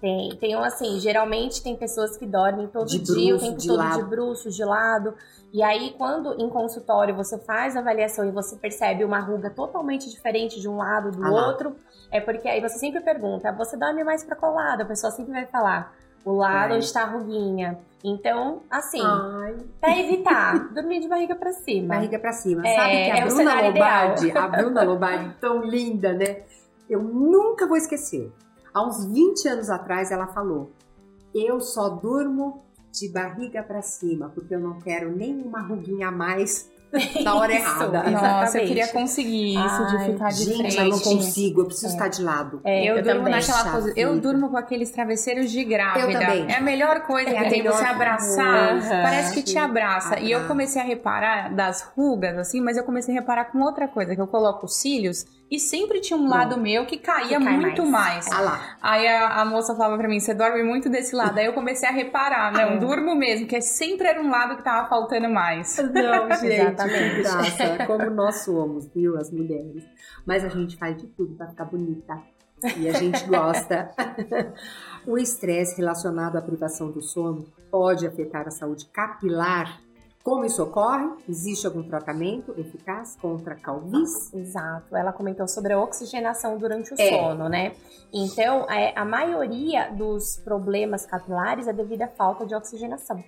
Tem, 0.00 0.36
tem 0.36 0.56
um 0.56 0.62
assim, 0.62 0.98
geralmente 1.00 1.62
tem 1.62 1.76
pessoas 1.76 2.16
que 2.16 2.26
dormem 2.26 2.66
todo 2.66 2.86
de 2.86 2.98
dia, 2.98 3.32
bruxo, 3.32 3.44
o 3.44 3.48
tempo 3.48 3.60
de 3.60 3.68
todo 3.68 3.78
lado. 3.78 3.96
de 3.96 4.04
bruxo, 4.04 4.50
de 4.50 4.64
lado. 4.64 5.14
E 5.52 5.62
aí, 5.62 5.94
quando 5.96 6.34
em 6.40 6.48
consultório 6.48 7.14
você 7.14 7.38
faz 7.38 7.76
a 7.76 7.80
avaliação 7.80 8.26
e 8.26 8.30
você 8.30 8.56
percebe 8.56 9.04
uma 9.04 9.20
ruga 9.20 9.50
totalmente 9.50 10.10
diferente 10.10 10.60
de 10.60 10.68
um 10.68 10.76
lado 10.76 11.10
do 11.10 11.24
ah 11.24 11.30
outro, 11.30 11.76
é 12.10 12.20
porque 12.20 12.48
aí 12.48 12.60
você 12.60 12.78
sempre 12.78 13.00
pergunta, 13.00 13.52
você 13.52 13.76
dorme 13.76 14.04
mais 14.04 14.22
para 14.24 14.36
qual 14.36 14.54
lado? 14.54 14.82
A 14.82 14.86
pessoa 14.86 15.10
sempre 15.10 15.32
vai 15.32 15.46
falar, 15.46 15.94
o 16.26 16.32
lado 16.32 16.74
é. 16.74 16.78
está 16.78 17.04
a 17.04 17.06
ruguinha. 17.06 17.78
Então, 18.02 18.62
assim, 18.68 19.00
Ai. 19.00 19.56
pra 19.80 19.98
evitar, 19.98 20.58
dormir 20.74 21.00
de 21.00 21.08
barriga 21.08 21.36
pra 21.36 21.52
cima. 21.52 21.94
Barriga 21.94 22.18
pra 22.18 22.32
cima. 22.32 22.66
É, 22.66 22.74
Sabe 22.74 22.90
que 22.90 23.10
a 23.10 23.16
é 23.16 23.24
Bruna 23.24 23.62
Lombardi, 23.62 24.30
a 24.32 24.48
Bruna 24.48 24.82
Lombardi, 24.82 25.36
tão 25.40 25.62
linda, 25.64 26.12
né? 26.12 26.42
Eu 26.90 27.00
nunca 27.00 27.66
vou 27.66 27.76
esquecer. 27.76 28.32
Há 28.74 28.84
uns 28.84 29.06
20 29.06 29.48
anos 29.48 29.70
atrás 29.70 30.10
ela 30.10 30.26
falou: 30.26 30.72
Eu 31.32 31.60
só 31.60 31.88
durmo 31.88 32.64
de 32.92 33.08
barriga 33.08 33.62
para 33.62 33.80
cima, 33.80 34.28
porque 34.34 34.54
eu 34.54 34.60
não 34.60 34.80
quero 34.80 35.14
nenhuma 35.14 35.60
ruguinha 35.60 36.08
a 36.08 36.12
mais 36.12 36.68
na 37.22 37.34
hora 37.34 37.52
errada. 37.52 38.02
Nossa, 38.02 38.10
Exatamente. 38.10 38.56
eu 38.56 38.66
queria 38.66 38.88
conseguir 38.88 39.54
isso 39.54 39.82
Ai, 39.82 39.98
de 39.98 40.12
ficar 40.12 40.28
de 40.28 40.44
gente, 40.44 40.56
frente. 40.58 40.78
eu 40.78 40.88
não 40.88 40.98
consigo, 40.98 41.60
eu 41.60 41.66
preciso 41.66 41.86
é. 41.86 41.90
estar 41.90 42.08
de 42.08 42.22
lado. 42.22 42.60
É, 42.64 42.84
eu, 42.84 42.96
eu 42.96 43.02
durmo 43.02 43.28
naquela 43.28 43.72
posição. 43.72 43.96
Eu 43.96 44.20
durmo 44.20 44.48
com 44.50 44.56
aqueles 44.56 44.90
travesseiros 44.90 45.50
de 45.50 45.64
grávida. 45.64 46.12
Eu 46.12 46.20
também. 46.20 46.46
É 46.48 46.56
a 46.56 46.60
melhor 46.60 47.00
coisa 47.00 47.30
é 47.30 47.44
que 47.44 47.50
tem 47.50 47.62
você 47.62 47.84
abraçar. 47.84 48.74
Uhum. 48.74 48.88
Parece 48.88 49.34
que 49.34 49.42
te 49.42 49.58
abraça. 49.58 50.18
E 50.20 50.30
eu 50.30 50.46
comecei 50.46 50.80
a 50.80 50.84
reparar 50.84 51.54
das 51.54 51.82
rugas, 51.96 52.36
assim, 52.38 52.60
mas 52.60 52.76
eu 52.76 52.84
comecei 52.84 53.16
a 53.16 53.20
reparar 53.20 53.46
com 53.46 53.60
outra 53.60 53.88
coisa, 53.88 54.14
que 54.14 54.20
eu 54.20 54.26
coloco 54.26 54.66
os 54.66 54.76
cílios 54.76 55.26
e 55.50 55.60
sempre 55.60 56.00
tinha 56.00 56.18
um 56.18 56.28
lado 56.28 56.58
meu 56.58 56.86
que 56.86 56.98
caía 56.98 57.38
que 57.38 57.44
muito 57.44 57.86
mais. 57.86 58.28
mais. 58.28 58.32
Ah 58.32 58.40
lá. 58.40 58.76
Aí 58.82 59.06
a, 59.06 59.40
a, 59.40 59.44
moça 59.44 59.74
falava 59.74 59.96
pra 59.96 60.08
mim, 60.08 60.18
você 60.18 60.34
dorme 60.34 60.62
muito 60.62 60.88
desse 60.88 61.14
lado. 61.14 61.38
Aí 61.38 61.46
eu 61.46 61.52
comecei 61.52 61.88
a 61.88 61.92
reparar, 61.92 62.52
não, 62.52 62.72
é. 62.72 62.78
durmo 62.78 63.14
mesmo, 63.14 63.46
que 63.46 63.60
sempre 63.60 64.08
era 64.08 64.20
um 64.20 64.28
lado 64.28 64.56
que 64.56 64.64
tava 64.64 64.88
faltando 64.88 65.28
mais. 65.28 65.76
Não, 65.78 66.30
gente, 66.36 66.52
Exatamente. 66.52 67.22
graça. 67.22 67.86
Como 67.86 68.10
nós 68.10 68.36
somos, 68.44 68.88
viu, 68.92 69.16
as 69.16 69.30
mulheres. 69.30 69.84
Mas 70.26 70.44
a 70.44 70.48
gente 70.48 70.76
faz 70.76 70.96
de 70.96 71.06
tudo 71.08 71.36
pra 71.36 71.46
ficar 71.46 71.66
bonita. 71.66 72.20
E 72.76 72.88
a 72.88 72.92
gente 72.92 73.24
gosta. 73.26 73.90
o 75.06 75.16
estresse 75.16 75.76
relacionado 75.76 76.36
à 76.36 76.42
privação 76.42 76.90
do 76.90 77.00
sono 77.00 77.46
pode 77.70 78.06
afetar 78.06 78.48
a 78.48 78.50
saúde 78.50 78.86
capilar 78.86 79.80
como 80.26 80.44
isso 80.44 80.60
ocorre? 80.60 81.08
Existe 81.28 81.68
algum 81.68 81.84
tratamento 81.84 82.52
eficaz 82.58 83.14
contra 83.14 83.54
a 83.54 83.56
calvície? 83.56 84.36
Exato. 84.36 84.96
Ela 84.96 85.12
comentou 85.12 85.46
sobre 85.46 85.72
a 85.72 85.80
oxigenação 85.80 86.58
durante 86.58 86.92
o 86.92 87.00
é. 87.00 87.10
sono, 87.10 87.48
né? 87.48 87.76
Então, 88.12 88.68
é, 88.68 88.92
a 88.98 89.04
maioria 89.04 89.88
dos 89.92 90.36
problemas 90.38 91.06
capilares 91.06 91.68
é 91.68 91.72
devido 91.72 92.02
à 92.02 92.08
falta 92.08 92.44
de 92.44 92.56
oxigenação. 92.56 93.22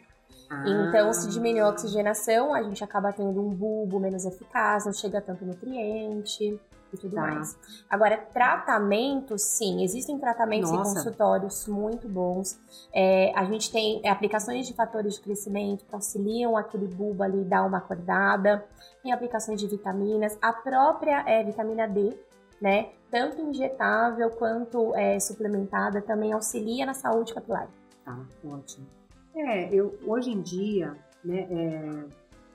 Ah. 0.50 0.64
Então, 0.66 1.12
se 1.12 1.28
diminui 1.28 1.60
a 1.60 1.68
oxigenação, 1.68 2.52
a 2.52 2.64
gente 2.64 2.82
acaba 2.82 3.12
tendo 3.12 3.40
um 3.46 3.54
bulbo 3.54 4.00
menos 4.00 4.24
eficaz, 4.24 4.84
não 4.84 4.92
chega 4.92 5.20
tanto 5.20 5.44
nutriente 5.44 6.60
e 6.92 6.96
tudo 6.96 7.14
tá. 7.14 7.20
mais. 7.20 7.58
Agora, 7.88 8.16
tratamentos, 8.16 9.42
sim, 9.42 9.82
existem 9.82 10.18
tratamentos 10.18 10.70
Nossa. 10.70 10.90
em 10.90 10.94
consultórios 10.94 11.66
muito 11.66 12.08
bons. 12.08 12.58
É, 12.92 13.32
a 13.34 13.44
gente 13.44 13.70
tem 13.70 14.06
aplicações 14.08 14.66
de 14.66 14.74
fatores 14.74 15.14
de 15.14 15.20
crescimento 15.20 15.84
que 15.84 15.94
auxiliam 15.94 16.56
aquele 16.56 16.86
bulbo 16.86 17.22
ali 17.22 17.44
dar 17.44 17.64
uma 17.64 17.78
acordada. 17.78 18.64
Tem 19.02 19.12
aplicações 19.12 19.60
de 19.60 19.66
vitaminas, 19.66 20.36
a 20.40 20.52
própria 20.52 21.24
é, 21.26 21.44
vitamina 21.44 21.86
D, 21.86 22.16
né? 22.60 22.90
Tanto 23.10 23.40
injetável 23.40 24.30
quanto 24.30 24.94
é, 24.94 25.18
suplementada, 25.18 26.02
também 26.02 26.32
auxilia 26.32 26.84
na 26.84 26.94
saúde 26.94 27.32
capilar. 27.32 27.68
Tá, 28.04 28.18
ótimo. 28.44 28.86
É, 29.34 29.72
eu, 29.72 29.98
hoje 30.06 30.30
em 30.30 30.40
dia, 30.40 30.96
né, 31.24 31.46
é, 31.50 32.04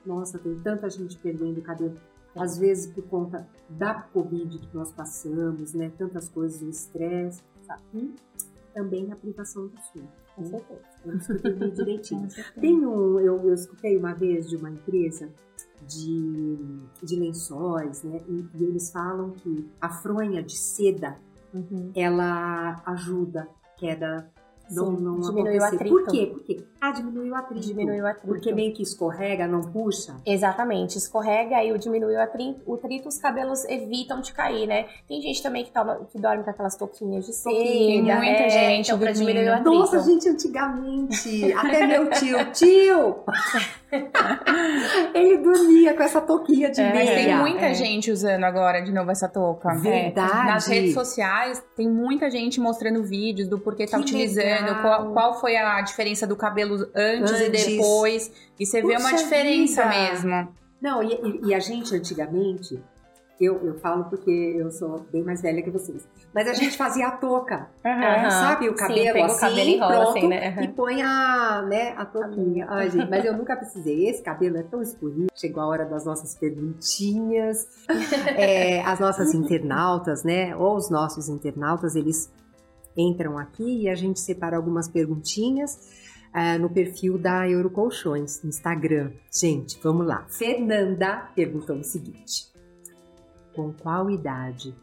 nossa, 0.04 0.38
tem 0.38 0.54
tanta 0.60 0.88
gente 0.90 1.16
perdendo 1.18 1.62
cabelo 1.62 1.96
às 2.36 2.58
vezes 2.58 2.92
por 2.92 3.04
conta 3.04 3.46
da 3.68 3.94
Covid 3.94 4.58
que 4.58 4.74
nós 4.74 4.92
passamos, 4.92 5.72
né? 5.72 5.92
Tantas 5.96 6.28
coisas, 6.28 6.62
o 6.62 6.68
estresse, 6.68 7.42
tá? 7.66 7.78
e 7.92 8.14
também 8.72 9.10
a 9.12 9.16
privação 9.16 9.68
do 9.68 9.78
sono. 9.80 10.08
Com 10.34 10.42
né? 10.42 10.48
certeza. 10.48 10.80
Vamos 11.04 11.28
escutei 11.28 11.70
direitinho. 11.70 12.28
Tem 12.60 12.86
um, 12.86 13.20
eu, 13.20 13.48
eu 13.48 13.54
escutei 13.54 13.96
uma 13.96 14.14
vez 14.14 14.48
de 14.48 14.56
uma 14.56 14.70
empresa 14.70 15.30
de, 15.86 16.58
de 17.02 17.16
lençóis, 17.16 18.02
né? 18.02 18.20
E, 18.28 18.46
e 18.54 18.64
eles 18.64 18.90
falam 18.90 19.30
que 19.30 19.70
a 19.80 19.88
fronha 19.88 20.42
de 20.42 20.56
seda 20.56 21.18
uhum. 21.52 21.92
ela 21.94 22.82
ajuda 22.86 23.48
queda 23.76 24.30
não, 24.74 24.92
não 24.92 25.20
diminuiu 25.20 25.60
o 25.60 25.64
atrito. 25.64 25.88
Por 25.88 26.06
quê? 26.06 26.26
Por 26.26 26.42
quê? 26.44 26.64
Ah, 26.80 26.90
diminuiu 26.90 27.32
o 27.32 27.36
atrito. 27.36 27.66
Diminuiu 27.66 28.04
o 28.04 28.06
atrito. 28.06 28.26
Porque 28.26 28.52
meio 28.52 28.72
que 28.74 28.82
escorrega, 28.82 29.46
não 29.46 29.62
puxa? 29.62 30.16
Exatamente, 30.26 30.98
escorrega 30.98 31.62
e 31.62 31.76
diminuiu 31.78 32.18
o 32.18 32.22
atrito, 32.22 32.60
o 32.66 32.74
atrito, 32.74 33.08
os 33.08 33.18
cabelos 33.18 33.64
evitam 33.64 34.20
de 34.20 34.32
cair, 34.32 34.66
né? 34.66 34.86
Tem 35.08 35.20
gente 35.20 35.42
também 35.42 35.64
que, 35.64 35.72
toma, 35.72 36.06
que 36.10 36.18
dorme 36.18 36.44
com 36.44 36.50
aquelas 36.50 36.76
touquinhas 36.76 37.26
de 37.26 37.32
seda. 37.32 37.54
Muita 37.54 38.42
é, 38.42 38.48
gente 38.50 38.86
então, 38.86 38.98
pra 38.98 39.12
diminuir 39.12 39.48
o 39.48 39.52
atrito. 39.52 39.70
Nossa, 39.70 40.00
gente, 40.00 40.28
antigamente, 40.28 41.52
até 41.52 41.86
meu 41.86 42.10
tio, 42.10 42.52
tio! 42.52 43.24
Ele 45.14 45.38
dormia 45.38 45.94
com 45.94 46.02
essa 46.02 46.20
touquinha 46.20 46.70
de 46.70 46.80
é, 46.80 46.92
meia. 46.92 47.04
Mas 47.04 47.24
tem 47.24 47.36
muita 47.36 47.66
é. 47.66 47.74
gente 47.74 48.10
usando 48.10 48.44
agora 48.44 48.80
de 48.80 48.92
novo 48.92 49.10
essa 49.10 49.28
touca. 49.28 49.70
É. 49.70 49.76
Verdade. 49.76 50.46
Nas 50.46 50.66
redes 50.66 50.94
sociais, 50.94 51.62
tem 51.76 51.88
muita 51.88 52.30
gente 52.30 52.60
mostrando 52.60 53.02
vídeos 53.02 53.48
do 53.48 53.58
porquê 53.58 53.86
tá 53.86 53.98
utilizando, 53.98 54.63
qual, 54.80 55.12
qual, 55.12 55.40
foi 55.40 55.56
a 55.56 55.80
diferença 55.80 56.26
do 56.26 56.36
cabelo 56.36 56.74
antes, 56.94 57.32
antes. 57.32 57.66
e 57.66 57.70
depois. 57.76 58.32
E 58.58 58.66
você 58.66 58.80
Puxa 58.80 58.96
vê 58.96 59.02
uma 59.02 59.12
diferença 59.14 59.82
vida. 59.88 59.94
mesmo. 59.94 60.48
Não, 60.80 61.02
e, 61.02 61.40
e, 61.44 61.54
a 61.54 61.58
gente 61.58 61.94
antigamente, 61.94 62.78
eu, 63.40 63.58
eu 63.64 63.78
falo 63.78 64.04
porque 64.04 64.30
eu 64.30 64.70
sou 64.70 65.00
bem 65.10 65.22
mais 65.22 65.40
velha 65.40 65.62
que 65.62 65.70
vocês. 65.70 66.06
Mas 66.34 66.46
a 66.46 66.52
gente 66.52 66.76
fazia 66.76 67.08
a 67.08 67.10
touca, 67.12 67.70
uhum. 67.84 68.30
sabe? 68.30 68.68
O 68.68 68.74
cabelo 68.74 69.18
Sim, 69.18 69.22
assim, 69.22 69.34
o 69.34 69.40
cabelo 69.40 69.70
e 69.70 69.78
pronto, 69.78 70.18
assim, 70.18 70.28
né? 70.28 70.56
e 70.62 70.68
põe 70.68 71.02
a, 71.02 71.62
né, 71.62 71.94
a 71.96 72.04
touquinha. 72.04 72.66
Ai, 72.68 72.90
gente, 72.90 73.08
mas 73.08 73.24
eu 73.24 73.34
nunca 73.36 73.56
precisei. 73.56 74.08
Esse 74.08 74.22
cabelo 74.22 74.58
é 74.58 74.62
tão 74.62 74.82
escorrido. 74.82 75.28
Chegou 75.34 75.62
a 75.62 75.66
hora 75.66 75.86
das 75.86 76.04
nossas 76.04 76.34
perguntinhas. 76.34 77.66
É, 78.36 78.82
as 78.82 78.98
nossas 78.98 79.32
internautas, 79.32 80.24
né? 80.24 80.56
Ou 80.56 80.76
os 80.76 80.90
nossos 80.90 81.28
internautas, 81.28 81.94
eles 81.94 82.30
entram 82.96 83.38
aqui 83.38 83.82
e 83.82 83.88
a 83.88 83.94
gente 83.94 84.20
separa 84.20 84.56
algumas 84.56 84.88
perguntinhas 84.88 85.78
uh, 86.34 86.58
no 86.60 86.68
perfil 86.68 87.16
da 87.16 87.48
Eurocolchões, 87.48 88.42
no 88.42 88.48
Instagram. 88.48 89.12
Gente, 89.32 89.78
vamos 89.82 90.06
lá. 90.06 90.26
Fernanda 90.28 91.28
perguntou 91.34 91.76
o 91.76 91.84
seguinte: 91.84 92.46
Com 93.54 93.72
qual 93.72 94.10
idade 94.10 94.74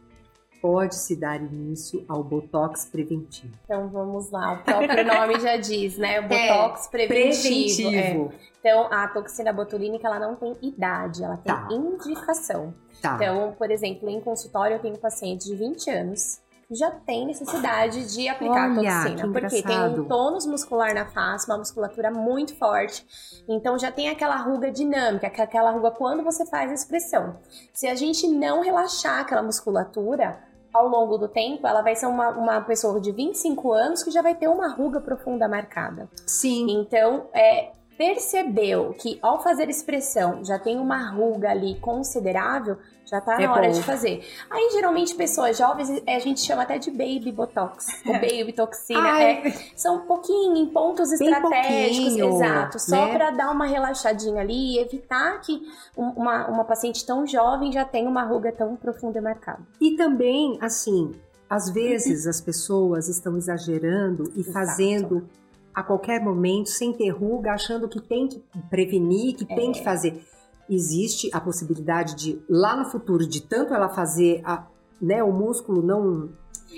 pode-se 0.62 1.16
dar 1.16 1.41
início 1.41 2.05
ao 2.07 2.24
Botox 2.24 2.86
preventivo? 2.86 3.53
Então 3.66 3.89
vamos 3.89 4.30
lá, 4.30 4.53
o 4.53 4.64
próprio 4.64 5.05
nome 5.05 5.39
já 5.39 5.57
diz, 5.57 5.97
né? 5.97 6.20
É, 6.22 6.22
Botox 6.22 6.86
é, 6.86 6.89
preventivo. 6.89 7.89
preventivo. 7.89 8.34
É. 8.34 8.51
Então 8.59 8.93
a 8.93 9.07
toxina 9.07 9.51
botulínica 9.51 10.07
ela 10.07 10.20
não 10.20 10.36
tem 10.36 10.55
idade, 10.62 11.24
ela 11.24 11.38
tem 11.38 11.53
tá. 11.53 11.68
indicação. 11.72 12.74
Tá. 13.01 13.16
Então, 13.16 13.55
por 13.57 13.72
exemplo, 13.72 14.07
em 14.07 14.22
consultório 14.22 14.76
eu 14.76 14.80
tenho 14.80 14.97
pacientes 14.97 15.47
de 15.47 15.55
20 15.55 15.89
anos 15.89 16.39
já 16.76 16.91
tem 16.91 17.26
necessidade 17.26 18.13
de 18.13 18.28
aplicar 18.28 18.72
Olha, 18.72 18.91
a 18.91 19.03
toxina. 19.03 19.32
Porque 19.32 19.61
tem 19.61 19.80
um 19.80 20.05
tônus 20.05 20.45
muscular 20.45 20.93
na 20.93 21.05
face, 21.05 21.49
uma 21.49 21.57
musculatura 21.57 22.09
muito 22.09 22.55
forte. 22.55 23.05
Então 23.47 23.78
já 23.78 23.91
tem 23.91 24.09
aquela 24.09 24.38
ruga 24.38 24.72
dinâmica, 24.72 25.28
é 25.28 25.41
aquela 25.41 25.72
ruga 25.72 25.91
quando 25.91 26.24
você 26.24 26.45
faz 26.45 26.72
a 26.72 26.74
expressão. 26.74 27.36
Se 27.74 27.88
a 27.88 27.95
gente 27.95 28.28
não 28.28 28.61
relaxar 28.61 29.19
aquela 29.19 29.43
musculatura, 29.43 30.39
ao 30.74 30.88
longo 30.88 31.17
do 31.17 31.28
tempo, 31.28 31.67
ela 31.67 31.82
vai 31.82 31.95
ser 31.95 32.05
uma, 32.05 32.30
uma 32.30 32.61
pessoa 32.61 32.99
de 32.99 33.11
25 33.11 33.74
anos 33.74 34.03
que 34.03 34.11
já 34.11 34.22
vai 34.22 34.36
ter 34.36 34.47
uma 34.47 34.69
ruga 34.69 35.01
profunda 35.01 35.47
marcada. 35.47 36.09
Sim. 36.26 36.65
Então, 36.69 37.28
é, 37.34 37.72
percebeu 37.97 38.95
que 38.97 39.19
ao 39.22 39.43
fazer 39.43 39.69
expressão 39.69 40.43
já 40.43 40.57
tem 40.57 40.80
uma 40.80 41.09
ruga 41.11 41.51
ali 41.51 41.80
considerável, 41.80 42.78
já 43.12 43.20
tá 43.20 43.41
é 43.41 43.45
na 43.45 43.53
hora 43.53 43.68
bom. 43.68 43.74
de 43.74 43.84
fazer. 43.84 44.26
Aí, 44.49 44.70
geralmente, 44.72 45.14
pessoas 45.14 45.57
jovens, 45.57 46.01
a 46.07 46.20
gente 46.20 46.39
chama 46.39 46.62
até 46.62 46.78
de 46.78 46.89
baby 46.89 47.30
botox, 47.30 47.86
ou 48.07 48.14
baby 48.14 48.53
toxina. 48.53 49.22
É, 49.22 49.51
são 49.76 49.97
um 49.97 50.07
pouquinho, 50.07 50.55
em 50.55 50.68
pontos 50.68 51.09
Bem 51.09 51.30
estratégicos, 51.30 52.18
exato, 52.18 52.80
só 52.80 53.07
né? 53.07 53.14
para 53.14 53.32
dar 53.32 53.51
uma 53.51 53.66
relaxadinha 53.66 54.39
ali 54.39 54.76
e 54.76 54.80
evitar 54.80 55.41
que 55.41 55.62
uma, 55.95 56.47
uma 56.47 56.64
paciente 56.64 57.05
tão 57.05 57.28
jovem 57.28 57.72
já 57.74 57.84
tenha 57.84 58.09
uma 58.09 58.24
ruga 58.24 58.51
tão 58.53 58.78
profunda 58.78 59.18
e 59.18 59.22
marcada. 59.22 59.59
E 59.82 59.97
também, 59.97 60.57
assim, 60.62 61.12
às 61.49 61.70
vezes 61.70 62.26
as 62.28 62.39
pessoas 62.39 63.09
estão 63.09 63.36
exagerando 63.36 64.32
e 64.38 64.39
Exato. 64.39 64.53
fazendo 64.53 65.28
a 65.74 65.84
qualquer 65.84 66.22
momento, 66.22 66.70
sem 66.70 66.93
ter 66.93 67.09
ruga, 67.09 67.51
achando 67.51 67.88
que 67.88 67.99
tem 67.99 68.28
que 68.28 68.41
prevenir, 68.70 69.36
que 69.36 69.51
é. 69.51 69.55
tem 69.55 69.72
que 69.72 69.84
fazer. 69.84 70.26
Existe 70.70 71.30
a 71.34 71.39
possibilidade 71.39 72.16
de, 72.16 72.41
lá 72.49 72.76
no 72.76 72.86
futuro, 72.86 73.28
de 73.28 73.41
tanto 73.41 73.74
ela 73.74 73.89
fazer 73.89 74.41
a, 74.45 74.68
né, 75.01 75.24
o 75.24 75.32
músculo 75.32 75.82
não 75.82 76.30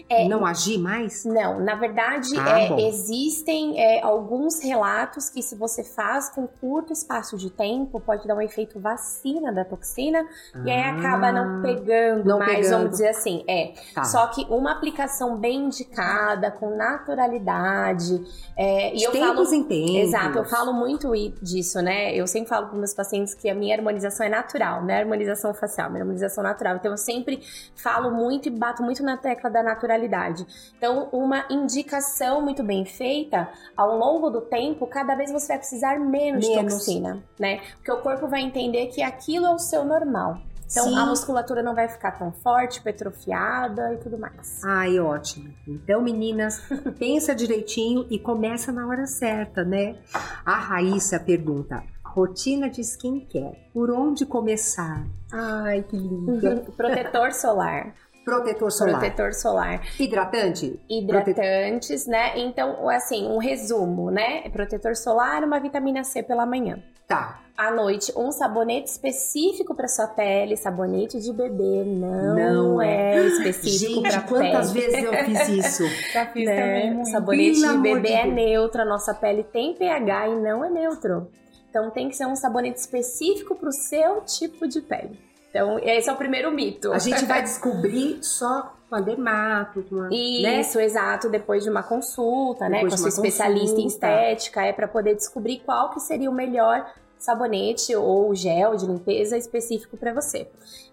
é, 0.09 0.27
não 0.27 0.45
agir 0.45 0.77
mais? 0.77 1.23
Não, 1.25 1.59
na 1.59 1.75
verdade, 1.75 2.29
ah, 2.37 2.59
é, 2.59 2.87
existem 2.87 3.79
é, 3.79 4.01
alguns 4.01 4.61
relatos 4.61 5.29
que 5.29 5.41
se 5.41 5.55
você 5.55 5.83
faz 5.83 6.29
com 6.29 6.47
curto 6.47 6.91
espaço 6.91 7.37
de 7.37 7.49
tempo, 7.49 7.99
pode 7.99 8.27
dar 8.27 8.35
um 8.35 8.41
efeito 8.41 8.79
vacina 8.79 9.51
da 9.51 9.63
toxina 9.63 10.25
ah, 10.53 10.61
e 10.65 10.71
aí 10.71 10.81
acaba 10.81 11.31
não 11.31 11.61
pegando 11.61 12.25
não 12.25 12.39
mais, 12.39 12.55
pegando. 12.55 12.71
vamos 12.71 12.91
dizer 12.91 13.09
assim. 13.09 13.43
É. 13.47 13.73
Tá. 13.93 14.03
Só 14.03 14.27
que 14.27 14.45
uma 14.49 14.71
aplicação 14.71 15.37
bem 15.37 15.65
indicada, 15.65 16.51
com 16.51 16.75
naturalidade. 16.75 18.21
É, 18.57 18.95
e 18.95 19.03
eu 19.03 19.11
tempos 19.11 19.49
falo, 19.49 19.53
em 19.53 19.63
tempos. 19.63 19.95
Exato, 19.95 20.37
eu 20.39 20.45
falo 20.45 20.73
muito 20.73 21.13
disso, 21.41 21.81
né? 21.81 22.15
Eu 22.15 22.27
sempre 22.27 22.49
falo 22.49 22.67
para 22.67 22.77
meus 22.77 22.93
pacientes 22.93 23.33
que 23.33 23.49
a 23.49 23.55
minha 23.55 23.75
harmonização 23.75 24.25
é 24.25 24.29
natural, 24.29 24.83
né? 24.83 24.99
Harmonização 24.99 25.53
facial, 25.53 25.89
minha 25.89 26.01
harmonização 26.01 26.43
natural. 26.43 26.75
Então 26.75 26.91
eu 26.91 26.97
sempre 26.97 27.41
falo 27.75 28.11
muito 28.11 28.47
e 28.47 28.51
bato 28.51 28.81
muito 28.83 29.03
na 29.03 29.17
tecla 29.17 29.49
da 29.49 29.61
naturalidade 29.61 29.82
naturalidade. 29.83 30.45
Então, 30.77 31.09
uma 31.11 31.45
indicação 31.49 32.41
muito 32.41 32.63
bem 32.63 32.85
feita, 32.85 33.49
ao 33.75 33.97
longo 33.97 34.29
do 34.29 34.41
tempo, 34.41 34.87
cada 34.87 35.15
vez 35.15 35.31
você 35.31 35.49
vai 35.49 35.57
precisar 35.57 35.99
menos, 35.99 36.47
menos. 36.47 36.73
de 36.73 36.79
toxina, 36.79 37.23
né? 37.39 37.61
Porque 37.75 37.91
o 37.91 38.01
corpo 38.01 38.27
vai 38.27 38.41
entender 38.41 38.87
que 38.87 39.01
aquilo 39.01 39.45
é 39.45 39.53
o 39.53 39.59
seu 39.59 39.83
normal. 39.83 40.37
Então 40.65 40.85
Sim. 40.85 40.97
a 40.97 41.05
musculatura 41.05 41.61
não 41.61 41.75
vai 41.75 41.87
ficar 41.87 42.11
tão 42.13 42.31
forte, 42.31 42.81
petrofiada 42.81 43.93
e 43.93 43.97
tudo 43.97 44.17
mais. 44.17 44.63
Ai, 44.63 44.99
ótimo. 44.99 45.53
Então, 45.67 46.01
meninas, 46.01 46.63
pensa 46.97 47.35
direitinho 47.35 48.07
e 48.09 48.17
começa 48.17 48.71
na 48.71 48.87
hora 48.87 49.05
certa, 49.05 49.63
né? 49.63 49.97
A 50.43 50.55
Raíssa 50.55 51.19
pergunta: 51.19 51.83
rotina 52.03 52.71
de 52.71 52.81
skincare, 52.81 53.55
por 53.71 53.91
onde 53.91 54.25
começar? 54.25 55.05
Ai, 55.31 55.83
que 55.83 55.95
lindo. 55.95 56.71
Protetor 56.75 57.33
solar. 57.33 57.93
Protetor 58.23 58.71
solar. 58.71 58.99
Protetor 58.99 59.33
solar. 59.33 59.81
Hidratante? 59.99 60.79
Hidratantes, 60.89 62.07
né? 62.07 62.39
Então, 62.39 62.89
assim, 62.89 63.27
um 63.27 63.37
resumo, 63.37 64.09
né? 64.09 64.49
Protetor 64.49 64.95
solar, 64.95 65.43
uma 65.43 65.59
vitamina 65.59 66.03
C 66.03 66.23
pela 66.23 66.45
manhã. 66.45 66.81
Tá. 67.07 67.41
À 67.55 67.69
noite, 67.69 68.11
um 68.17 68.31
sabonete 68.31 68.89
específico 68.89 69.75
para 69.75 69.87
sua 69.87 70.07
pele, 70.07 70.57
sabonete 70.57 71.19
de 71.19 71.31
bebê, 71.31 71.83
não, 71.85 72.35
não 72.35 72.81
é, 72.81 73.15
é 73.15 73.27
específico 73.27 74.01
para 74.01 74.21
pele. 74.21 74.27
quantas 74.27 74.71
vezes 74.71 75.03
eu 75.03 75.13
fiz 75.13 75.49
isso? 75.49 75.83
Já 76.11 76.25
fiz 76.25 76.45
né? 76.45 76.59
também. 76.59 76.93
Muito. 76.95 77.09
Sabonete 77.11 77.61
Pelo 77.61 77.73
de 77.73 77.81
bebê 77.81 78.07
de 78.07 78.13
é 78.13 78.25
neutro, 78.25 78.81
a 78.81 78.85
nossa 78.85 79.13
pele 79.13 79.43
tem 79.43 79.75
pH 79.75 80.29
e 80.29 80.35
não 80.37 80.65
é 80.65 80.69
neutro. 80.69 81.29
Então 81.69 81.91
tem 81.91 82.09
que 82.09 82.15
ser 82.15 82.25
um 82.25 82.35
sabonete 82.35 82.79
específico 82.79 83.55
para 83.55 83.69
o 83.69 83.71
seu 83.71 84.21
tipo 84.21 84.67
de 84.67 84.81
pele. 84.81 85.19
Então, 85.53 85.77
esse 85.77 86.09
é 86.09 86.11
o 86.11 86.15
primeiro 86.15 86.51
mito. 86.51 86.91
A 86.91 86.97
gente 86.97 87.25
vai 87.25 87.43
descobrir 87.45 88.17
só 88.23 88.73
com 88.89 88.95
a 88.95 88.99
dermato, 88.99 89.83
com 89.83 89.99
a, 89.99 90.09
né? 90.09 90.15
Isso, 90.61 90.79
né? 90.79 90.83
exato, 90.83 91.29
depois 91.29 91.63
de 91.63 91.69
uma 91.69 91.83
consulta, 91.83 92.67
né, 92.67 92.77
depois 92.77 92.93
né, 92.93 92.97
com 92.97 93.07
a 93.07 93.11
sua 93.11 93.27
especialista 93.27 93.79
em 93.79 93.85
estética, 93.85 94.63
é 94.63 94.73
para 94.73 94.87
poder 94.87 95.13
descobrir 95.13 95.59
qual 95.63 95.91
que 95.91 95.99
seria 95.99 96.27
o 96.27 96.33
melhor 96.33 96.91
sabonete 97.19 97.95
ou 97.95 98.33
gel 98.33 98.75
de 98.75 98.87
limpeza 98.87 99.37
específico 99.37 99.95
para 99.95 100.11
você. 100.11 100.49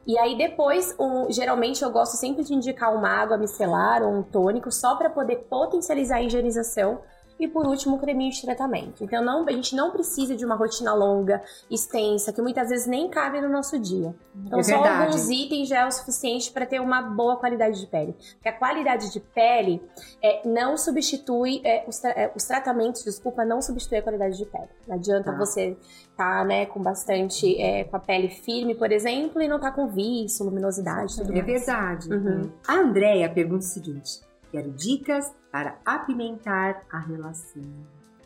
E 0.06 0.18
aí 0.18 0.36
depois, 0.36 0.94
um, 0.98 1.32
geralmente 1.32 1.82
eu 1.82 1.90
gosto 1.90 2.18
sempre 2.18 2.44
de 2.44 2.52
indicar 2.52 2.94
uma 2.94 3.08
água 3.08 3.38
micelar 3.38 4.02
ou 4.02 4.12
um 4.12 4.22
tônico 4.22 4.70
só 4.70 4.94
para 4.94 5.08
poder 5.08 5.46
potencializar 5.48 6.16
a 6.16 6.22
higienização 6.22 7.00
e 7.41 7.49
por 7.49 7.66
último, 7.66 7.97
o 7.97 7.99
creminho 7.99 8.30
de 8.30 8.43
tratamento. 8.43 9.03
Então 9.03 9.24
não, 9.24 9.47
a 9.49 9.53
gente 9.53 9.74
não 9.74 9.91
precisa 9.91 10.36
de 10.36 10.45
uma 10.45 10.55
rotina 10.55 10.93
longa, 10.95 11.43
extensa, 11.70 12.32
que 12.32 12.43
muitas 12.43 12.68
vezes 12.68 12.86
nem 12.86 13.09
cabe 13.09 13.41
no 13.41 13.49
nosso 13.49 13.78
dia. 13.78 14.14
Então 14.47 14.61
é 14.61 14.62
só 14.62 14.74
verdade. 14.74 15.05
alguns 15.05 15.30
itens 15.30 15.68
já 15.68 15.80
é 15.80 15.86
o 15.86 15.91
suficiente 15.91 16.53
para 16.53 16.66
ter 16.66 16.80
uma 16.80 17.01
boa 17.01 17.36
qualidade 17.36 17.80
de 17.80 17.86
pele. 17.86 18.14
Porque 18.34 18.49
a 18.49 18.53
qualidade 18.53 19.11
de 19.11 19.20
pele 19.20 19.82
é, 20.22 20.47
não 20.47 20.76
substitui, 20.76 21.62
é, 21.64 21.84
os, 21.88 22.05
é, 22.05 22.30
os, 22.36 22.45
tratamentos, 22.45 23.03
desculpa, 23.03 23.45
não 23.45 23.62
substitui 23.62 23.99
a 23.99 24.03
qualidade 24.03 24.36
de 24.36 24.45
pele. 24.45 24.68
Não 24.86 24.97
adianta 24.97 25.30
ah. 25.30 25.36
você 25.38 25.76
tá, 26.16 26.45
né, 26.45 26.66
com 26.66 26.82
bastante, 26.82 27.59
é, 27.61 27.84
com 27.84 27.97
a 27.97 28.01
pele 28.01 28.28
firme, 28.28 28.74
por 28.74 28.93
exemplo, 28.93 29.41
e 29.41 29.49
não 29.49 29.59
tá 29.59 29.70
com 29.70 29.88
vício, 29.88 30.45
luminosidade, 30.45 31.16
tudo 31.16 31.32
É 31.32 31.43
mais. 31.43 31.47
verdade. 31.47 32.12
Uhum. 32.12 32.53
A 32.68 32.74
Andrea 32.74 33.28
pergunta 33.30 33.64
o 33.64 33.68
seguinte, 33.68 34.20
quero 34.51 34.70
dicas 34.70 35.32
para 35.51 35.76
apimentar 35.84 36.82
a 36.90 36.98
relação. 36.98 37.62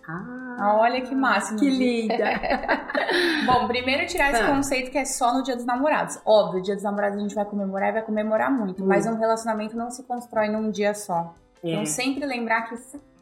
Ah, 0.07 0.77
olha 0.79 1.01
que 1.01 1.15
máximo. 1.15 1.59
Que 1.59 1.71
linda. 1.71 2.25
Bom, 3.47 3.67
primeiro 3.67 4.07
tirar 4.07 4.33
esse 4.33 4.43
ah. 4.43 4.55
conceito 4.55 4.91
que 4.91 4.99
é 4.99 5.05
só 5.05 5.33
no 5.33 5.43
Dia 5.43 5.57
dos 5.57 5.65
Namorados. 5.65 6.21
Óbvio, 6.27 6.61
o 6.61 6.63
Dia 6.63 6.75
dos 6.75 6.85
Namorados 6.85 7.19
a 7.19 7.23
gente 7.23 7.35
vai 7.35 7.45
comemorar 7.45 7.89
e 7.89 7.93
vai 7.93 8.03
comemorar 8.03 8.51
muito, 8.51 8.83
hum. 8.83 8.87
mas 8.87 9.07
um 9.07 9.17
relacionamento 9.17 9.77
não 9.77 9.91
se 9.91 10.03
constrói 10.03 10.49
num 10.49 10.71
dia 10.71 10.95
só. 10.95 11.35
É. 11.63 11.71
Então 11.71 11.87
sempre 11.87 12.27
lembrar 12.27 12.69
que 12.69 12.75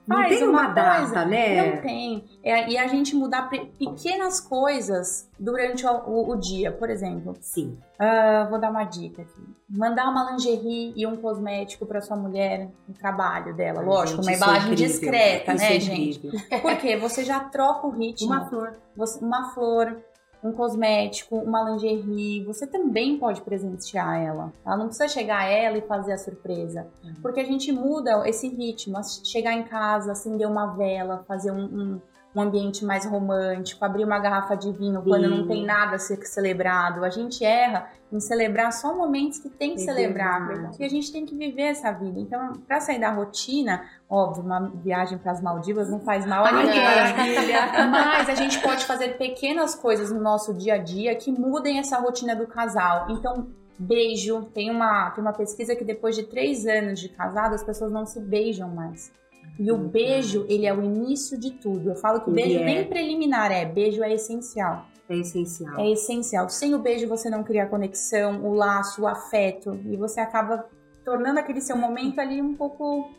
não 0.07 0.17
Faz 0.17 0.39
tem 0.39 0.49
uma, 0.49 0.63
uma 0.63 0.69
data, 0.69 1.25
né? 1.25 1.75
Não 1.75 1.81
tem. 1.81 2.25
É, 2.43 2.69
e 2.69 2.77
a 2.77 2.89
gente 2.89 3.15
mudar 3.15 3.49
pequenas 3.79 4.41
coisas 4.41 5.29
durante 5.39 5.87
o, 5.87 5.91
o, 5.91 6.31
o 6.33 6.37
dia, 6.37 6.73
por 6.73 6.91
exemplo. 6.91 7.37
Sim. 7.41 7.79
Uh, 8.01 8.51
vou 8.51 8.59
dar 8.59 8.71
uma 8.71 8.85
dica 8.85 9.23
aqui. 9.23 9.43
Mandar 9.71 10.09
uma 10.09 10.33
lingerie 10.33 10.93
e 10.97 11.07
um 11.07 11.17
cosmético 11.17 11.87
para 11.87 12.01
sua 12.01 12.17
mulher 12.17 12.69
no 12.89 12.95
trabalho 12.95 13.55
dela. 13.55 13.81
Lógico, 13.81 14.23
gente, 14.23 14.29
uma 14.29 14.37
embalagem 14.37 14.73
é 14.73 14.75
discreta, 14.75 15.55
né, 15.55 15.77
é 15.77 15.81
gente? 15.81 16.21
Porque 16.61 16.97
você 16.97 17.25
já 17.25 17.39
troca 17.41 17.87
o 17.87 17.91
ritmo. 17.97 18.27
Uma 18.27 18.49
flor. 18.49 18.77
Você, 18.97 19.25
uma 19.25 19.51
flor 19.55 19.97
um 20.43 20.53
cosmético, 20.53 21.37
uma 21.37 21.71
lingerie, 21.71 22.45
você 22.45 22.67
também 22.67 23.19
pode 23.19 23.41
presentear 23.43 24.21
ela. 24.21 24.53
Ela 24.67 24.77
não 24.77 24.87
precisa 24.87 25.09
chegar 25.09 25.41
a 25.41 25.45
ela 25.45 25.79
e 25.79 25.83
fazer 25.83 26.13
a 26.13 26.19
surpresa. 26.19 26.87
Uhum. 27.05 27.15
Porque 27.23 27.41
a 27.41 27.45
gente 27.45 27.71
muda 27.71 28.29
esse 28.29 28.49
ritmo. 28.49 28.99
Chegar 29.25 29.53
em 29.53 29.63
casa, 29.63 30.13
acender 30.13 30.49
uma 30.49 30.75
vela, 30.75 31.25
fazer 31.29 31.53
um, 31.53 31.65
um 31.65 32.01
um 32.35 32.41
ambiente 32.41 32.85
mais 32.85 33.05
romântico, 33.05 33.85
abrir 33.85 34.05
uma 34.05 34.19
garrafa 34.19 34.57
de 34.57 34.73
vinho 34.73 35.03
quando 35.03 35.29
não 35.29 35.47
tem 35.47 35.65
nada 35.65 35.97
a 35.97 35.99
ser 35.99 36.17
celebrado. 36.27 37.05
A 37.05 37.11
gente 37.11 37.45
erra 37.45 37.91
em 38.11 38.21
celebrar 38.21 38.73
só 38.73 38.95
momentos 38.95 39.39
que 39.39 39.51
tem 39.51 39.75
que 39.75 39.81
celebrar, 39.81 40.47
porque 40.49 40.83
a 40.85 40.89
gente 40.89 41.13
tem 41.13 41.27
que 41.27 41.35
viver 41.35 41.63
essa 41.63 41.93
vida. 41.93 42.19
Então, 42.19 42.53
para 42.67 42.81
sair 42.81 42.99
da 42.99 43.11
rotina, 43.11 43.85
óbvio, 44.09 44.45
uma 44.45 44.71
viagem 44.83 45.19
para 45.19 45.33
as 45.33 45.43
Maldivas 45.43 45.91
não 45.91 46.01
faz 46.01 46.25
mal 46.27 46.45
a 46.45 46.53
ninguém, 46.53 46.81
mas 47.91 48.29
a 48.29 48.35
gente 48.35 48.61
pode 48.61 48.85
fazer 48.87 49.19
pequenas 49.19 49.75
coisas 49.75 50.11
no 50.11 50.21
nosso 50.21 50.55
dia 50.55 50.75
a 50.75 50.79
dia 50.79 51.15
que 51.15 51.31
mudem 51.31 51.79
essa 51.79 51.99
rotina 51.99 52.35
do 52.35 52.47
casal. 52.47 53.07
Então, 53.11 53.49
beijo, 53.79 54.43
tem 54.55 54.71
uma, 54.71 55.11
tem 55.11 55.23
uma 55.23 55.33
pesquisa 55.33 55.77
que 55.77 55.85
depois 55.85 56.17
de 56.17 56.23
três 56.23 56.67
anos 56.67 56.99
de 56.99 57.09
casado, 57.11 57.55
as 57.55 57.63
pessoas 57.63 57.93
não 57.93 58.07
se 58.07 58.21
beijam 58.21 58.69
mais. 58.69 59.13
E 59.59 59.71
o 59.71 59.77
beijo, 59.77 60.47
ele 60.49 60.67
é 60.67 60.75
o 60.75 60.83
início 60.83 61.39
de 61.39 61.51
tudo. 61.53 61.91
Eu 61.91 61.97
falo 61.97 62.21
que 62.21 62.31
o 62.31 62.33
beijo 62.33 62.59
é. 62.59 62.65
nem 62.65 62.85
preliminar 62.85 63.53
é, 63.53 63.65
beijo 63.65 64.03
é 64.03 64.13
essencial. 64.13 64.87
É 65.09 65.17
essencial. 65.17 65.79
É 65.79 65.91
essencial. 65.91 66.49
Sem 66.49 66.75
o 66.75 66.79
beijo 66.79 67.07
você 67.07 67.29
não 67.29 67.45
cria 67.45 67.65
a 67.65 67.67
conexão, 67.67 68.45
o 68.45 68.55
laço, 68.55 69.03
o 69.03 69.07
afeto. 69.07 69.79
E 69.85 69.97
você 69.97 70.21
acaba 70.21 70.65
tornando 71.05 71.39
aquele 71.39 71.61
seu 71.61 71.77
momento 71.77 72.21
ali 72.21 72.41
um 72.41 72.55
pouco 72.55 73.11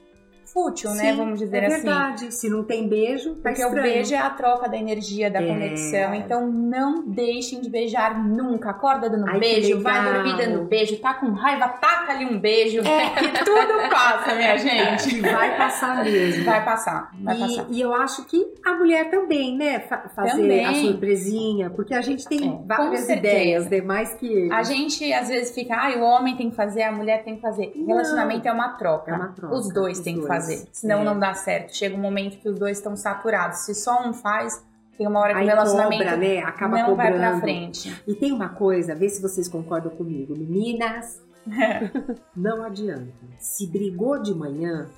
fútil, 0.45 0.89
né, 0.91 0.95
Sim, 0.97 1.03
né? 1.03 1.13
Vamos 1.13 1.39
dizer 1.39 1.63
é 1.63 1.65
assim. 1.67 1.75
É 1.75 1.77
verdade. 1.77 2.33
Se 2.33 2.49
não 2.49 2.63
tem 2.63 2.87
beijo, 2.87 3.35
tá 3.35 3.49
Porque 3.49 3.61
estranho. 3.61 3.79
o 3.79 3.81
beijo 3.81 4.13
é 4.13 4.17
a 4.17 4.29
troca 4.29 4.69
da 4.69 4.77
energia, 4.77 5.29
da 5.29 5.41
é. 5.41 5.47
conexão. 5.47 6.13
Então 6.13 6.47
não 6.47 7.03
deixem 7.07 7.61
de 7.61 7.69
beijar 7.69 8.23
nunca. 8.23 8.71
Acorda 8.71 9.09
dando 9.09 9.27
Ai, 9.29 9.39
beijo, 9.39 9.81
vai 9.81 10.03
dormir 10.03 10.37
dando 10.37 10.63
beijo, 10.65 10.97
tá 10.99 11.13
com 11.13 11.31
raiva, 11.31 11.67
taca 11.67 12.13
ali 12.13 12.25
um 12.25 12.39
beijo. 12.39 12.79
É. 12.79 13.13
Que 13.23 13.45
tudo 13.45 13.89
passa, 13.89 14.35
minha 14.35 14.57
gente. 14.57 15.21
Vai 15.21 15.57
passar 15.57 16.03
mesmo. 16.03 16.43
Vai 16.43 16.65
passar, 16.65 17.11
vai 17.21 17.37
e, 17.37 17.39
passar. 17.39 17.65
E 17.69 17.81
eu 17.81 17.93
acho 17.93 18.25
que 18.25 18.53
a 18.65 18.73
mulher 18.73 19.09
também, 19.09 19.57
né? 19.57 19.79
fazer 19.79 20.31
também. 20.31 20.65
a 20.65 20.73
surpresinha, 20.73 21.69
porque 21.69 21.93
a 21.93 22.01
gente 22.01 22.27
tem 22.27 22.49
é, 22.49 22.67
várias 22.67 23.07
ideias, 23.09 23.69
demais 23.69 24.13
que 24.15 24.25
eles. 24.25 24.51
A 24.51 24.63
gente 24.63 25.11
às 25.13 25.27
vezes 25.27 25.53
fica, 25.53 25.75
ah, 25.75 25.95
o 25.97 26.01
homem 26.01 26.35
tem 26.35 26.49
que 26.49 26.55
fazer, 26.55 26.83
a 26.83 26.91
mulher 26.91 27.23
tem 27.23 27.35
que 27.35 27.41
fazer. 27.41 27.71
Não. 27.75 27.87
Relacionamento 27.87 28.47
é 28.47 28.51
uma 28.51 28.69
troca. 28.69 29.11
É 29.11 29.15
uma 29.15 29.29
troca. 29.29 29.55
Os 29.55 29.71
dois 29.73 29.99
têm 29.99 30.19
que 30.19 30.27
fazer. 30.27 30.32
Senão 30.71 31.01
é. 31.01 31.03
não 31.03 31.19
dá 31.19 31.33
certo. 31.33 31.75
Chega 31.75 31.95
um 31.95 31.99
momento 32.01 32.37
que 32.37 32.49
os 32.49 32.57
dois 32.57 32.77
estão 32.77 32.95
saturados. 32.95 33.59
Se 33.59 33.75
só 33.75 34.07
um 34.07 34.13
faz, 34.13 34.63
tem 34.97 35.07
uma 35.07 35.19
hora 35.19 35.33
que 35.33 35.39
Aí 35.39 35.45
o 35.45 35.49
relacionamento 35.49 36.03
cobra, 36.03 36.17
né? 36.17 36.39
Acaba 36.39 36.77
não 36.77 36.85
cobrando. 36.89 37.17
vai 37.17 37.31
pra 37.31 37.39
frente. 37.39 38.03
E 38.07 38.13
tem 38.13 38.31
uma 38.31 38.49
coisa, 38.49 38.93
vê 38.93 39.09
se 39.09 39.21
vocês 39.21 39.47
concordam 39.47 39.91
comigo. 39.91 40.37
Meninas, 40.37 41.21
não 42.35 42.63
adianta. 42.63 43.11
Se 43.39 43.67
brigou 43.67 44.21
de 44.21 44.33
manhã 44.33 44.89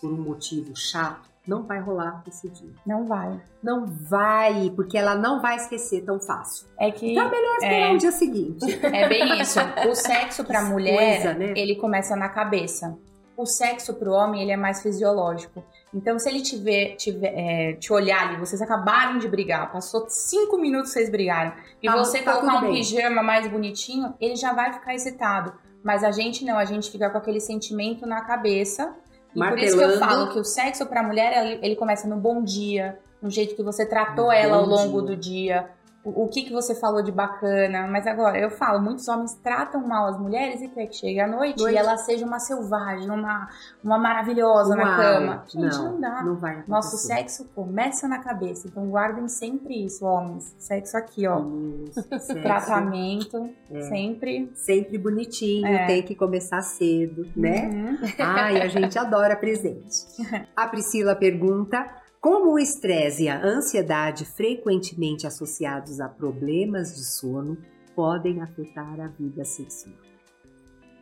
por 0.00 0.12
um 0.12 0.16
motivo 0.16 0.74
chato, 0.74 1.28
não 1.46 1.62
vai 1.62 1.78
rolar 1.78 2.22
esse 2.26 2.48
dia. 2.48 2.70
Não 2.86 3.06
vai. 3.06 3.38
Não 3.62 3.86
vai, 3.86 4.72
porque 4.74 4.96
ela 4.96 5.14
não 5.14 5.42
vai 5.42 5.56
esquecer 5.56 6.02
tão 6.02 6.18
fácil. 6.18 6.66
É 6.78 6.90
que. 6.90 7.12
Então 7.12 7.26
é 7.26 7.30
melhor 7.30 7.54
esperar 7.56 7.90
é, 7.90 7.94
o 7.94 7.98
dia 7.98 8.12
seguinte. 8.12 8.64
É 8.82 9.08
bem 9.08 9.40
isso. 9.40 9.58
O 9.88 9.94
sexo 9.94 10.42
pra 10.44 10.62
mulher, 10.62 11.22
coisa, 11.22 11.38
né? 11.38 11.52
ele 11.54 11.76
começa 11.76 12.16
na 12.16 12.30
cabeça 12.30 12.96
o 13.36 13.46
sexo 13.46 13.94
para 13.94 14.08
o 14.08 14.12
homem 14.12 14.42
ele 14.42 14.52
é 14.52 14.56
mais 14.56 14.82
fisiológico. 14.82 15.64
Então, 15.92 16.18
se 16.18 16.28
ele 16.28 16.40
tiver, 16.40 16.96
tiver 16.96 17.32
é, 17.34 17.72
te 17.74 17.92
olhar 17.92 18.28
ali, 18.28 18.36
vocês 18.36 18.60
acabaram 18.60 19.18
de 19.18 19.28
brigar, 19.28 19.72
passou 19.72 20.06
cinco 20.08 20.58
minutos 20.58 20.90
vocês 20.90 21.10
brigaram, 21.10 21.52
e 21.82 21.86
tá, 21.86 21.96
você 21.96 22.22
tá 22.22 22.32
colocar 22.32 22.58
um 22.58 22.60
bem. 22.62 22.74
pijama 22.74 23.22
mais 23.22 23.46
bonitinho, 23.46 24.14
ele 24.20 24.36
já 24.36 24.52
vai 24.52 24.72
ficar 24.72 24.94
excitado. 24.94 25.52
Mas 25.82 26.02
a 26.02 26.10
gente 26.10 26.44
não, 26.44 26.56
a 26.56 26.64
gente 26.64 26.90
fica 26.90 27.10
com 27.10 27.18
aquele 27.18 27.40
sentimento 27.40 28.06
na 28.06 28.22
cabeça. 28.22 28.94
E 29.34 29.38
por 29.38 29.58
isso 29.58 29.76
que 29.76 29.84
eu 29.84 29.98
falo 29.98 30.32
que 30.32 30.38
o 30.38 30.44
sexo 30.44 30.86
para 30.86 31.00
a 31.00 31.02
mulher, 31.02 31.58
ele 31.62 31.76
começa 31.76 32.08
no 32.08 32.16
bom 32.16 32.42
dia, 32.42 32.98
no 33.20 33.28
jeito 33.30 33.54
que 33.54 33.62
você 33.62 33.84
tratou 33.84 34.32
ela 34.32 34.56
ao 34.56 34.66
longo 34.66 35.02
dia. 35.02 35.06
do 35.06 35.16
dia, 35.16 35.70
o, 36.04 36.28
que, 36.28 36.42
que 36.42 36.52
você 36.52 36.74
falou 36.74 37.02
de 37.02 37.10
bacana. 37.10 37.86
Mas 37.86 38.06
agora, 38.06 38.38
eu 38.38 38.50
falo, 38.50 38.80
muitos 38.80 39.08
homens 39.08 39.34
tratam 39.42 39.86
mal 39.86 40.06
as 40.06 40.18
mulheres 40.18 40.60
e 40.60 40.68
quer 40.68 40.86
que 40.86 40.96
chegue 40.96 41.18
à 41.18 41.26
noite, 41.26 41.62
e 41.62 41.76
ela 41.76 41.96
seja 41.96 42.26
uma 42.26 42.38
selvagem, 42.38 43.10
uma, 43.10 43.48
uma 43.82 43.98
maravilhosa 43.98 44.76
Uau. 44.76 44.84
na 44.84 44.96
cama. 44.96 45.44
Gente, 45.48 45.76
não, 45.76 45.92
não 45.92 46.00
dá. 46.00 46.22
Não 46.22 46.36
vai 46.36 46.62
Nosso 46.68 46.96
sexo 46.98 47.48
começa 47.54 48.06
na 48.06 48.18
cabeça. 48.18 48.68
Então 48.68 48.86
guardem 48.88 49.28
sempre 49.28 49.84
isso, 49.84 50.04
homens. 50.04 50.54
Sexo 50.58 50.96
aqui, 50.96 51.26
ó. 51.26 51.42
Isso, 51.88 52.34
Tratamento, 52.42 53.50
é. 53.70 53.80
sempre. 53.82 54.50
Sempre 54.54 54.98
bonitinho, 54.98 55.66
é. 55.66 55.86
tem 55.86 56.02
que 56.02 56.14
começar 56.14 56.60
cedo, 56.60 57.26
né? 57.34 57.68
Uhum. 57.68 57.98
Ai, 58.18 58.60
a 58.60 58.68
gente 58.68 58.98
adora 58.98 59.36
presente. 59.36 60.04
A 60.54 60.66
Priscila 60.66 61.14
pergunta 61.14 62.03
como 62.24 62.52
o 62.52 62.58
estresse 62.58 63.24
e 63.24 63.28
a 63.28 63.38
ansiedade, 63.38 64.24
frequentemente 64.24 65.26
associados 65.26 66.00
a 66.00 66.08
problemas 66.08 66.96
de 66.96 67.04
sono, 67.04 67.58
podem 67.94 68.40
afetar 68.40 68.98
a 68.98 69.08
vida 69.08 69.44
sexual? 69.44 69.94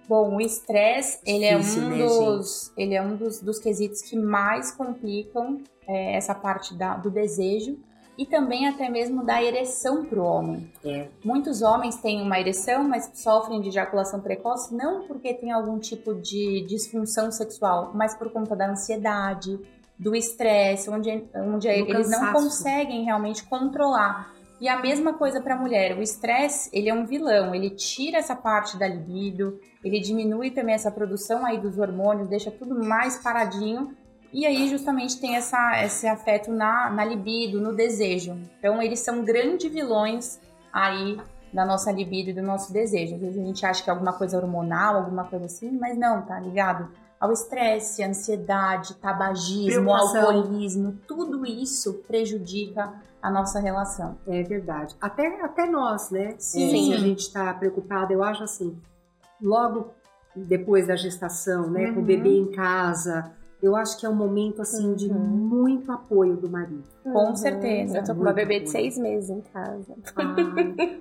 Bom, 0.09 0.35
o 0.35 0.41
estresse 0.41 1.21
ele, 1.25 1.45
é 1.45 1.57
um 1.57 1.61
né, 1.61 1.97
dos, 1.97 2.73
ele 2.77 2.95
é 2.95 3.01
um 3.01 3.15
dos, 3.15 3.41
dos 3.41 3.61
quesitos 3.61 4.03
que 4.03 4.17
mais 4.17 4.73
complicam 4.73 5.63
é, 5.87 6.17
essa 6.17 6.35
parte 6.35 6.75
da, 6.75 6.97
do 6.97 7.09
desejo 7.09 7.79
e 8.19 8.27
também 8.27 8.67
até 8.67 8.91
mesmo 8.91 9.25
da 9.25 9.41
ereção 9.41 10.05
para 10.05 10.21
o 10.21 10.25
homem. 10.25 10.73
É. 10.85 11.07
Muitos 11.25 11.63
homens 11.63 11.99
têm 11.99 12.21
uma 12.21 12.41
ereção, 12.41 12.83
mas 12.83 13.09
sofrem 13.15 13.61
de 13.61 13.69
ejaculação 13.69 14.21
precoce 14.21 14.75
não 14.75 15.07
porque 15.07 15.33
tem 15.35 15.53
algum 15.53 15.79
tipo 15.79 16.17
de 16.17 16.67
disfunção 16.67 17.31
sexual, 17.31 17.93
mas 17.95 18.13
por 18.17 18.29
conta 18.33 18.57
da 18.57 18.69
ansiedade, 18.69 19.57
do 20.03 20.17
estresse, 20.17 20.91
onde, 20.91 21.25
onde 21.33 21.69
eles 21.69 22.09
cansaço. 22.09 22.25
não 22.25 22.33
conseguem 22.33 23.05
realmente 23.05 23.45
controlar. 23.45 24.35
E 24.61 24.69
a 24.69 24.81
mesma 24.81 25.13
coisa 25.13 25.41
para 25.41 25.55
a 25.55 25.59
mulher, 25.59 25.97
o 25.97 26.03
estresse, 26.03 26.69
ele 26.73 26.89
é 26.89 26.95
um 26.95 27.07
vilão, 27.07 27.55
ele 27.55 27.71
tira 27.71 28.19
essa 28.19 28.35
parte 28.35 28.77
da 28.77 28.87
libido, 28.87 29.61
ele 29.83 30.01
diminui 30.01 30.51
também 30.51 30.75
essa 30.75 30.91
produção 30.91 31.47
aí 31.47 31.59
dos 31.59 31.79
hormônios, 31.79 32.29
deixa 32.29 32.51
tudo 32.51 32.85
mais 32.85 33.17
paradinho, 33.23 33.97
e 34.33 34.45
aí 34.45 34.69
justamente 34.69 35.21
tem 35.21 35.37
essa, 35.37 35.85
esse 35.85 36.07
afeto 36.07 36.51
na, 36.51 36.91
na 36.91 37.05
libido, 37.05 37.61
no 37.61 37.75
desejo. 37.75 38.37
Então 38.59 38.83
eles 38.83 39.01
são 39.01 39.25
grandes 39.25 39.71
vilões 39.71 40.41
aí 40.73 41.17
da 41.53 41.65
nossa 41.65 41.93
libido 41.93 42.31
e 42.31 42.33
do 42.33 42.43
nosso 42.43 42.73
desejo. 42.73 43.15
Às 43.17 43.21
vezes 43.21 43.41
a 43.41 43.45
gente 43.45 43.67
acha 43.67 43.85
que 43.85 43.91
é 43.91 43.93
alguma 43.93 44.13
coisa 44.13 44.37
hormonal, 44.37 44.97
alguma 44.97 45.25
coisa 45.25 45.45
assim, 45.45 45.71
mas 45.71 45.97
não, 45.97 46.23
tá 46.23 46.41
ligado? 46.41 46.89
Ao 47.23 47.31
estresse, 47.31 48.03
ansiedade, 48.03 48.97
tabagismo, 48.97 49.95
alcoolismo, 49.95 50.99
tudo 51.07 51.47
isso 51.47 52.03
prejudica 52.09 52.95
a 53.23 53.31
nossa 53.31 53.61
relação. 53.61 54.19
É 54.27 54.43
verdade. 54.43 54.97
Até, 55.01 55.41
até 55.41 55.67
nós, 55.67 56.11
né? 56.11 56.35
Sim. 56.37 56.65
É, 56.65 56.69
se 56.71 56.95
a 56.95 56.99
gente 56.99 57.21
está 57.21 57.55
preocupado, 57.55 58.13
eu 58.13 58.25
acho 58.25 58.43
assim, 58.43 58.77
logo 59.41 59.93
depois 60.35 60.89
da 60.89 60.97
gestação, 60.97 61.71
né? 61.71 61.91
Uhum. 61.91 61.95
Com 61.95 62.01
o 62.01 62.05
bebê 62.05 62.37
em 62.37 62.51
casa, 62.51 63.31
eu 63.63 63.77
acho 63.77 63.97
que 64.01 64.05
é 64.05 64.09
um 64.09 64.17
momento 64.17 64.61
assim 64.61 64.89
uhum. 64.89 64.97
de 64.97 65.09
muito 65.09 65.93
apoio 65.93 66.37
do 66.37 66.51
marido. 66.51 66.83
Com 67.05 67.29
uhum. 67.29 67.37
certeza. 67.37 67.99
Eu 67.99 68.05
tô 68.05 68.17
com 68.17 68.23
uma 68.23 68.33
bebê 68.33 68.59
de 68.59 68.69
seis 68.69 68.99
meses 68.99 69.31
em 69.31 69.43
casa. 69.43 69.95
Ah, 70.17 70.35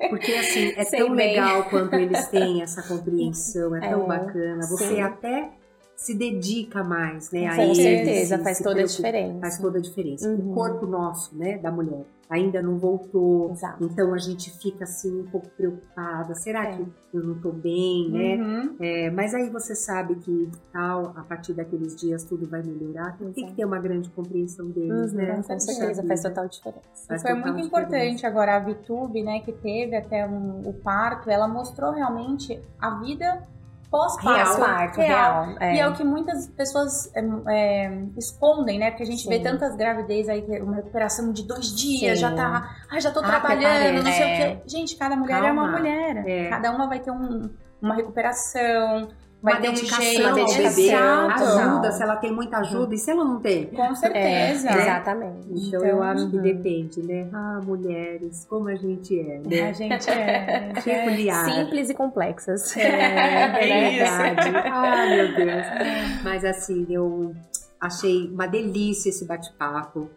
porque 0.07 0.33
assim, 0.33 0.71
é 0.77 0.83
Sei 0.85 0.99
tão 0.99 1.15
bem. 1.15 1.29
legal 1.29 1.63
quando 1.67 1.95
eles 1.95 2.27
têm 2.27 2.61
essa 2.61 2.83
compreensão, 2.87 3.75
é, 3.75 3.87
é 3.87 3.89
tão 3.89 4.05
bacana. 4.05 4.67
Você 4.67 4.87
sim. 4.87 5.01
até 5.01 5.60
se 6.01 6.15
dedica 6.15 6.83
mais, 6.83 7.29
né? 7.29 7.55
Com 7.55 7.75
certeza, 7.75 8.39
faz 8.39 8.57
toda 8.57 8.81
a 8.81 8.85
diferença. 8.85 9.39
Faz 9.39 9.59
toda 9.59 9.77
a 9.77 9.81
diferença. 9.81 10.27
Uhum. 10.27 10.51
O 10.51 10.55
corpo 10.55 10.87
nosso, 10.87 11.37
né, 11.37 11.59
da 11.59 11.71
mulher, 11.71 12.03
ainda 12.27 12.59
não 12.59 12.79
voltou. 12.79 13.51
Exato. 13.51 13.83
Então 13.83 14.11
a 14.11 14.17
gente 14.17 14.49
fica 14.57 14.85
assim 14.85 15.21
um 15.21 15.27
pouco 15.27 15.47
preocupada. 15.49 16.33
Será 16.33 16.69
é. 16.69 16.77
que 16.77 16.87
eu 17.13 17.23
não 17.23 17.35
estou 17.35 17.53
bem, 17.53 18.09
né? 18.09 18.35
Uhum. 18.35 18.75
É, 18.79 19.11
mas 19.11 19.35
aí 19.35 19.47
você 19.51 19.75
sabe 19.75 20.15
que 20.15 20.49
tal, 20.73 21.13
a 21.15 21.21
partir 21.21 21.53
daqueles 21.53 21.95
dias 21.95 22.23
tudo 22.23 22.47
vai 22.47 22.63
melhorar. 22.63 23.15
Então, 23.19 23.31
tem 23.31 23.45
que 23.45 23.53
ter 23.53 23.63
uma 23.63 23.77
grande 23.77 24.09
compreensão 24.09 24.71
deles, 24.71 25.11
uhum, 25.11 25.17
né? 25.17 25.35
Com 25.35 25.59
certeza, 25.59 26.03
faz 26.03 26.23
total 26.23 26.47
diferença. 26.47 26.81
Faz 27.07 27.21
foi 27.21 27.33
muito 27.33 27.43
diferença. 27.45 27.67
importante 27.67 28.25
agora 28.25 28.55
a 28.55 28.59
VTube, 28.59 29.21
né, 29.21 29.41
que 29.41 29.51
teve 29.51 29.95
até 29.95 30.27
um, 30.27 30.67
o 30.67 30.73
parto, 30.73 31.29
ela 31.29 31.47
mostrou 31.47 31.91
realmente 31.91 32.59
a 32.79 32.89
vida 33.01 33.47
pós-parto. 33.91 35.01
Real, 35.01 35.09
real. 35.09 35.45
real. 35.45 35.57
É. 35.59 35.75
E 35.75 35.79
é 35.79 35.87
o 35.87 35.93
que 35.93 36.03
muitas 36.03 36.47
pessoas 36.47 37.13
é, 37.13 37.21
é, 37.49 38.03
escondem, 38.17 38.79
né? 38.79 38.89
Porque 38.89 39.03
a 39.03 39.05
gente 39.05 39.23
Sim. 39.23 39.29
vê 39.29 39.39
tantas 39.39 39.75
gravidez 39.75 40.29
aí, 40.29 40.43
é 40.49 40.63
uma 40.63 40.77
recuperação 40.77 41.33
de 41.33 41.43
dois 41.43 41.75
dias, 41.75 42.17
Sim. 42.17 42.21
já 42.21 42.33
tá. 42.33 42.75
Ah, 42.89 42.99
já 42.99 43.11
tô 43.11 43.19
ah, 43.19 43.23
trabalhando, 43.23 44.03
não 44.03 44.11
sei 44.11 44.23
o 44.23 44.37
quê. 44.37 44.61
Gente, 44.65 44.95
cada 44.95 45.15
mulher 45.17 45.41
Calma. 45.41 45.47
é 45.47 45.51
uma 45.51 45.67
mulher. 45.67 46.23
É. 46.25 46.49
Cada 46.49 46.71
uma 46.71 46.87
vai 46.87 46.99
ter 46.99 47.11
um, 47.11 47.49
uma 47.81 47.93
recuperação 47.93 49.09
vai 49.41 49.55
uma 49.55 49.61
dedicação 49.61 50.27
ao 50.27 50.35
bebê, 50.35 50.93
ajuda, 50.93 51.91
se 51.91 52.03
ela 52.03 52.15
tem 52.17 52.31
muita 52.31 52.57
ajuda, 52.59 52.93
e 52.93 52.97
se 52.97 53.09
ela 53.09 53.23
não 53.23 53.39
tem? 53.39 53.65
Com 53.67 53.95
certeza. 53.95 54.69
É, 54.69 54.81
exatamente. 54.81 55.47
Então, 55.49 55.79
então, 55.79 55.85
eu 55.85 56.03
acho 56.03 56.29
que 56.29 56.37
depende, 56.37 57.01
né? 57.01 57.27
Ah, 57.33 57.59
mulheres, 57.63 58.45
como 58.45 58.67
a 58.67 58.75
gente 58.75 59.19
é, 59.19 59.39
né? 59.39 59.69
A 59.69 59.73
gente 59.73 60.09
é. 60.09 60.73
Peculiar. 60.83 61.45
Simples 61.45 61.89
e 61.89 61.93
complexas. 61.93 62.77
É, 62.77 62.83
é 62.83 63.97
verdade. 63.97 64.49
ah, 64.67 65.05
meu 65.07 65.35
Deus. 65.35 66.23
Mas 66.23 66.45
assim, 66.45 66.85
eu 66.89 67.33
achei 67.79 68.29
uma 68.29 68.47
delícia 68.47 69.09
esse 69.09 69.25
bate-papo. 69.25 70.09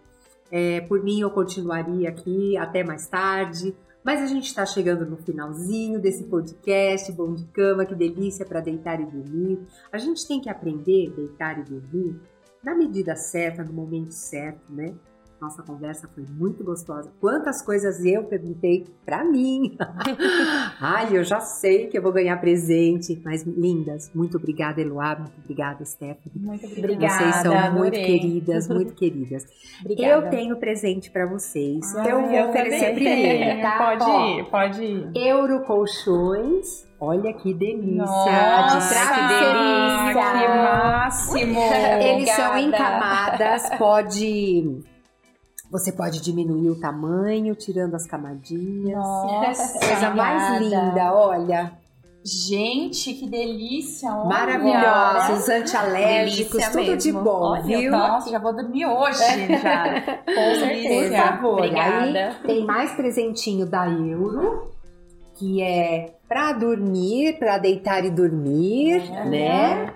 É, 0.51 0.83
por 0.83 1.03
mim, 1.03 1.21
eu 1.21 1.31
continuaria 1.31 2.09
aqui 2.09 2.57
até 2.59 2.85
mais 2.85 3.07
tarde. 3.07 3.75
Mas 4.05 4.21
a 4.21 4.27
gente 4.27 4.45
está 4.45 4.67
chegando 4.67 5.07
no 5.07 5.17
finalzinho 5.17 5.99
desse 5.99 6.25
podcast, 6.25 7.11
bom 7.11 7.33
de 7.33 7.47
cama, 7.47 7.87
que 7.87 7.95
delícia 7.95 8.45
para 8.45 8.61
deitar 8.61 9.01
e 9.01 9.07
dormir. 9.07 9.67
A 9.91 9.97
gente 9.97 10.29
tem 10.29 10.43
que 10.43 10.51
aprender 10.51 11.09
a 11.09 11.17
deitar 11.17 11.59
e 11.59 11.63
dormir 11.63 12.21
na 12.63 12.75
medida 12.75 13.17
certa, 13.17 13.65
no 13.65 13.73
momento 13.73 14.13
certo, 14.13 14.71
né? 14.71 14.95
Nossa 15.45 15.63
conversa 15.63 16.09
foi 16.15 16.25
muito 16.27 16.65
gostosa. 16.65 17.13
Quantas 17.21 17.61
coisas 17.61 18.03
eu 18.03 18.25
perguntei 18.25 18.87
para 19.05 19.23
mim. 19.23 19.77
Ai, 20.81 21.15
eu 21.15 21.23
já 21.23 21.39
sei 21.39 21.87
que 21.87 21.99
eu 21.99 22.03
vou 22.03 22.13
ganhar 22.13 22.39
presente. 22.39 23.21
Mas, 23.23 23.43
lindas, 23.43 24.11
muito 24.15 24.39
obrigada, 24.39 24.81
Eloá. 24.81 25.15
Muito 25.17 25.39
obrigada, 25.39 25.85
Stephanie. 25.85 26.33
Muito 26.35 26.67
obrigada. 26.67 27.19
Vocês 27.19 27.35
são 27.43 27.59
adorei. 27.59 27.79
muito 27.79 27.95
queridas, 27.95 28.69
muito 28.69 28.95
queridas. 28.97 29.47
eu 29.99 30.31
tenho 30.31 30.57
presente 30.57 31.11
para 31.11 31.27
vocês. 31.27 31.95
Ah, 31.95 32.09
eu 32.09 32.27
vou 32.27 32.49
oferecer 32.49 32.95
primeiro, 32.95 33.61
tá? 33.61 33.79
Pode 33.79 34.11
ir, 34.11 34.45
pode 34.47 34.83
ir. 34.83 35.11
Euro 35.15 35.61
Colchões. 35.67 36.89
Olha 36.99 37.35
que 37.35 37.53
delícia! 37.53 37.97
Nossa, 37.97 38.95
de 39.29 39.29
delícia! 39.29 40.23
Que 40.41 40.49
máximo! 40.49 41.61
Eles 42.01 42.31
são 42.31 42.57
em 42.57 42.71
camadas, 42.71 43.69
pode 43.77 44.94
você 45.75 45.91
pode 45.91 46.21
diminuir 46.21 46.71
o 46.71 46.79
tamanho, 46.79 47.53
tirando 47.57 47.97
as 47.97 48.07
camadinhas. 48.07 48.97
Nossa, 48.97 49.77
coisa 49.85 50.11
mais 50.11 50.61
linda, 50.63 51.13
olha. 51.13 51.73
Gente, 52.25 53.13
que 53.13 53.29
delícia! 53.29 54.09
Olha. 54.09 54.25
Maravilhosos, 54.25 55.49
antialérgicos, 55.49 56.65
tudo 56.69 56.79
mesmo. 56.79 56.97
de 56.97 57.13
bom, 57.13 57.41
olha, 57.41 57.63
viu? 57.63 57.91
Nossa, 57.91 58.31
já 58.31 58.39
vou 58.39 58.55
dormir 58.55 58.87
hoje 58.87 59.19
já. 59.61 60.01
Com 60.01 60.55
certeza. 60.61 61.11
Por 61.11 61.27
favor. 61.27 61.59
Obrigada. 61.59 62.29
Aí 62.29 62.35
tem 62.47 62.65
mais 62.65 62.93
presentinho 62.93 63.67
da 63.67 63.89
Euro, 63.91 64.71
que 65.35 65.61
é 65.61 66.15
para 66.29 66.53
dormir, 66.53 67.37
para 67.37 67.59
deitar 67.59 68.05
e 68.05 68.11
dormir, 68.11 69.11
é. 69.13 69.25
né? 69.25 69.95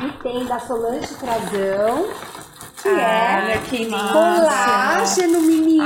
E 0.00 0.22
tem 0.24 0.44
da 0.44 0.58
Solange 0.58 1.06
Frazão, 1.06 2.08
que 2.82 2.88
ah, 2.88 3.50
é 3.50 3.58
que 3.68 3.86
colágeno, 3.86 5.40
menina! 5.40 5.84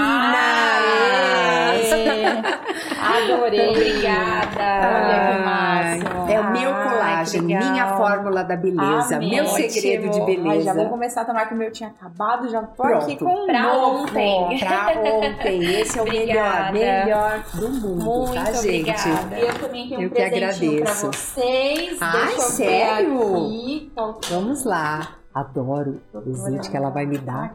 Ah, 3.00 3.18
Adorei, 3.18 3.70
obrigada! 3.70 4.64
Olha 4.88 5.16
que 5.28 5.44
massa! 5.44 6.32
É 6.32 6.40
o 6.40 6.50
meu 6.50 6.72
colágeno, 6.72 7.46
minha 7.46 7.96
fórmula 7.96 8.42
da 8.44 8.56
beleza, 8.56 9.16
Amém. 9.16 9.30
meu 9.30 9.46
segredo 9.46 10.08
de 10.10 10.20
beleza. 10.22 10.50
Ai, 10.50 10.60
já 10.62 10.74
vou 10.74 10.88
começar 10.88 11.22
a 11.22 11.24
tomar 11.24 11.46
que 11.46 11.54
o 11.54 11.56
meu 11.56 11.70
tinha 11.70 11.90
acabado, 11.90 12.48
já 12.48 12.62
tô 12.62 12.82
Pronto. 12.82 13.04
aqui 13.04 13.16
com 13.16 13.46
pra 13.46 13.62
novo. 13.62 14.02
ontem. 14.04 14.58
Pra 14.58 14.92
ontem, 14.96 15.80
esse 15.80 15.98
é 15.98 16.02
o 16.02 16.04
melhor, 16.04 16.72
melhor 16.72 17.44
do 17.54 17.68
mundo, 17.68 18.04
Muito 18.04 18.34
tá, 18.34 18.52
gente? 18.52 18.90
Obrigada. 18.90 19.38
Eu 19.38 19.54
também 19.54 19.88
tenho 19.88 20.00
eu 20.00 20.06
um 20.06 20.10
presentinho 20.10 20.82
pra 20.82 20.94
vocês. 20.94 21.98
Ai, 22.00 22.40
sério? 22.40 23.36
Aqui. 23.36 23.92
Vamos 24.30 24.64
lá. 24.64 25.23
Adoro 25.34 26.00
o 26.12 26.20
presente 26.20 26.70
que 26.70 26.76
ela 26.76 26.90
vai 26.90 27.06
me 27.06 27.18
dar. 27.18 27.52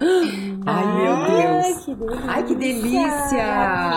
Ai, 0.65 0.85
meu 0.99 1.15
Deus. 1.15 1.65
Ai, 1.67 1.73
que 1.73 1.95
delícia. 1.95 2.19
Ai, 2.27 2.43
que 2.43 2.55
delícia. 2.55 3.43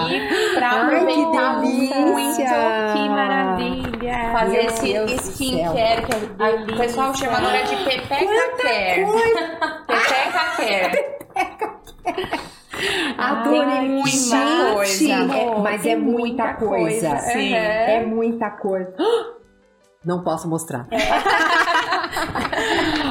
Aqui 0.05 0.55
pra 0.55 0.71
Ai, 0.71 1.01
que 1.01 1.05
delícia. 1.05 2.01
Muito, 2.07 2.93
que 2.93 3.09
maravilha. 3.09 4.33
Fazer 4.33 4.53
meu 4.53 4.67
esse 4.67 4.93
Deus 4.93 5.11
skincare 5.11 6.07
que 6.07 6.13
é 6.15 6.75
o 6.75 6.77
pessoal 6.79 7.13
chama 7.17 7.39
agora 7.39 7.63
de 7.65 7.77
Pepeca 7.85 8.51
Care. 8.63 9.07
Pepeca 9.89 10.45
Care. 10.57 11.23
Adorei 13.19 13.81
muita 13.89 14.09
Gente, 14.11 14.75
coisa. 14.75 15.13
É, 15.13 15.59
mas 15.61 15.87
é 15.87 15.97
muita, 15.97 16.19
muita 16.19 16.55
coisa. 16.55 17.09
coisa. 17.11 17.17
Sim. 17.33 17.53
É 17.53 18.05
muita 18.07 18.51
coisa. 18.51 18.95
Não 20.05 20.23
posso 20.23 20.49
mostrar. 20.49 20.87
É. 20.91 20.99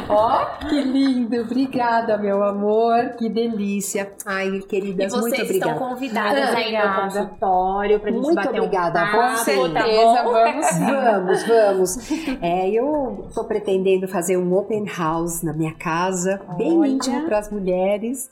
Ó, 0.09 0.43
oh, 0.43 0.67
que 0.67 0.81
lindo! 0.81 1.41
Obrigada, 1.41 2.17
meu 2.17 2.43
amor. 2.43 3.15
Que 3.17 3.29
delícia. 3.29 4.11
Ai, 4.25 4.59
queridas, 4.67 5.13
muito 5.13 5.41
obrigada. 5.41 5.53
estão 5.53 5.89
convidadas 5.89 6.55
aí 6.55 6.73
no 6.73 7.01
consultório 7.01 7.99
pra 7.99 8.11
gente 8.11 8.21
muito 8.21 8.35
bater 8.35 8.59
obrigada, 8.59 9.03
um 9.03 9.11
papo, 9.11 9.17
com 9.17 9.37
certeza. 9.37 10.13
Tá 10.13 10.23
vamos, 10.23 10.79
vamos, 10.79 11.47
vamos. 11.47 12.11
É, 12.41 12.69
eu 12.69 13.29
tô 13.33 13.43
pretendendo 13.45 14.07
fazer 14.07 14.37
um 14.37 14.53
open 14.53 14.85
house 14.85 15.43
na 15.43 15.53
minha 15.53 15.73
casa, 15.73 16.41
Olha. 16.47 16.57
bem 16.57 16.93
íntimo 16.93 17.25
para 17.25 17.39
as 17.39 17.51
mulheres. 17.51 18.29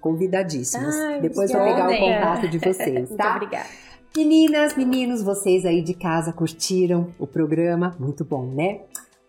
Convidadíssimas. 0.00 0.96
Ai, 0.96 1.20
Depois 1.20 1.52
vou 1.52 1.62
pegar 1.62 1.90
o 1.90 1.98
contato 1.98 2.48
de 2.48 2.58
vocês, 2.58 3.10
tá? 3.16 3.30
Muito 3.30 3.44
obrigada. 3.44 3.68
Meninas, 4.16 4.76
meninos, 4.76 5.22
vocês 5.22 5.64
aí 5.64 5.80
de 5.82 5.94
casa 5.94 6.32
curtiram 6.32 7.14
o 7.16 7.28
programa? 7.28 7.96
Muito 7.96 8.24
bom, 8.24 8.44
né? 8.44 8.80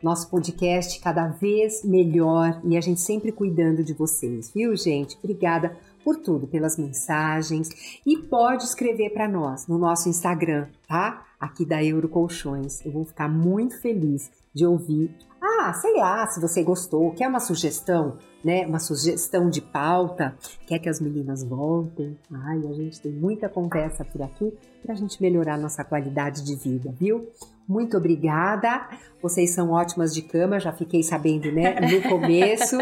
Nosso 0.02 0.28
podcast 0.28 1.00
cada 1.00 1.28
vez 1.28 1.84
melhor 1.86 2.60
e 2.64 2.76
a 2.76 2.82
gente 2.82 3.00
sempre 3.00 3.32
cuidando 3.32 3.84
de 3.84 3.94
vocês, 3.94 4.52
viu, 4.52 4.76
gente? 4.76 5.16
Obrigada 5.20 5.78
por 6.04 6.18
tudo, 6.18 6.48
pelas 6.48 6.80
mensagens 6.80 8.02
e 8.04 8.18
pode 8.18 8.64
escrever 8.64 9.12
para 9.12 9.28
nós 9.28 9.68
no 9.68 9.78
nosso 9.78 10.10
Instagram, 10.10 10.68
tá? 10.88 11.28
Aqui 11.40 11.64
da 11.64 11.84
Euro 11.84 12.10
Colchões. 12.10 12.84
Eu 12.84 12.92
vou 12.92 13.06
ficar 13.06 13.30
muito 13.30 13.80
feliz 13.80 14.32
de 14.52 14.66
ouvir. 14.66 15.16
Ah, 15.64 15.74
sei 15.74 15.94
lá, 15.94 16.26
se 16.26 16.42
você 16.42 16.64
gostou, 16.64 17.12
quer 17.12 17.28
uma 17.28 17.40
sugestão, 17.40 18.18
né? 18.44 18.66
Uma 18.66 18.80
sugestão 18.80 19.48
de 19.48 19.62
pauta, 19.62 20.36
quer 20.66 20.80
que 20.80 20.90
as 20.90 21.00
meninas 21.00 21.44
voltem. 21.44 22.18
Ai, 22.32 22.58
a 22.68 22.74
gente 22.74 23.00
tem 23.00 23.12
muita 23.12 23.48
conversa 23.48 24.04
por 24.04 24.24
aqui 24.24 24.52
para 24.82 24.94
a 24.94 24.98
gente 24.98 25.22
melhorar 25.22 25.60
nossa 25.60 25.84
qualidade 25.84 26.44
de 26.44 26.56
vida, 26.56 26.92
viu? 27.00 27.30
Muito 27.68 27.96
obrigada. 27.96 28.90
Vocês 29.22 29.52
são 29.52 29.70
ótimas 29.70 30.16
de 30.16 30.24
cama, 30.24 30.60
já 30.60 30.74
fiquei 30.74 31.04
sabendo, 31.04 31.52
né? 31.52 31.76
No 31.80 32.02
começo. 32.10 32.78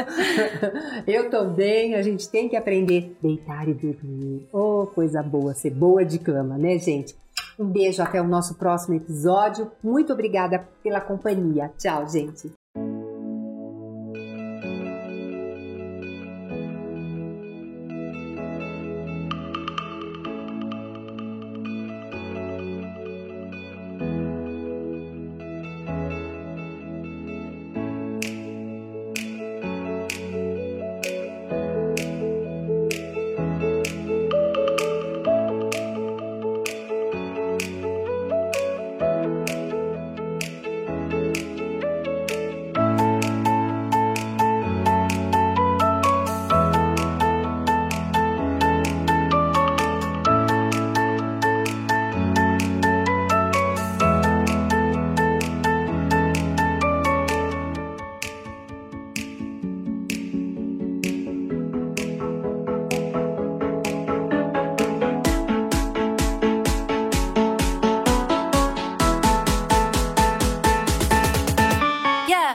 Eu 1.05 1.29
também. 1.29 1.95
A 1.95 2.01
gente 2.01 2.29
tem 2.29 2.47
que 2.47 2.55
aprender 2.55 3.13
a 3.19 3.27
deitar 3.27 3.67
e 3.67 3.73
dormir. 3.73 4.47
Oh, 4.53 4.87
coisa 4.87 5.21
boa, 5.21 5.53
ser 5.53 5.71
boa 5.71 6.05
de 6.05 6.17
cama, 6.17 6.57
né, 6.57 6.79
gente? 6.79 7.13
Um 7.59 7.65
beijo 7.65 8.01
até 8.01 8.21
o 8.21 8.27
nosso 8.27 8.55
próximo 8.55 8.95
episódio. 8.95 9.69
Muito 9.83 10.13
obrigada 10.13 10.65
pela 10.81 11.01
companhia. 11.01 11.69
Tchau, 11.77 12.07
gente. 12.07 12.49